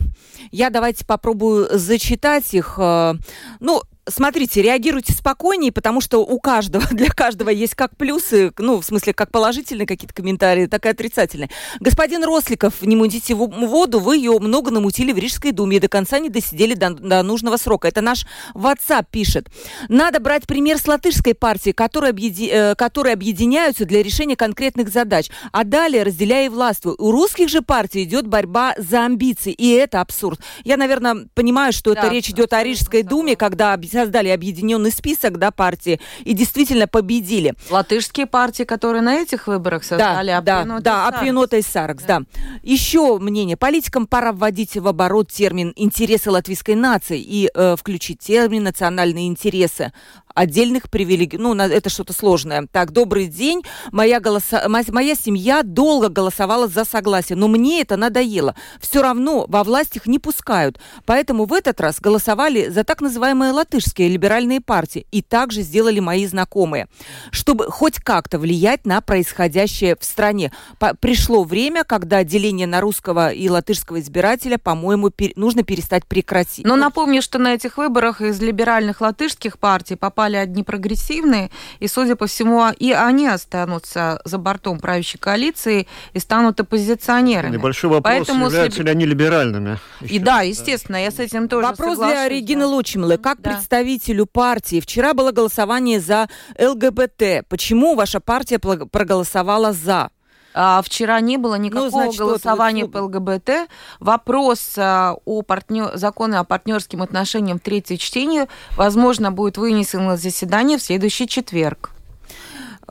я 0.52 0.70
давайте 0.70 1.06
попробую 1.06 1.68
зачитать 1.78 2.54
их. 2.54 2.78
Ну, 2.78 3.82
смотрите, 4.08 4.62
реагируйте 4.62 5.14
спокойнее, 5.14 5.72
потому 5.72 6.02
что 6.02 6.20
у 6.20 6.40
каждого, 6.40 6.86
для 6.92 7.10
каждого 7.10 7.50
есть 7.50 7.76
как 7.76 7.96
плюсы, 7.98 8.52
ну, 8.58 8.82
в 8.82 8.86
смысле, 8.86 9.14
как 9.14 9.32
положительные 9.32 9.88
какие-то 9.88 10.14
комментарии, 10.14 10.66
так 10.68 10.86
и 10.86 10.90
отрицательные. 10.90 11.50
Господин 11.80 12.24
Росликов, 12.24 12.82
не 12.82 12.96
мутите 12.96 13.34
воду, 13.36 14.00
вы 14.00 14.18
ее 14.18 14.38
много 14.40 14.72
намутили 14.72 15.12
в 15.12 15.18
Рижской 15.18 15.52
думе 15.52 15.78
и 15.78 15.80
до 15.80 15.88
конца 15.88 16.20
не 16.20 16.30
досидели 16.30 16.74
до, 16.74 16.92
до 16.92 17.24
нужного 17.24 17.58
срока. 17.58 17.88
Это 17.88 18.02
наш 18.02 18.26
WhatsApp 18.54 19.06
пишет. 19.12 19.48
Надо 19.90 20.20
брать 20.20 20.48
пример 20.48 20.78
с 20.78 20.88
латышской 20.88 21.34
партии, 21.34 21.72
которые, 21.72 22.12
объеди, 22.12 22.50
э, 22.52 22.76
которые 22.76 23.14
объединяются 23.14 23.86
для 23.86 24.04
решения 24.04 24.36
конкретных 24.36 24.90
задач, 24.90 25.30
а 25.52 25.64
далее 25.64 26.04
разделяя 26.04 26.46
и 26.46 26.50
властвуя. 26.50 26.96
У 26.98 27.12
русских 27.12 27.50
же 27.50 27.62
партий 27.62 28.04
идет 28.04 28.28
борьба 28.28 28.74
за 28.78 29.06
амбиции, 29.06 29.52
и 29.52 29.70
это 29.70 30.02
абсурд. 30.02 30.40
Я, 30.64 30.78
наверное, 30.78 31.28
понимаю, 31.34 31.74
что 31.74 31.94
да, 31.94 32.02
это 32.02 32.14
речь 32.14 32.30
идет 32.30 32.54
о 32.54 32.64
Рижской 32.64 33.04
думе, 33.04 33.36
когда 33.36 33.74
создали 33.94 34.30
объединенный 34.30 34.92
список, 34.92 35.38
да, 35.38 35.52
партии, 35.52 36.00
и 36.26 36.34
действительно 36.34 36.88
победили. 36.88 37.54
Латышские 37.70 38.26
партии, 38.26 38.64
которые 38.64 39.02
на 39.02 39.16
этих 39.16 39.48
выборах 39.48 39.84
создали 39.84 40.28
да, 40.28 40.42
да, 40.42 40.80
да, 40.80 41.08
Апринота 41.08 41.58
и 41.58 41.62
Саркс, 41.62 42.04
да. 42.04 42.20
да. 42.20 42.26
Еще 42.62 43.18
мнение. 43.20 43.58
Политикам 43.58 44.08
пора 44.08 44.34
вводить 44.34 44.76
в 44.76 44.88
оборот 44.88 45.32
термин 45.32 45.74
«интересы 45.76 46.32
латвийской 46.32 46.76
нации» 46.76 47.20
и 47.22 47.50
э, 47.54 47.76
включить 47.78 48.20
термин 48.20 48.64
«национальные 48.64 49.28
интересы» 49.28 49.94
отдельных 50.34 50.90
привилегий. 50.90 51.38
Ну, 51.38 51.54
это 51.56 51.90
что-то 51.90 52.14
сложное. 52.14 52.68
Так, 52.72 52.92
добрый 52.92 53.28
день. 53.28 53.62
Моя, 53.92 54.20
голоса... 54.20 54.68
Моя 54.68 55.16
семья 55.16 55.64
долго 55.64 56.10
голосовала 56.10 56.68
за 56.68 56.86
согласие, 56.86 57.36
но 57.36 57.48
мне 57.48 57.82
это 57.82 57.98
надоело. 57.98 58.56
Все 58.80 59.02
равно 59.02 59.46
во 59.48 59.64
власть 59.64 59.96
их 59.96 60.08
не 60.08 60.20
пускают. 60.20 60.80
Поэтому 61.06 61.46
в 61.46 61.54
этот 61.54 61.80
раз 61.82 62.00
голосовали 62.00 62.70
за 62.70 62.84
так 62.84 63.02
называемые 63.02 63.52
латышские 63.52 64.10
либеральные 64.10 64.62
партии. 64.62 65.06
И 65.12 65.22
также 65.22 65.62
сделали 65.62 66.00
мои 66.00 66.26
знакомые. 66.26 66.88
Чтобы 67.32 67.70
хоть 67.70 68.00
как-то 68.00 68.40
влиять 68.40 68.86
на 68.86 69.02
происходящее 69.02 69.96
в 70.00 70.04
стране. 70.04 70.52
По 70.80 70.96
пришло 70.96 71.44
время, 71.44 71.84
когда 71.84 72.24
деление 72.24 72.68
на 72.68 72.82
русского 72.82 73.32
и 73.32 73.50
латышского 73.50 74.00
избирателя, 74.00 74.58
по-моему, 74.58 75.10
пер 75.10 75.34
нужно 75.36 75.64
перестать 75.64 76.06
прекратить. 76.06 76.66
Но 76.66 76.76
напомню, 76.76 77.22
что 77.22 77.40
на 77.40 77.54
этих 77.54 77.78
выборах 77.78 78.22
из 78.22 78.42
либеральных 78.42 79.02
латышских 79.02 79.60
партий 79.60 79.96
попали 79.96 80.23
попали 80.24 80.38
одни 80.38 80.64
прогрессивные, 80.64 81.50
и, 81.80 81.88
судя 81.88 82.16
по 82.16 82.28
всему, 82.28 82.70
и 82.80 82.94
они 82.94 83.28
останутся 83.28 84.22
за 84.24 84.38
бортом 84.38 84.80
правящей 84.80 85.20
коалиции 85.20 85.86
и 86.14 86.20
станут 86.20 86.62
оппозиционерами. 86.62 87.58
Небольшой 87.58 87.90
вопрос, 87.90 88.14
Поэтому 88.16 88.46
являются 88.46 88.82
с... 88.82 88.86
ли 88.86 88.92
они 88.92 89.06
либеральными? 89.06 89.80
И 90.00 90.20
да, 90.20 90.42
естественно, 90.42 90.96
я 90.96 91.12
с 91.12 91.20
этим 91.20 91.50
тоже 91.50 91.68
Вопрос 91.68 91.98
соглашусь, 91.98 92.14
для 92.14 92.30
Регины 92.30 92.62
да. 92.62 92.68
Лучмилы. 92.68 93.18
Как 93.18 93.42
да. 93.42 93.52
представителю 93.52 94.26
партии, 94.26 94.80
вчера 94.80 95.14
было 95.14 95.32
голосование 95.32 96.00
за 96.00 96.30
ЛГБТ. 96.58 97.48
Почему 97.50 97.96
ваша 97.96 98.22
партия 98.22 98.60
проголосовала 98.60 99.74
за? 99.74 100.10
А, 100.54 100.82
вчера 100.82 101.20
не 101.20 101.38
было 101.38 101.56
никакого 101.56 101.86
ну, 101.86 101.92
значит, 101.92 102.20
голосования 102.20 102.88
по 102.88 103.00
ЛГБТ. 103.00 103.70
Вопрос 104.00 104.74
а, 104.78 105.16
о 105.26 105.42
партнер... 105.42 105.92
законе 105.96 106.38
о 106.38 106.44
партнерским 106.44 107.02
отношениям 107.02 107.60
в 107.60 107.62
третье 107.62 107.98
чтение, 107.98 108.48
возможно, 108.76 109.32
будет 109.32 109.58
вынесен 109.58 110.06
на 110.06 110.18
заседание 110.18 110.78
в 110.78 110.84
следующий 110.84 111.28
четверг. 111.28 111.94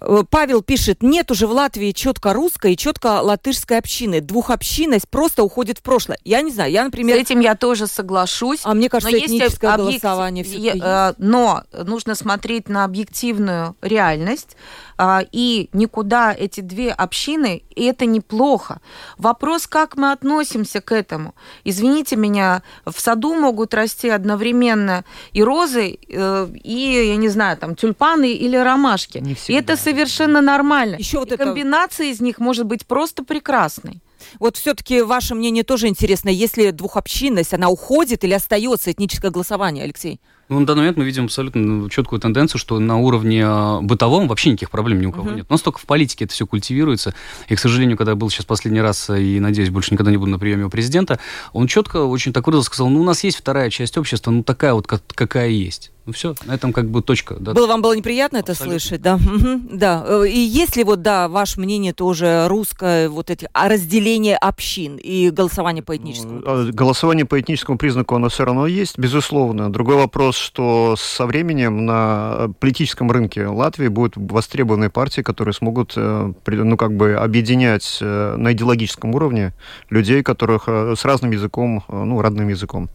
Э, 0.02 0.22
Павел 0.28 0.62
пишет, 0.62 1.02
нет 1.02 1.30
уже 1.30 1.46
в 1.46 1.52
Латвии 1.52 1.92
четко 1.92 2.32
русской 2.32 2.74
и 2.74 2.76
четко 2.76 3.20
латышской 3.20 3.78
общины. 3.78 4.20
Двухобщинность 4.20 5.08
просто 5.08 5.42
уходит 5.42 5.78
в 5.78 5.82
прошлое. 5.82 6.18
Я 6.24 6.42
не 6.42 6.50
знаю, 6.50 6.70
я, 6.72 6.84
например... 6.84 7.16
С 7.16 7.20
этим 7.20 7.40
я 7.40 7.54
тоже 7.54 7.86
соглашусь. 7.86 8.60
А 8.64 8.74
мне 8.74 8.88
кажется, 8.88 9.16
но 9.16 9.24
этническое 9.24 9.74
объект... 9.74 10.02
голосование 10.02 10.44
я, 10.44 11.10
э, 11.10 11.14
Но 11.18 11.62
нужно 11.72 12.14
смотреть 12.14 12.68
на 12.68 12.84
объективную 12.84 13.76
реальность. 13.80 14.56
А, 15.04 15.24
и 15.32 15.68
никуда 15.72 16.32
эти 16.32 16.60
две 16.60 16.92
общины, 16.92 17.64
и 17.74 17.86
это 17.86 18.06
неплохо. 18.06 18.80
Вопрос, 19.18 19.66
как 19.66 19.96
мы 19.96 20.12
относимся 20.12 20.80
к 20.80 20.92
этому. 20.92 21.34
Извините 21.64 22.14
меня, 22.14 22.62
в 22.86 23.00
саду 23.00 23.34
могут 23.34 23.74
расти 23.74 24.08
одновременно 24.08 25.04
и 25.32 25.42
розы, 25.42 25.98
э, 26.08 26.48
и, 26.62 27.06
я 27.08 27.16
не 27.16 27.28
знаю, 27.30 27.56
там, 27.56 27.74
тюльпаны 27.74 28.30
или 28.30 28.56
ромашки. 28.56 29.18
Не 29.18 29.34
всегда. 29.34 29.52
И 29.52 29.60
это 29.60 29.76
совершенно 29.76 30.40
нормально. 30.40 30.94
Еще 30.94 31.18
вот 31.18 31.32
и 31.32 31.34
это... 31.34 31.46
комбинация 31.46 32.06
из 32.06 32.20
них 32.20 32.38
может 32.38 32.66
быть 32.66 32.86
просто 32.86 33.24
прекрасной. 33.24 34.00
Вот 34.38 34.56
все-таки 34.56 35.02
ваше 35.02 35.34
мнение 35.34 35.64
тоже 35.64 35.88
интересно. 35.88 36.28
Если 36.28 36.70
двухобщинность, 36.70 37.54
она 37.54 37.70
уходит 37.70 38.22
или 38.22 38.34
остается 38.34 38.92
этническое 38.92 39.32
голосование, 39.32 39.82
Алексей? 39.82 40.20
Ну, 40.52 40.60
на 40.60 40.66
данный 40.66 40.80
момент 40.80 40.98
мы 40.98 41.04
видим 41.04 41.24
абсолютно 41.24 41.88
четкую 41.88 42.20
тенденцию, 42.20 42.58
что 42.58 42.78
на 42.78 42.98
уровне 42.98 43.42
а, 43.42 43.80
бытовом 43.80 44.28
вообще 44.28 44.50
никаких 44.50 44.70
проблем 44.70 45.00
ни 45.00 45.06
у 45.06 45.12
кого 45.12 45.30
uh-huh. 45.30 45.36
нет. 45.36 45.46
У 45.48 45.52
нас 45.52 45.62
только 45.62 45.78
в 45.78 45.86
политике 45.86 46.26
это 46.26 46.34
все 46.34 46.46
культивируется. 46.46 47.14
И, 47.48 47.54
к 47.54 47.58
сожалению, 47.58 47.96
когда 47.96 48.12
я 48.12 48.16
был 48.16 48.28
сейчас 48.28 48.44
последний 48.44 48.82
раз, 48.82 49.08
и, 49.08 49.40
надеюсь, 49.40 49.70
больше 49.70 49.94
никогда 49.94 50.10
не 50.10 50.18
буду 50.18 50.30
на 50.30 50.38
приеме 50.38 50.66
у 50.66 50.68
президента, 50.68 51.18
он 51.54 51.68
четко, 51.68 52.04
очень 52.04 52.34
так 52.34 52.46
выразил, 52.46 52.64
сказал, 52.64 52.90
ну, 52.90 53.00
у 53.00 53.04
нас 53.04 53.24
есть 53.24 53.38
вторая 53.38 53.70
часть 53.70 53.96
общества, 53.96 54.30
ну, 54.30 54.42
такая 54.42 54.74
вот, 54.74 54.86
как, 54.86 55.02
какая 55.14 55.48
есть. 55.48 55.91
Ну 56.04 56.12
все, 56.12 56.34
на 56.46 56.54
этом 56.54 56.72
как 56.72 56.90
бы 56.90 57.00
точка. 57.00 57.36
Да. 57.38 57.52
Было, 57.54 57.68
вам 57.68 57.80
было 57.80 57.96
неприятно 57.96 58.40
Абсолютно. 58.40 58.74
это 58.74 58.80
слышать, 58.80 59.02
да? 59.02 59.14
Угу, 59.14 59.60
да. 59.70 60.04
Э, 60.04 60.24
и 60.28 60.38
если 60.38 60.82
вот, 60.82 61.00
да, 61.00 61.28
ваше 61.28 61.60
мнение 61.60 61.92
тоже 61.92 62.46
русское, 62.48 63.08
вот 63.08 63.30
эти, 63.30 63.48
а 63.52 63.68
разделение 63.68 64.36
общин 64.36 64.96
и 64.96 65.30
голосование 65.30 65.82
по 65.84 65.96
этническому 65.96 66.40
ну, 66.40 66.42
а 66.44 66.72
Голосование 66.72 67.24
по 67.24 67.40
этническому 67.40 67.78
признаку, 67.78 68.16
оно 68.16 68.28
все 68.30 68.44
равно 68.44 68.66
есть, 68.66 68.98
безусловно. 68.98 69.72
Другой 69.72 69.94
вопрос, 69.94 70.36
что 70.36 70.96
со 70.98 71.24
временем 71.24 71.86
на 71.86 72.50
политическом 72.58 73.10
рынке 73.12 73.46
Латвии 73.46 73.88
будут 73.88 74.14
востребованные 74.16 74.90
партии, 74.90 75.20
которые 75.20 75.54
смогут, 75.54 75.92
э, 75.94 76.32
ну, 76.46 76.76
как 76.76 76.96
бы 76.96 77.14
объединять 77.14 77.98
э, 78.00 78.34
на 78.36 78.52
идеологическом 78.52 79.14
уровне 79.14 79.52
людей, 79.88 80.24
которых 80.24 80.68
с 80.68 81.04
разным 81.04 81.30
языком, 81.30 81.84
ну, 81.88 82.20
родным 82.20 82.48
языком. 82.48 82.90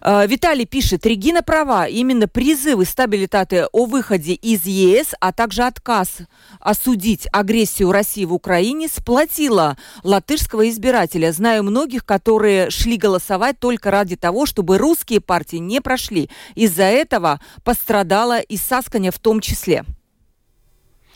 А, 0.00 0.24
Виталий 0.26 0.66
пишет, 0.66 1.04
Регина 1.04 1.42
права, 1.42 1.88
именно 1.88 2.28
призывы 2.28 2.84
стабилитаты 2.84 3.66
о 3.72 3.86
выходе 3.86 4.34
из 4.34 4.64
ЕС, 4.64 5.14
а 5.20 5.32
также 5.32 5.62
отказ 5.62 6.18
осудить 6.60 7.26
агрессию 7.32 7.90
России 7.92 8.24
в 8.24 8.32
Украине 8.32 8.88
сплотила 8.88 9.76
латышского 10.02 10.68
избирателя. 10.68 11.32
Знаю 11.32 11.64
многих, 11.64 12.04
которые 12.04 12.70
шли 12.70 12.96
голосовать 12.96 13.58
только 13.58 13.90
ради 13.90 14.16
того, 14.16 14.46
чтобы 14.46 14.78
русские 14.78 15.20
партии 15.20 15.56
не 15.56 15.80
прошли. 15.80 16.30
Из-за 16.54 16.84
этого 16.84 17.40
пострадала 17.64 18.38
и 18.38 18.56
Сасканя 18.56 19.10
в 19.10 19.18
том 19.18 19.40
числе. 19.40 19.84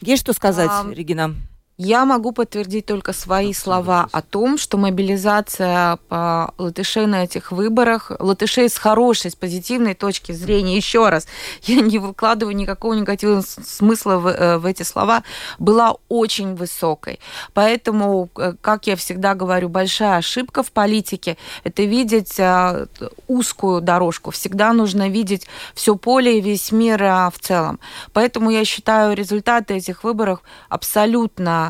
Есть 0.00 0.22
что 0.22 0.32
сказать, 0.32 0.70
а, 0.70 0.90
Регина? 0.90 1.36
Я 1.82 2.04
могу 2.04 2.32
подтвердить 2.32 2.84
только 2.84 3.14
свои 3.14 3.54
слова 3.54 4.06
о 4.12 4.20
том, 4.20 4.58
что 4.58 4.76
мобилизация 4.76 5.96
по 6.10 6.52
латышей 6.58 7.06
на 7.06 7.24
этих 7.24 7.52
выборах, 7.52 8.12
латышей 8.18 8.68
с 8.68 8.76
хорошей, 8.76 9.30
с 9.30 9.34
позитивной 9.34 9.94
точки 9.94 10.32
зрения, 10.32 10.76
еще 10.76 11.08
раз, 11.08 11.26
я 11.62 11.80
не 11.80 11.98
выкладываю 11.98 12.54
никакого 12.54 12.92
негативного 12.92 13.40
смысла 13.40 14.18
в, 14.18 14.26
э, 14.26 14.58
в 14.58 14.66
эти 14.66 14.82
слова, 14.82 15.22
была 15.58 15.96
очень 16.10 16.54
высокой. 16.54 17.18
Поэтому, 17.54 18.28
э, 18.36 18.52
как 18.60 18.86
я 18.86 18.94
всегда 18.94 19.34
говорю, 19.34 19.70
большая 19.70 20.18
ошибка 20.18 20.62
в 20.62 20.72
политике– 20.72 21.38
это 21.64 21.84
видеть 21.84 22.38
э, 22.38 22.88
узкую 23.26 23.80
дорожку. 23.80 24.32
Всегда 24.32 24.74
нужно 24.74 25.08
видеть 25.08 25.46
все 25.74 25.96
поле 25.96 26.36
и 26.36 26.42
весь 26.42 26.72
мир 26.72 27.00
в 27.00 27.38
целом. 27.40 27.80
Поэтому 28.12 28.50
я 28.50 28.66
считаю 28.66 29.16
результаты 29.16 29.76
этих 29.76 30.04
выборов 30.04 30.42
абсолютно 30.68 31.69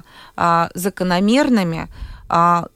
закономерными, 0.74 1.88
а, 1.88 1.88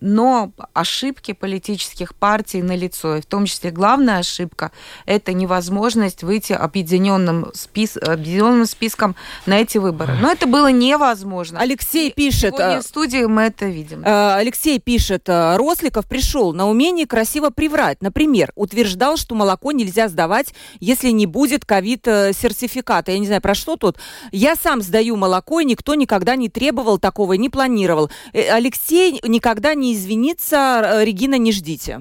но 0.01 0.53
ошибки 0.73 1.33
политических 1.33 2.15
партий 2.15 2.63
налицо. 2.63 3.17
И 3.17 3.21
в 3.21 3.27
том 3.27 3.47
числе 3.47 3.71
главная 3.71 4.19
ошибка– 4.19 4.73
это 5.07 5.33
невозможность 5.33 6.23
выйти 6.23 6.53
объединенным, 6.53 7.51
спис... 7.55 7.97
объединенным 7.97 8.67
списком 8.67 9.15
на 9.47 9.61
эти 9.61 9.79
выборы. 9.79 10.15
Но 10.21 10.31
это 10.31 10.47
было 10.47 10.71
невозможно. 10.71 11.61
Алексей 11.61 12.13
пишет... 12.13 12.55
Сегодня 12.57 12.77
в 12.77 12.85
э, 12.85 12.89
студии 12.89 13.25
мы 13.25 13.43
это 13.43 13.67
видим. 13.67 14.03
Э, 14.05 14.35
Алексей 14.35 14.79
пишет, 14.79 15.29
э, 15.29 15.57
Росликов 15.57 16.07
пришел 16.07 16.53
на 16.53 16.69
умение 16.69 17.07
красиво 17.07 17.51
приврать. 17.51 18.03
Например, 18.03 18.53
утверждал, 18.57 19.17
что 19.17 19.35
молоко 19.35 19.73
нельзя 19.73 20.09
сдавать, 20.09 20.55
если 20.81 21.11
не 21.11 21.27
будет 21.27 21.65
ковид-сертификата. 21.65 23.13
Я 23.13 23.19
не 23.19 23.27
знаю, 23.27 23.41
про 23.41 23.55
что 23.55 23.77
тут. 23.77 23.99
Я 24.33 24.57
сам 24.57 24.83
сдаю 24.83 25.17
молоко, 25.17 25.61
и 25.61 25.65
никто 25.65 25.95
никогда 25.95 26.37
не 26.37 26.49
требовал 26.49 26.99
такого, 26.99 27.35
не 27.35 27.49
планировал. 27.49 28.11
Алексей 28.33 29.21
никогда 29.45 29.75
не 29.75 29.93
извиниться, 29.93 30.83
э, 30.85 31.05
Регина, 31.05 31.37
не 31.37 31.53
ждите. 31.53 32.01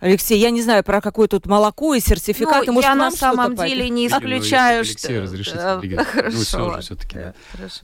Алексей, 0.00 0.36
я 0.36 0.50
не 0.50 0.60
знаю 0.62 0.82
про 0.82 1.00
какое 1.00 1.28
тут 1.28 1.46
молоко 1.46 1.94
и 1.94 2.00
сертификаты. 2.00 2.66
Ну, 2.66 2.72
Может, 2.72 2.88
я 2.88 2.96
на 2.96 3.12
самом 3.12 3.54
деле 3.54 3.88
не 3.88 4.08
исключаю, 4.08 4.78
ну, 4.78 4.84
что... 4.84 5.06
Алексей, 5.06 5.20
разрешите, 5.20 6.04
Хорошо. 6.04 6.36
Ну, 6.36 6.42
все 6.42 6.72
же 6.72 6.80
все-таки. 6.80 7.16
Да. 7.18 7.32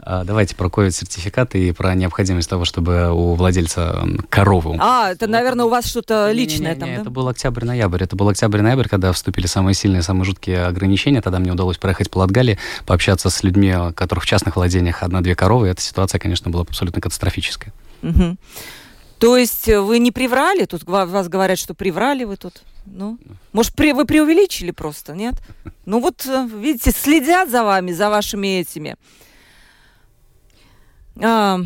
А, 0.01 0.25
давайте 0.25 0.57
про 0.57 0.69
ковид-сертификаты 0.69 1.69
и 1.69 1.71
про 1.71 1.95
необходимость 1.95 2.51
того, 2.51 2.65
чтобы 2.65 3.13
у 3.13 3.35
владельца 3.35 4.05
коровы... 4.31 4.77
А, 4.81 5.13
это, 5.13 5.29
наверное, 5.29 5.67
у 5.67 5.69
вас 5.69 5.87
что-то 5.87 6.33
личное 6.33 6.75
не, 6.75 6.81
там, 6.81 6.89
не, 6.89 6.97
да? 6.97 7.03
это 7.03 7.11
был 7.11 7.29
октябрь-ноябрь. 7.29 8.03
Это 8.03 8.17
был 8.17 8.29
октябрь-ноябрь, 8.29 8.89
когда 8.89 9.13
вступили 9.13 9.47
самые 9.47 9.75
сильные, 9.75 10.03
самые 10.03 10.25
жуткие 10.25 10.65
ограничения. 10.65 11.23
Тогда 11.23 11.39
мне 11.39 11.53
удалось 11.53 11.79
проехать 11.79 12.11
по 12.11 12.19
Латгалии, 12.19 12.59
пообщаться 12.85 13.31
с 13.31 13.45
людьми, 13.45 13.77
у 13.77 13.93
которых 13.93 14.25
в 14.25 14.27
частных 14.27 14.57
владениях 14.57 15.05
одна-две 15.05 15.37
коровы. 15.37 15.69
Эта 15.69 15.83
ситуация, 15.83 16.19
конечно, 16.19 16.51
была 16.51 16.63
абсолютно 16.63 17.01
катастрофическая. 17.01 17.73
Угу. 18.03 18.37
То 19.19 19.37
есть 19.37 19.69
э, 19.69 19.81
вы 19.81 19.99
не 19.99 20.13
приврали? 20.13 20.65
Тут 20.65 20.85
вас 20.85 21.29
говорят, 21.29 21.59
что 21.59 21.75
приврали 21.75 22.25
вы 22.25 22.37
тут. 22.37 22.63
Ну, 22.87 23.19
может, 23.53 23.75
при, 23.75 23.93
вы 23.93 24.05
преувеличили 24.05 24.71
просто, 24.71 25.15
нет? 25.15 25.35
Ну 25.85 26.01
вот, 26.01 26.25
э, 26.27 26.49
видите, 26.53 26.93
следят 26.93 27.51
за 27.51 27.65
вами, 27.65 27.93
за 27.93 28.11
вашими 28.11 28.61
этими. 28.61 28.97
А, 31.21 31.59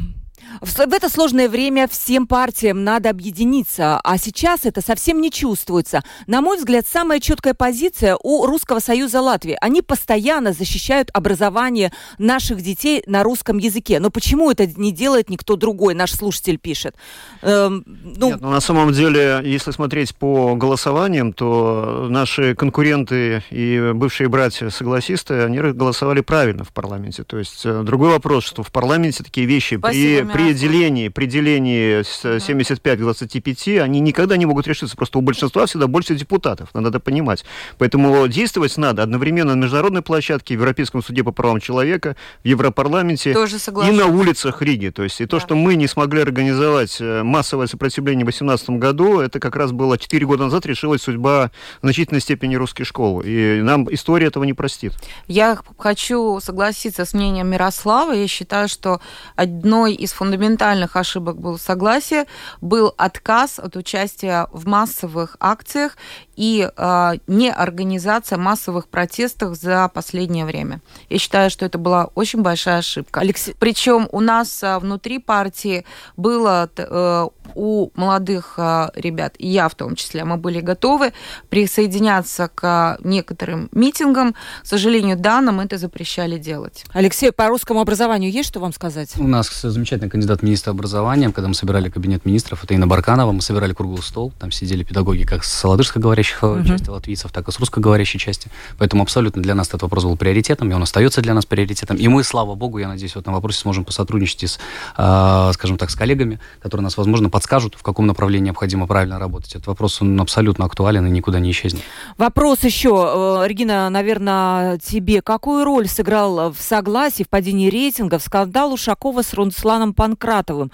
в 0.61 0.79
это 0.93 1.09
сложное 1.09 1.49
время 1.49 1.89
всем 1.89 2.27
партиям 2.27 2.85
надо 2.85 3.11
объединиться, 3.11 4.01
а 4.03 4.19
сейчас 4.19 4.65
это 4.65 4.81
совсем 4.81 5.21
не 5.21 5.31
чувствуется. 5.31 6.03
На 6.27 6.41
мой 6.41 6.59
взгляд, 6.59 6.87
самая 6.87 7.21
четкая 7.21 7.55
позиция 7.55 8.17
у 8.23 8.47
Русского 8.47 8.79
Союза 8.79 9.21
Латвии. 9.21 9.57
Они 9.61 9.83
постоянно 9.83 10.53
защищают 10.53 11.11
образование 11.13 11.93
наших 12.19 12.63
детей 12.63 13.03
на 13.07 13.23
русском 13.23 13.59
языке. 13.59 14.01
Но 14.01 14.11
почему 14.11 14.51
это 14.51 14.67
не 14.67 14.93
делает 14.93 15.31
никто 15.31 15.57
другой, 15.57 15.95
наш 15.95 16.13
слушатель 16.13 16.59
пишет? 16.59 16.95
Эм, 17.43 17.85
ну... 17.87 18.29
Нет, 18.29 18.41
ну 18.41 18.51
на 18.51 18.61
самом 18.61 18.93
деле, 18.93 19.41
если 19.45 19.71
смотреть 19.71 20.15
по 20.15 20.55
голосованиям, 20.55 21.33
то 21.33 22.07
наши 22.09 22.55
конкуренты 22.55 23.43
и 23.51 23.93
бывшие 23.95 24.29
братья-согласисты, 24.29 25.43
они 25.43 25.59
голосовали 25.59 26.21
правильно 26.21 26.65
в 26.65 26.73
парламенте. 26.73 27.25
То 27.25 27.39
есть 27.39 27.63
э, 27.65 27.83
другой 27.83 28.11
вопрос, 28.11 28.45
что 28.45 28.63
в 28.63 28.71
парламенте 28.71 29.25
такие 29.25 29.47
вещи 29.47 29.77
Спасибо, 29.77 30.29
при, 30.29 30.32
при 30.33 30.55
делении, 30.55 31.09
при 31.09 31.27
делении 31.27 32.03
с 32.03 32.41
75 32.45 32.99
к 32.99 33.03
25, 33.03 33.69
они 33.79 34.01
никогда 34.01 34.37
не 34.37 34.47
могут 34.47 34.67
решиться. 34.67 34.97
Просто 34.97 35.19
у 35.19 35.23
большинства 35.23 35.67
всегда 35.67 35.87
больше 35.87 36.15
депутатов, 36.15 36.69
надо 36.75 36.93
это 36.93 37.01
понимать. 37.01 37.45
Поэтому 37.79 38.29
действовать 38.29 38.77
надо 38.77 39.03
одновременно 39.03 39.55
на 39.55 39.63
международной 39.63 40.03
площадке, 40.03 40.55
в 40.55 40.61
Европейском 40.61 41.03
суде 41.03 41.25
по 41.25 41.33
правам 41.33 41.61
человека, 41.61 42.17
в 42.45 42.47
Европарламенте 42.47 43.33
Тоже 43.33 43.57
и 43.57 43.91
на 43.91 44.07
улицах 44.07 44.63
Риги. 44.63 44.91
То 44.91 45.03
есть 45.03 45.21
и 45.21 45.27
то, 45.27 45.39
да. 45.39 45.41
что 45.41 45.55
мы 45.57 45.75
не 45.77 45.87
смогли 45.87 46.21
организовать 46.23 46.99
э, 47.01 47.23
массовое 47.23 47.67
сопротивление 47.67 48.25
в 48.25 48.29
2018 48.29 48.71
году, 48.71 49.21
это 49.21 49.41
как 49.41 49.57
раз 49.57 49.73
было 49.73 49.99
4 49.99 50.27
года 50.27 50.45
назад 50.45 50.67
решилась 50.67 51.03
судьба 51.03 51.51
в 51.81 51.85
значительной 51.85 52.21
степени 52.21 52.55
русских 52.57 52.87
школ. 52.87 53.23
И 53.25 53.61
нам 53.63 53.87
история 53.93 54.27
этого 54.27 54.45
не 54.45 54.53
простит. 54.53 54.93
Я 55.29 55.59
хочу 55.79 56.41
согласиться 56.41 57.05
с 57.05 57.15
мнением 57.15 57.49
Мирослава. 57.49 58.13
Я 58.13 58.29
считаю, 58.29 58.69
что 58.69 59.01
одной 59.37 59.95
из 59.95 60.13
фундаментальных 60.23 60.95
ошибок 60.95 61.41
было 61.41 61.57
согласие, 61.57 62.27
был 62.61 62.95
отказ 62.97 63.59
от 63.59 63.75
участия 63.75 64.47
в 64.53 64.69
массовых 64.69 65.37
акциях 65.41 65.97
и 66.37 66.71
э, 66.75 67.13
не 67.27 67.51
организация 67.51 68.39
массовых 68.39 68.87
протестов 68.87 69.57
за 69.57 69.91
последнее 69.93 70.45
время. 70.45 70.81
Я 71.11 71.19
считаю, 71.19 71.51
что 71.51 71.67
это 71.67 71.79
была 71.79 72.05
очень 72.15 72.43
большая 72.43 72.79
ошибка. 72.79 73.19
Алексей... 73.19 73.57
Причем 73.59 74.09
у 74.13 74.21
нас 74.21 74.63
э, 74.63 74.79
внутри 74.79 75.19
партии 75.19 75.85
было 76.17 76.71
э, 76.77 77.29
у 77.55 77.91
молодых 77.95 78.55
э, 78.57 78.91
ребят, 78.95 79.35
и 79.39 79.49
я 79.49 79.69
в 79.69 79.75
том 79.75 79.97
числе, 79.97 80.25
мы 80.25 80.37
были 80.37 80.61
готовы 80.61 81.13
присоединяться 81.49 82.49
к 82.55 82.99
некоторым 83.05 83.69
митингам. 83.73 84.35
К 84.63 84.67
сожалению, 84.67 85.17
да, 85.17 85.41
нам 85.41 85.61
это 85.61 85.79
запрещали 85.79 86.39
делать. 86.39 86.85
Алексей, 86.93 87.33
по 87.33 87.49
русскому 87.49 87.81
образованию 87.81 88.31
есть 88.31 88.49
что 88.49 88.61
вам 88.61 88.73
сказать? 88.73 89.13
У 89.19 89.29
нас 89.29 89.51
замечательный 89.63 90.11
кандидат 90.11 90.43
министра 90.43 90.71
образования, 90.71 91.31
когда 91.31 91.49
мы 91.49 91.55
собирали 91.55 91.89
кабинет 91.89 92.25
министров, 92.25 92.65
это 92.65 92.75
Инна 92.75 92.87
Барканова, 92.87 93.33
мы 93.33 93.43
собирали 93.43 93.73
круглый 93.73 94.03
стол, 94.03 94.33
там 94.39 94.51
сидели 94.51 94.85
педагоги 94.85 95.25
как 95.25 95.45
с 95.45 95.63
говорящих 95.97 96.43
uh-huh. 96.43 96.67
части 96.67 96.91
латвийцев, 96.91 97.31
так 97.33 97.49
и 97.49 97.53
с 97.53 97.59
русскоговорящей 97.59 98.19
части. 98.19 98.51
Поэтому 98.79 99.03
абсолютно 99.03 99.43
для 99.43 99.55
нас 99.55 99.69
этот 99.69 99.83
вопрос 99.83 100.05
был 100.05 100.17
приоритетом, 100.17 100.71
и 100.71 100.75
он 100.75 100.83
остается 100.83 101.21
для 101.23 101.35
нас 101.35 101.47
приоритетом. 101.47 101.97
И 101.97 102.09
мы, 102.09 102.25
слава 102.25 102.55
богу, 102.55 102.79
я 102.79 102.89
надеюсь, 102.89 103.15
в 103.15 103.19
этом 103.19 103.35
вопросе 103.35 103.61
сможем 103.61 103.85
посотрудничать 103.85 104.43
с, 104.43 104.59
э, 104.97 105.51
скажем 105.55 105.79
так, 105.79 105.91
с 105.91 105.95
коллегами, 105.95 106.41
которые 106.61 106.85
нас, 106.85 106.97
возможно, 106.97 107.31
подскажут, 107.43 107.75
в 107.75 107.83
каком 107.83 108.07
направлении 108.07 108.47
необходимо 108.47 108.87
правильно 108.87 109.19
работать. 109.19 109.51
Этот 109.57 109.67
вопрос, 109.67 110.01
он 110.01 110.21
абсолютно 110.21 110.65
актуален 110.65 111.05
и 111.07 111.11
никуда 111.11 111.41
не 111.41 111.51
исчезнет. 111.51 111.83
Вопрос 112.17 112.63
еще, 112.63 113.43
э, 113.43 113.49
Регина, 113.49 113.91
наверное, 113.91 114.79
тебе. 114.79 115.23
Какую 115.23 115.65
роль 115.65 115.89
сыграл 115.89 116.53
в 116.53 116.61
согласии, 116.61 117.25
в 117.25 117.29
падении 117.29 117.69
рейтинга, 117.69 118.19
в 118.19 118.23
скандал 118.23 118.73
Ушакова 118.73 119.23
с 119.23 119.35
Русланом 119.35 119.93
Панкратовым? 119.93 120.71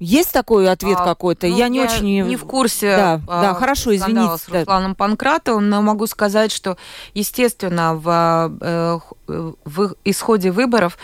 Есть 0.00 0.32
такой 0.32 0.68
ответ 0.70 0.96
А, 0.98 1.04
какой-то? 1.04 1.46
ну, 1.46 1.56
я 1.56 1.68
не 1.68 1.82
очень... 1.82 2.22
не 2.26 2.36
в 2.36 2.46
курсе 2.46 2.96
Да, 2.96 3.20
а, 3.28 3.42
да, 3.42 3.54
хорошо, 3.54 3.94
извините. 3.94 4.38
с. 4.38 4.48
Русланом 4.48 4.94
Панкратовым, 4.94 5.68
но 5.68 5.82
могу 5.82 6.06
сказать, 6.06 6.50
что, 6.52 6.78
естественно, 7.12 7.94
в, 7.94 8.50
э, 8.62 8.98
х- 8.98 9.54
в 9.66 9.94
исходе 10.04 10.50
выборов 10.52 10.96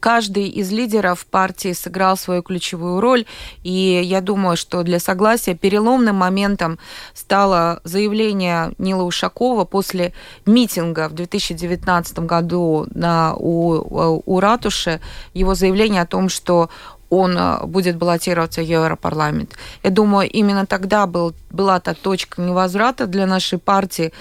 каждый 0.00 0.48
из 0.48 0.72
лидеров 0.72 1.26
партии 1.26 1.72
сыграл 1.72 2.16
свою 2.16 2.42
ключевую 2.42 3.00
роль, 3.00 3.24
и 3.62 4.00
я 4.04 4.20
думаю, 4.20 4.56
что 4.56 4.82
для 4.82 4.98
согласия 4.98 5.54
переломным 5.54 6.16
моментом 6.16 6.78
стало 7.14 7.80
заявление 7.84 8.72
Нила 8.78 9.04
Ушакова 9.04 9.64
после 9.64 10.12
митинга 10.44 11.08
в 11.08 11.12
2019 11.12 12.18
году 12.20 12.86
на, 12.92 13.34
у, 13.36 14.20
у 14.26 14.40
ратуши, 14.40 15.00
его 15.34 15.54
заявление 15.54 16.02
о 16.02 16.06
том, 16.06 16.28
что 16.28 16.68
он 17.10 17.36
э, 17.36 17.66
будет 17.66 17.96
баллотироваться 17.96 18.62
в 18.62 18.64
Европарламент. 18.64 19.56
Я 19.82 19.90
думаю, 19.90 20.30
именно 20.30 20.64
тогда 20.64 21.06
был, 21.06 21.34
была 21.50 21.80
та 21.80 21.94
точка 21.94 22.40
невозврата 22.40 23.06
для 23.06 23.26
нашей 23.26 23.58
партии, 23.58 24.12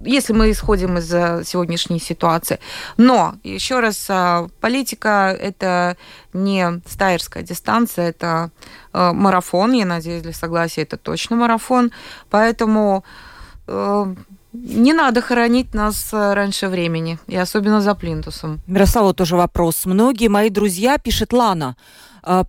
если 0.00 0.34
мы 0.34 0.50
исходим 0.50 0.98
из 0.98 1.12
э, 1.12 1.42
сегодняшней 1.44 1.98
ситуации. 1.98 2.58
Но, 2.98 3.34
еще 3.42 3.80
раз, 3.80 4.06
э, 4.08 4.48
политика– 4.60 5.36
это 5.40 5.96
не 6.34 6.80
стайерская 6.86 7.42
дистанция, 7.42 8.10
это 8.10 8.50
марафон, 8.92 9.72
я 9.72 9.86
надеюсь, 9.86 10.22
для 10.22 10.32
согласия 10.32 10.82
это 10.82 10.96
точно 10.96 11.36
марафон, 11.36 11.92
поэтому 12.30 13.04
не 13.66 14.92
надо 14.92 15.20
хоронить 15.20 15.74
нас 15.74 16.12
раньше 16.12 16.68
времени, 16.68 17.18
и 17.28 17.36
особенно 17.36 17.80
за 17.80 17.94
плинтусом. 17.94 18.60
Мирослава 18.66 19.14
тоже 19.14 19.36
вопрос. 19.36 19.86
Многие 19.86 20.28
мои 20.28 20.50
друзья, 20.50 20.98
пишет 20.98 21.32
Лана, 21.32 21.76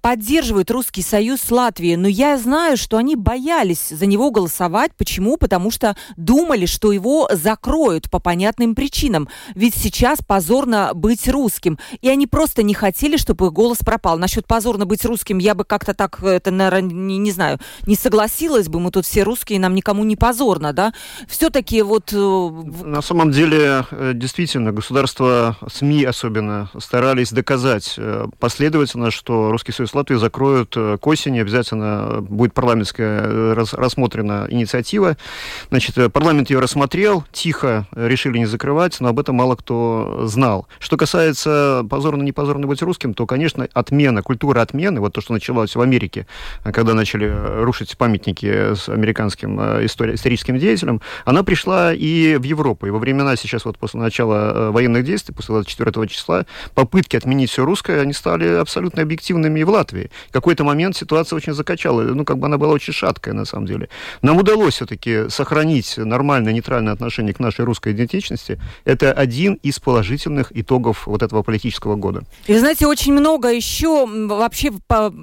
поддерживают 0.02 0.72
Русский 0.72 1.02
Союз 1.02 1.42
с 1.42 1.52
Латвией, 1.52 1.96
но 1.96 2.08
я 2.08 2.38
знаю, 2.38 2.78
что 2.78 2.98
они 2.98 3.16
боялись 3.16 3.90
за 3.90 4.06
него 4.06 4.32
голосовать. 4.32 4.92
Почему? 4.98 5.38
Потому 5.38 5.72
что 5.72 5.96
думали, 6.16 6.66
что 6.66 6.92
его 6.92 7.28
закроют 7.32 8.10
по 8.10 8.20
понятным 8.20 8.76
причинам. 8.76 9.28
Ведь 9.54 9.76
сейчас 9.76 10.20
позорно 10.26 10.92
быть 10.94 11.28
русским. 11.28 11.78
И 12.02 12.10
они 12.10 12.28
просто 12.28 12.64
не 12.64 12.74
хотели, 12.74 13.18
чтобы 13.18 13.48
их 13.48 13.54
голос 13.54 13.80
пропал. 13.80 14.18
Насчет 14.18 14.48
позорно 14.48 14.86
быть 14.86 15.06
русским 15.06 15.38
я 15.38 15.56
бы 15.56 15.66
как-то 15.66 15.94
так, 15.94 16.20
э, 16.22 16.30
это, 16.30 16.52
наверное, 16.52 16.82
не, 16.82 17.18
не 17.18 17.32
знаю, 17.32 17.60
не 17.86 17.96
согласилась 17.96 18.68
бы. 18.68 18.80
Мы 18.80 18.92
тут 18.92 19.06
все 19.06 19.24
русские, 19.24 19.60
нам 19.60 19.76
никому 19.76 20.04
не 20.04 20.16
позорно, 20.16 20.74
да? 20.74 20.94
Все-таки 21.28 21.82
вот... 21.82 22.14
э, 22.14 22.50
На 22.84 23.02
самом 23.02 23.32
деле, 23.32 23.86
э, 23.92 24.12
действительно, 24.16 24.72
государства, 24.72 25.58
СМИ 25.72 26.04
особенно, 26.06 26.70
старались 26.80 27.32
доказать 27.32 27.96
э, 27.98 28.28
последовательно, 28.40 29.12
что 29.12 29.52
Русский 29.52 29.65
Союз 29.72 29.94
Латвии 29.94 30.16
закроют 30.16 30.74
э, 30.78 30.98
к 31.00 31.08
осени, 31.08 31.40
обязательно 31.40 32.22
будет 32.22 32.54
парламентская 32.54 33.22
э, 33.22 33.54
рас- 33.54 33.74
рассмотрена 33.74 34.48
инициатива. 34.50 35.18
Значит, 35.70 35.98
э, 35.98 36.10
парламент 36.10 36.50
ее 36.50 36.60
рассмотрел, 36.60 37.24
тихо 37.32 37.88
решили 37.96 38.38
не 38.38 38.46
закрывать, 38.46 39.00
но 39.00 39.10
об 39.10 39.20
этом 39.20 39.36
мало 39.36 39.56
кто 39.56 40.24
знал. 40.26 40.68
Что 40.80 40.98
касается 40.98 41.86
позорно-не 41.90 42.32
позорно 42.32 42.68
быть 42.68 42.82
русским, 42.82 43.14
то, 43.14 43.26
конечно, 43.26 43.68
отмена, 43.74 44.22
культура 44.22 44.62
отмены, 44.62 45.00
вот 45.00 45.14
то, 45.14 45.22
что 45.22 45.34
началось 45.34 45.76
в 45.76 45.82
Америке, 45.82 46.28
когда 46.64 46.94
начали 46.94 47.34
рушить 47.64 47.98
памятники 47.98 48.74
с 48.76 48.90
американским 48.90 49.60
истори- 49.60 50.16
историческим 50.16 50.58
деятелям, 50.58 51.02
она 51.26 51.44
пришла 51.44 51.94
и 51.94 52.38
в 52.38 52.44
Европу. 52.44 52.88
И 52.88 52.90
во 52.90 53.00
времена 53.00 53.36
сейчас, 53.36 53.66
вот 53.66 53.78
после 53.78 54.00
начала 54.00 54.72
военных 54.72 55.04
действий, 55.04 55.34
после 55.34 55.54
24 55.54 56.08
числа, 56.08 56.46
попытки 56.74 57.16
отменить 57.16 57.50
все 57.50 57.66
русское, 57.66 58.02
они 58.02 58.14
стали 58.14 58.48
абсолютно 58.48 59.02
объективными 59.02 59.55
и 59.62 59.64
в 59.64 59.70
Латвии. 59.70 60.10
В 60.30 60.32
какой-то 60.32 60.64
момент 60.64 60.96
ситуация 60.96 61.38
очень 61.38 61.54
закачала, 61.54 62.02
ну, 62.02 62.26
как 62.26 62.38
бы 62.38 62.48
она 62.48 62.58
была 62.58 62.74
очень 62.74 62.94
шаткая, 62.94 63.34
на 63.34 63.46
самом 63.46 63.66
деле. 63.66 63.90
Нам 64.22 64.38
удалось 64.38 64.76
все-таки 64.76 65.30
сохранить 65.30 65.98
нормальное, 65.98 66.54
нейтральное 66.54 66.94
отношение 66.94 67.34
к 67.34 67.40
нашей 67.40 67.66
русской 67.66 67.94
идентичности. 67.94 68.60
Это 68.86 69.12
один 69.12 69.56
из 69.64 69.80
положительных 69.80 70.52
итогов 70.58 71.08
вот 71.08 71.24
этого 71.24 71.44
политического 71.44 71.96
года. 71.96 72.24
И 72.48 72.58
знаете, 72.58 72.88
очень 72.88 73.14
много 73.14 73.50
еще 73.52 74.06
вообще 74.06 74.72
по- 74.88 75.14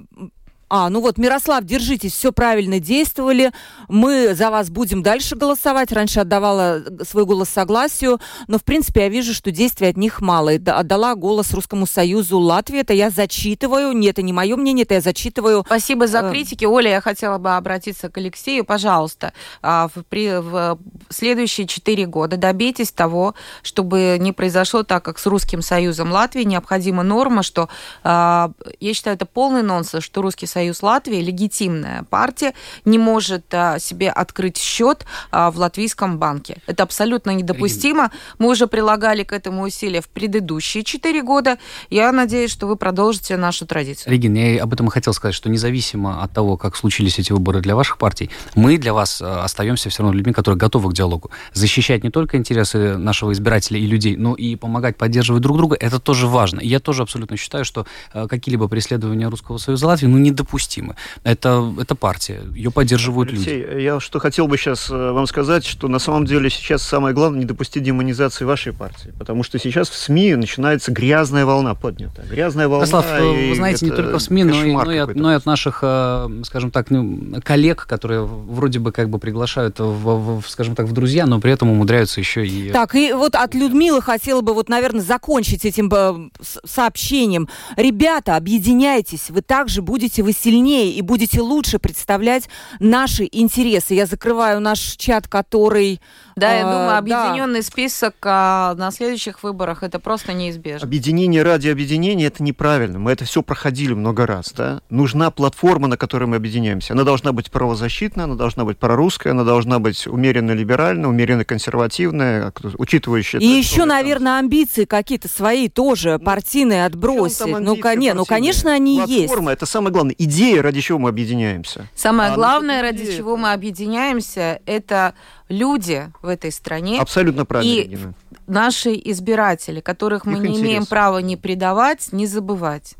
А, 0.74 0.88
ну 0.88 1.02
вот, 1.02 1.18
Мирослав, 1.18 1.64
держитесь, 1.64 2.14
все 2.14 2.32
правильно 2.32 2.80
действовали. 2.80 3.52
Мы 3.88 4.34
за 4.34 4.50
вас 4.50 4.70
будем 4.70 5.02
дальше 5.02 5.36
голосовать. 5.36 5.92
Раньше 5.92 6.20
отдавала 6.20 6.78
э, 6.78 7.04
свой 7.04 7.26
голос 7.26 7.50
согласию, 7.50 8.18
но, 8.48 8.56
в 8.58 8.64
принципе, 8.64 9.02
я 9.02 9.08
вижу, 9.10 9.34
что 9.34 9.50
действий 9.50 9.88
от 9.88 9.98
них 9.98 10.22
мало. 10.22 10.54
И 10.54 10.58
да- 10.58 10.78
отдала 10.78 11.14
голос 11.14 11.52
Русскому 11.52 11.84
Союзу 11.86 12.38
Латвии. 12.38 12.80
Это 12.80 12.94
я 12.94 13.10
зачитываю. 13.10 13.92
Нет, 13.92 14.12
это 14.14 14.22
не 14.22 14.32
мое 14.32 14.56
мнение, 14.56 14.84
это 14.84 14.94
я 14.94 15.02
зачитываю. 15.02 15.62
Спасибо 15.66 16.06
за 16.06 16.20
Э, 16.20 16.30
критики. 16.30 16.64
Оля, 16.64 16.88
я 16.92 17.00
хотела 17.02 17.36
бы 17.36 17.54
обратиться 17.54 18.08
к 18.08 18.16
Алексею. 18.16 18.64
Пожалуйста, 18.64 19.34
а, 19.60 19.88
в, 19.94 20.02
при- 20.04 20.40
в 20.40 20.78
следующие 21.10 21.66
четыре 21.66 22.06
года 22.06 22.38
добейтесь 22.38 22.92
того, 22.92 23.34
чтобы 23.62 24.16
не 24.18 24.32
произошло 24.32 24.84
так, 24.84 25.04
как 25.04 25.18
с 25.18 25.26
Русским 25.26 25.60
Союзом 25.60 26.10
Латвии. 26.12 26.44
Необходима 26.44 27.02
норма, 27.02 27.42
что, 27.42 27.68
а, 28.04 28.52
я 28.80 28.94
считаю, 28.94 29.16
это 29.16 29.26
полный 29.26 29.62
нонсенс, 29.62 30.02
что 30.02 30.22
Русский 30.22 30.46
Союз 30.46 30.61
Латвии, 30.82 31.16
легитимная 31.16 32.04
партия, 32.04 32.54
не 32.84 32.98
может 32.98 33.52
а, 33.52 33.78
себе 33.78 34.10
открыть 34.10 34.56
счет 34.56 35.04
а, 35.30 35.50
в 35.50 35.58
латвийском 35.58 36.18
банке. 36.18 36.58
Это 36.66 36.82
абсолютно 36.82 37.30
недопустимо. 37.30 38.10
Мы 38.38 38.50
уже 38.50 38.66
прилагали 38.66 39.22
к 39.22 39.32
этому 39.32 39.62
усилия 39.62 40.00
в 40.00 40.08
предыдущие 40.08 40.84
четыре 40.84 41.22
года. 41.22 41.58
Я 41.90 42.12
надеюсь, 42.12 42.50
что 42.50 42.66
вы 42.66 42.76
продолжите 42.76 43.36
нашу 43.36 43.66
традицию. 43.66 44.12
Регин, 44.12 44.34
я 44.34 44.62
об 44.62 44.72
этом 44.72 44.88
и 44.88 44.90
хотел 44.90 45.12
сказать, 45.12 45.34
что 45.34 45.48
независимо 45.48 46.22
от 46.22 46.32
того, 46.32 46.56
как 46.56 46.76
случились 46.76 47.18
эти 47.18 47.32
выборы 47.32 47.60
для 47.60 47.74
ваших 47.74 47.98
партий, 47.98 48.30
мы 48.54 48.78
для 48.78 48.92
вас 48.92 49.20
э, 49.20 49.24
остаемся 49.24 49.90
все 49.90 50.02
равно 50.02 50.16
людьми, 50.16 50.32
которые 50.32 50.58
готовы 50.58 50.90
к 50.90 50.94
диалогу. 50.94 51.30
Защищать 51.52 52.04
не 52.04 52.10
только 52.10 52.36
интересы 52.36 52.96
нашего 52.96 53.32
избирателя 53.32 53.78
и 53.78 53.86
людей, 53.86 54.16
но 54.16 54.34
и 54.34 54.56
помогать 54.56 54.96
поддерживать 54.96 55.42
друг 55.42 55.56
друга, 55.56 55.76
это 55.78 55.98
тоже 55.98 56.26
важно. 56.26 56.60
И 56.60 56.68
я 56.68 56.80
тоже 56.80 57.02
абсолютно 57.02 57.36
считаю, 57.36 57.64
что 57.64 57.86
какие-либо 58.12 58.68
преследования 58.68 59.28
Русского 59.28 59.58
Союза 59.58 59.86
Латвии, 59.86 60.06
ну, 60.06 60.18
недопустимы. 60.52 60.94
Это, 61.24 61.72
это 61.80 61.94
партия, 61.94 62.40
ее 62.54 62.70
поддерживают 62.70 63.30
люди. 63.32 63.48
Алексей, 63.48 63.82
я 63.82 64.00
что 64.00 64.18
хотел 64.18 64.46
бы 64.46 64.56
сейчас 64.56 64.90
вам 64.90 65.26
сказать, 65.26 65.64
что 65.64 65.88
на 65.88 65.98
самом 65.98 66.26
деле 66.26 66.50
сейчас 66.50 66.82
самое 66.82 67.14
главное 67.14 67.40
не 67.40 67.46
допустить 67.46 67.82
демонизации 67.82 68.44
вашей 68.44 68.72
партии, 68.72 69.12
потому 69.18 69.42
что 69.42 69.58
сейчас 69.58 69.88
в 69.88 69.96
СМИ 69.96 70.34
начинается 70.36 70.92
грязная 70.92 71.44
волна 71.44 71.74
поднята. 71.74 72.22
Грязная 72.22 72.68
волна. 72.68 72.86
Ярослав, 72.86 73.06
э, 73.08 73.48
вы 73.48 73.54
знаете, 73.54 73.86
не 73.86 73.92
только 73.92 74.18
в 74.18 74.22
СМИ, 74.22 74.44
но 74.44 74.64
и, 74.64 74.72
но 74.72 74.92
и 74.92 74.98
от, 74.98 75.14
но 75.14 75.32
и 75.32 75.34
от 75.34 75.46
наших, 75.46 75.80
э, 75.82 76.28
скажем 76.44 76.70
так, 76.70 76.90
ну, 76.90 77.40
коллег, 77.42 77.86
которые 77.86 78.22
вроде 78.22 78.78
бы 78.78 78.92
как 78.92 79.08
бы 79.08 79.18
приглашают, 79.18 79.78
в, 79.78 80.40
в, 80.40 80.48
скажем 80.48 80.74
так, 80.74 80.86
в 80.86 80.92
друзья, 80.92 81.26
но 81.26 81.40
при 81.40 81.52
этом 81.52 81.70
умудряются 81.70 82.20
еще 82.20 82.46
и... 82.46 82.70
Так, 82.70 82.94
и 82.94 83.12
вот 83.12 83.34
от 83.34 83.54
Людмилы 83.54 84.02
хотела 84.02 84.40
бы, 84.40 84.54
вот, 84.54 84.68
наверное, 84.68 85.00
закончить 85.00 85.64
этим 85.64 85.90
э, 85.92 86.30
сообщением. 86.64 87.48
Ребята, 87.76 88.36
объединяйтесь, 88.36 89.30
вы 89.30 89.42
также 89.42 89.82
будете 89.82 90.22
вы 90.22 90.32
сильнее 90.42 90.90
и 90.92 91.00
будете 91.02 91.40
лучше 91.40 91.78
представлять 91.78 92.48
наши 92.80 93.28
интересы. 93.30 93.94
Я 93.94 94.06
закрываю 94.06 94.60
наш 94.60 94.78
чат, 94.96 95.28
который... 95.28 96.00
Да, 96.36 96.52
я 96.52 96.60
а, 96.68 96.72
думаю, 96.72 96.88
да. 96.88 96.98
объединенный 96.98 97.62
список 97.62 98.14
а, 98.22 98.74
на 98.74 98.90
следующих 98.90 99.42
выборах 99.42 99.82
это 99.82 99.98
просто 99.98 100.32
неизбежно. 100.32 100.86
Объединение 100.86 101.42
ради 101.42 101.68
объединения 101.68 102.26
это 102.26 102.42
неправильно. 102.42 102.98
Мы 102.98 103.12
это 103.12 103.24
все 103.24 103.42
проходили 103.42 103.94
много 103.94 104.26
раз. 104.26 104.52
Да? 104.56 104.80
Нужна 104.90 105.30
платформа, 105.30 105.88
на 105.88 105.96
которой 105.96 106.24
мы 106.24 106.36
объединяемся. 106.36 106.94
Она 106.94 107.04
должна 107.04 107.32
быть 107.32 107.50
правозащитная, 107.50 108.24
она 108.24 108.34
должна 108.34 108.64
быть 108.64 108.78
прорусская, 108.78 109.32
она 109.32 109.44
должна 109.44 109.78
быть 109.78 110.06
умеренно 110.06 110.52
либеральная, 110.52 111.08
умеренно 111.08 111.44
консервативная, 111.44 112.50
как- 112.50 112.72
учитывающая... 112.78 113.40
И 113.40 113.46
еще, 113.46 113.84
наверное, 113.84 114.38
амбиции 114.38 114.84
какие-то 114.84 115.28
свои 115.28 115.68
тоже 115.68 116.18
партийные 116.18 116.86
отбросить. 116.86 117.46
Ну, 117.46 117.76
ко- 117.76 117.94
не, 117.96 118.14
ну, 118.14 118.24
конечно, 118.24 118.72
они 118.72 118.96
есть. 119.06 119.26
Платформа 119.26 119.52
это 119.52 119.66
самое 119.66 119.92
главное. 119.92 120.14
Идея, 120.18 120.62
ради 120.62 120.80
чего 120.80 120.98
мы 120.98 121.08
объединяемся. 121.08 121.88
Самое 121.94 122.32
А 122.32 122.34
главное, 122.34 122.82
насчет 122.82 122.92
ради 122.92 123.02
людей 123.02 123.16
чего 123.18 123.32
это- 123.32 123.42
мы 123.42 123.52
объединяемся, 123.52 124.60
это 124.66 125.14
люди 125.48 126.10
в 126.22 126.28
этой 126.28 126.52
стране, 126.52 127.00
Абсолютно 127.00 127.44
правильно, 127.44 127.94
И- 127.94 127.98
наши 128.46 128.92
избиратели, 129.04 129.80
которых 129.80 130.24
мы 130.24 130.34
Их 130.34 130.40
не 130.40 130.46
имеем 130.60 130.66
интересы. 130.82 130.88
права 130.88 131.18
не 131.18 131.36
предавать, 131.36 132.12
не 132.12 132.26
забывать. 132.26 132.94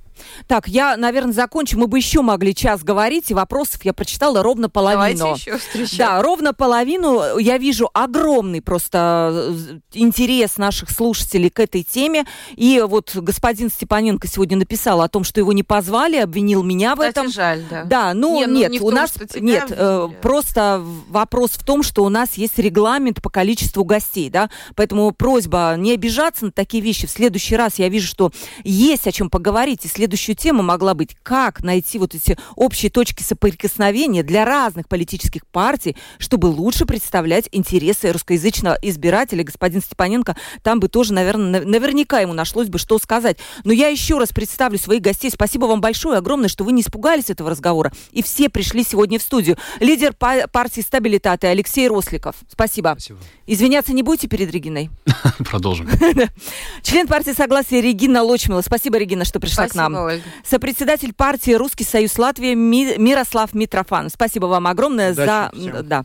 Так, 0.46 0.68
я, 0.68 0.96
наверное, 0.96 1.32
закончу. 1.32 1.78
Мы 1.78 1.86
бы 1.86 1.98
еще 1.98 2.22
могли 2.22 2.54
час 2.54 2.82
говорить, 2.82 3.30
и 3.30 3.34
вопросов 3.34 3.84
я 3.84 3.92
прочитала 3.92 4.42
ровно 4.42 4.68
половину. 4.68 5.18
Давайте 5.18 5.50
еще 5.50 5.58
встречаться. 5.58 5.96
Да, 5.98 6.22
ровно 6.22 6.52
половину. 6.54 7.38
Я 7.38 7.58
вижу 7.58 7.90
огромный 7.92 8.60
просто 8.60 9.30
э, 9.32 9.78
интерес 9.92 10.56
наших 10.56 10.90
слушателей 10.90 11.50
к 11.50 11.60
этой 11.60 11.82
теме. 11.82 12.24
И 12.56 12.82
вот 12.86 13.14
господин 13.14 13.70
Степаненко 13.70 14.28
сегодня 14.28 14.56
написал 14.56 15.00
о 15.02 15.08
том, 15.08 15.24
что 15.24 15.40
его 15.40 15.52
не 15.52 15.62
позвали, 15.62 16.16
обвинил 16.16 16.62
меня 16.62 16.94
в 16.94 16.98
Кстати, 16.98 17.12
этом. 17.12 17.30
жаль, 17.30 17.62
да. 17.70 17.84
Да, 17.84 18.14
ну 18.14 18.38
Не, 18.38 18.46
ну, 18.46 18.58
нет, 18.58 18.70
не 18.70 18.78
в 18.78 18.84
у 18.84 18.90
том, 18.90 18.94
нас 18.94 19.14
нет, 19.34 19.66
э, 19.70 20.08
просто 20.20 20.82
вопрос 21.08 21.52
в 21.52 21.64
том, 21.64 21.82
что 21.82 22.04
у 22.04 22.08
нас 22.08 22.34
есть 22.34 22.58
регламент 22.58 23.22
по 23.22 23.30
количеству 23.30 23.84
гостей, 23.84 24.30
да, 24.30 24.50
поэтому 24.76 25.10
просьба 25.12 25.74
не 25.76 25.92
обижаться 25.92 26.46
на 26.46 26.52
такие 26.52 26.82
вещи. 26.82 27.06
В 27.06 27.10
следующий 27.10 27.56
раз 27.56 27.78
я 27.78 27.88
вижу, 27.88 28.06
что 28.06 28.30
есть 28.64 29.06
о 29.06 29.12
чем 29.12 29.30
поговорить, 29.30 29.84
и 29.84 29.88
следующий 29.88 30.11
следующую 30.12 30.36
тему 30.36 30.62
могла 30.62 30.92
быть, 30.92 31.16
как 31.22 31.62
найти 31.62 31.98
вот 31.98 32.14
эти 32.14 32.36
общие 32.54 32.90
точки 32.90 33.22
соприкосновения 33.22 34.22
для 34.22 34.44
разных 34.44 34.86
политических 34.86 35.46
партий, 35.46 35.96
чтобы 36.18 36.46
лучше 36.46 36.84
представлять 36.84 37.48
интересы 37.50 38.12
русскоязычного 38.12 38.78
избирателя. 38.82 39.42
Господин 39.42 39.80
Степаненко, 39.80 40.36
там 40.62 40.80
бы 40.80 40.88
тоже, 40.88 41.14
наверное, 41.14 41.64
наверняка 41.64 42.20
ему 42.20 42.34
нашлось 42.34 42.68
бы 42.68 42.78
что 42.78 42.98
сказать. 42.98 43.38
Но 43.64 43.72
я 43.72 43.88
еще 43.88 44.18
раз 44.18 44.30
представлю 44.30 44.78
своих 44.78 45.00
гостей. 45.00 45.30
Спасибо 45.30 45.64
вам 45.64 45.80
большое, 45.80 46.18
огромное, 46.18 46.50
что 46.50 46.64
вы 46.64 46.72
не 46.72 46.82
испугались 46.82 47.30
этого 47.30 47.48
разговора. 47.48 47.90
И 48.10 48.22
все 48.22 48.50
пришли 48.50 48.84
сегодня 48.84 49.18
в 49.18 49.22
студию. 49.22 49.56
Лидер 49.80 50.12
партии 50.12 50.82
«Стабилитаты» 50.82 51.46
Алексей 51.46 51.88
Росликов. 51.88 52.36
Спасибо. 52.50 52.96
Спасибо. 52.98 53.18
Извиняться 53.46 53.94
не 53.94 54.02
будете 54.02 54.28
перед 54.28 54.52
Региной? 54.52 54.90
Продолжим. 55.38 55.88
Член 56.82 57.06
партии 57.06 57.32
«Согласие» 57.32 57.80
Регина 57.80 58.22
Лочмила. 58.22 58.60
Спасибо, 58.60 58.98
Регина, 58.98 59.24
что 59.24 59.40
пришла 59.40 59.68
к 59.68 59.74
нам. 59.74 59.91
Ольга. 59.94 60.22
Сопредседатель 60.44 61.12
партии 61.14 61.52
«Русский 61.52 61.84
союз 61.84 62.18
Латвии» 62.18 62.54
Мирослав 62.54 63.54
Митрофан. 63.54 64.10
Спасибо 64.10 64.46
вам 64.46 64.66
огромное 64.66 65.12
Удачи 65.12 65.26
за... 65.26 65.50
всем. 65.54 65.88
Да. 65.88 66.04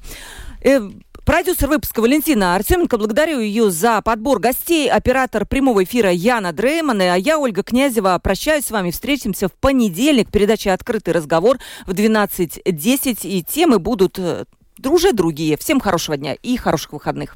Э, 0.61 0.79
Продюсер 1.27 1.67
выпуска 1.67 1.99
Валентина 1.99 2.55
Артеменко. 2.55 2.97
Благодарю 2.97 3.41
ее 3.41 3.69
за 3.69 4.01
подбор 4.01 4.39
гостей. 4.39 4.89
Оператор 4.89 5.45
прямого 5.45 5.83
эфира 5.83 6.09
Яна 6.09 6.53
Дрейман. 6.53 7.01
А 7.01 7.17
я, 7.17 7.38
Ольга 7.38 7.63
Князева, 7.63 8.17
прощаюсь 8.23 8.63
с 8.63 8.71
вами. 8.71 8.91
Встретимся 8.91 9.49
в 9.49 9.51
понедельник. 9.51 10.31
Передача 10.31 10.71
«Открытый 10.71 11.13
разговор» 11.13 11.57
в 11.85 11.91
12.10. 11.91 13.27
И 13.27 13.43
темы 13.43 13.77
будут 13.77 14.17
э, 14.19 14.45
уже 14.85 15.11
другие. 15.11 15.57
Всем 15.57 15.81
хорошего 15.81 16.15
дня 16.15 16.33
и 16.33 16.55
хороших 16.55 16.93
выходных. 16.93 17.35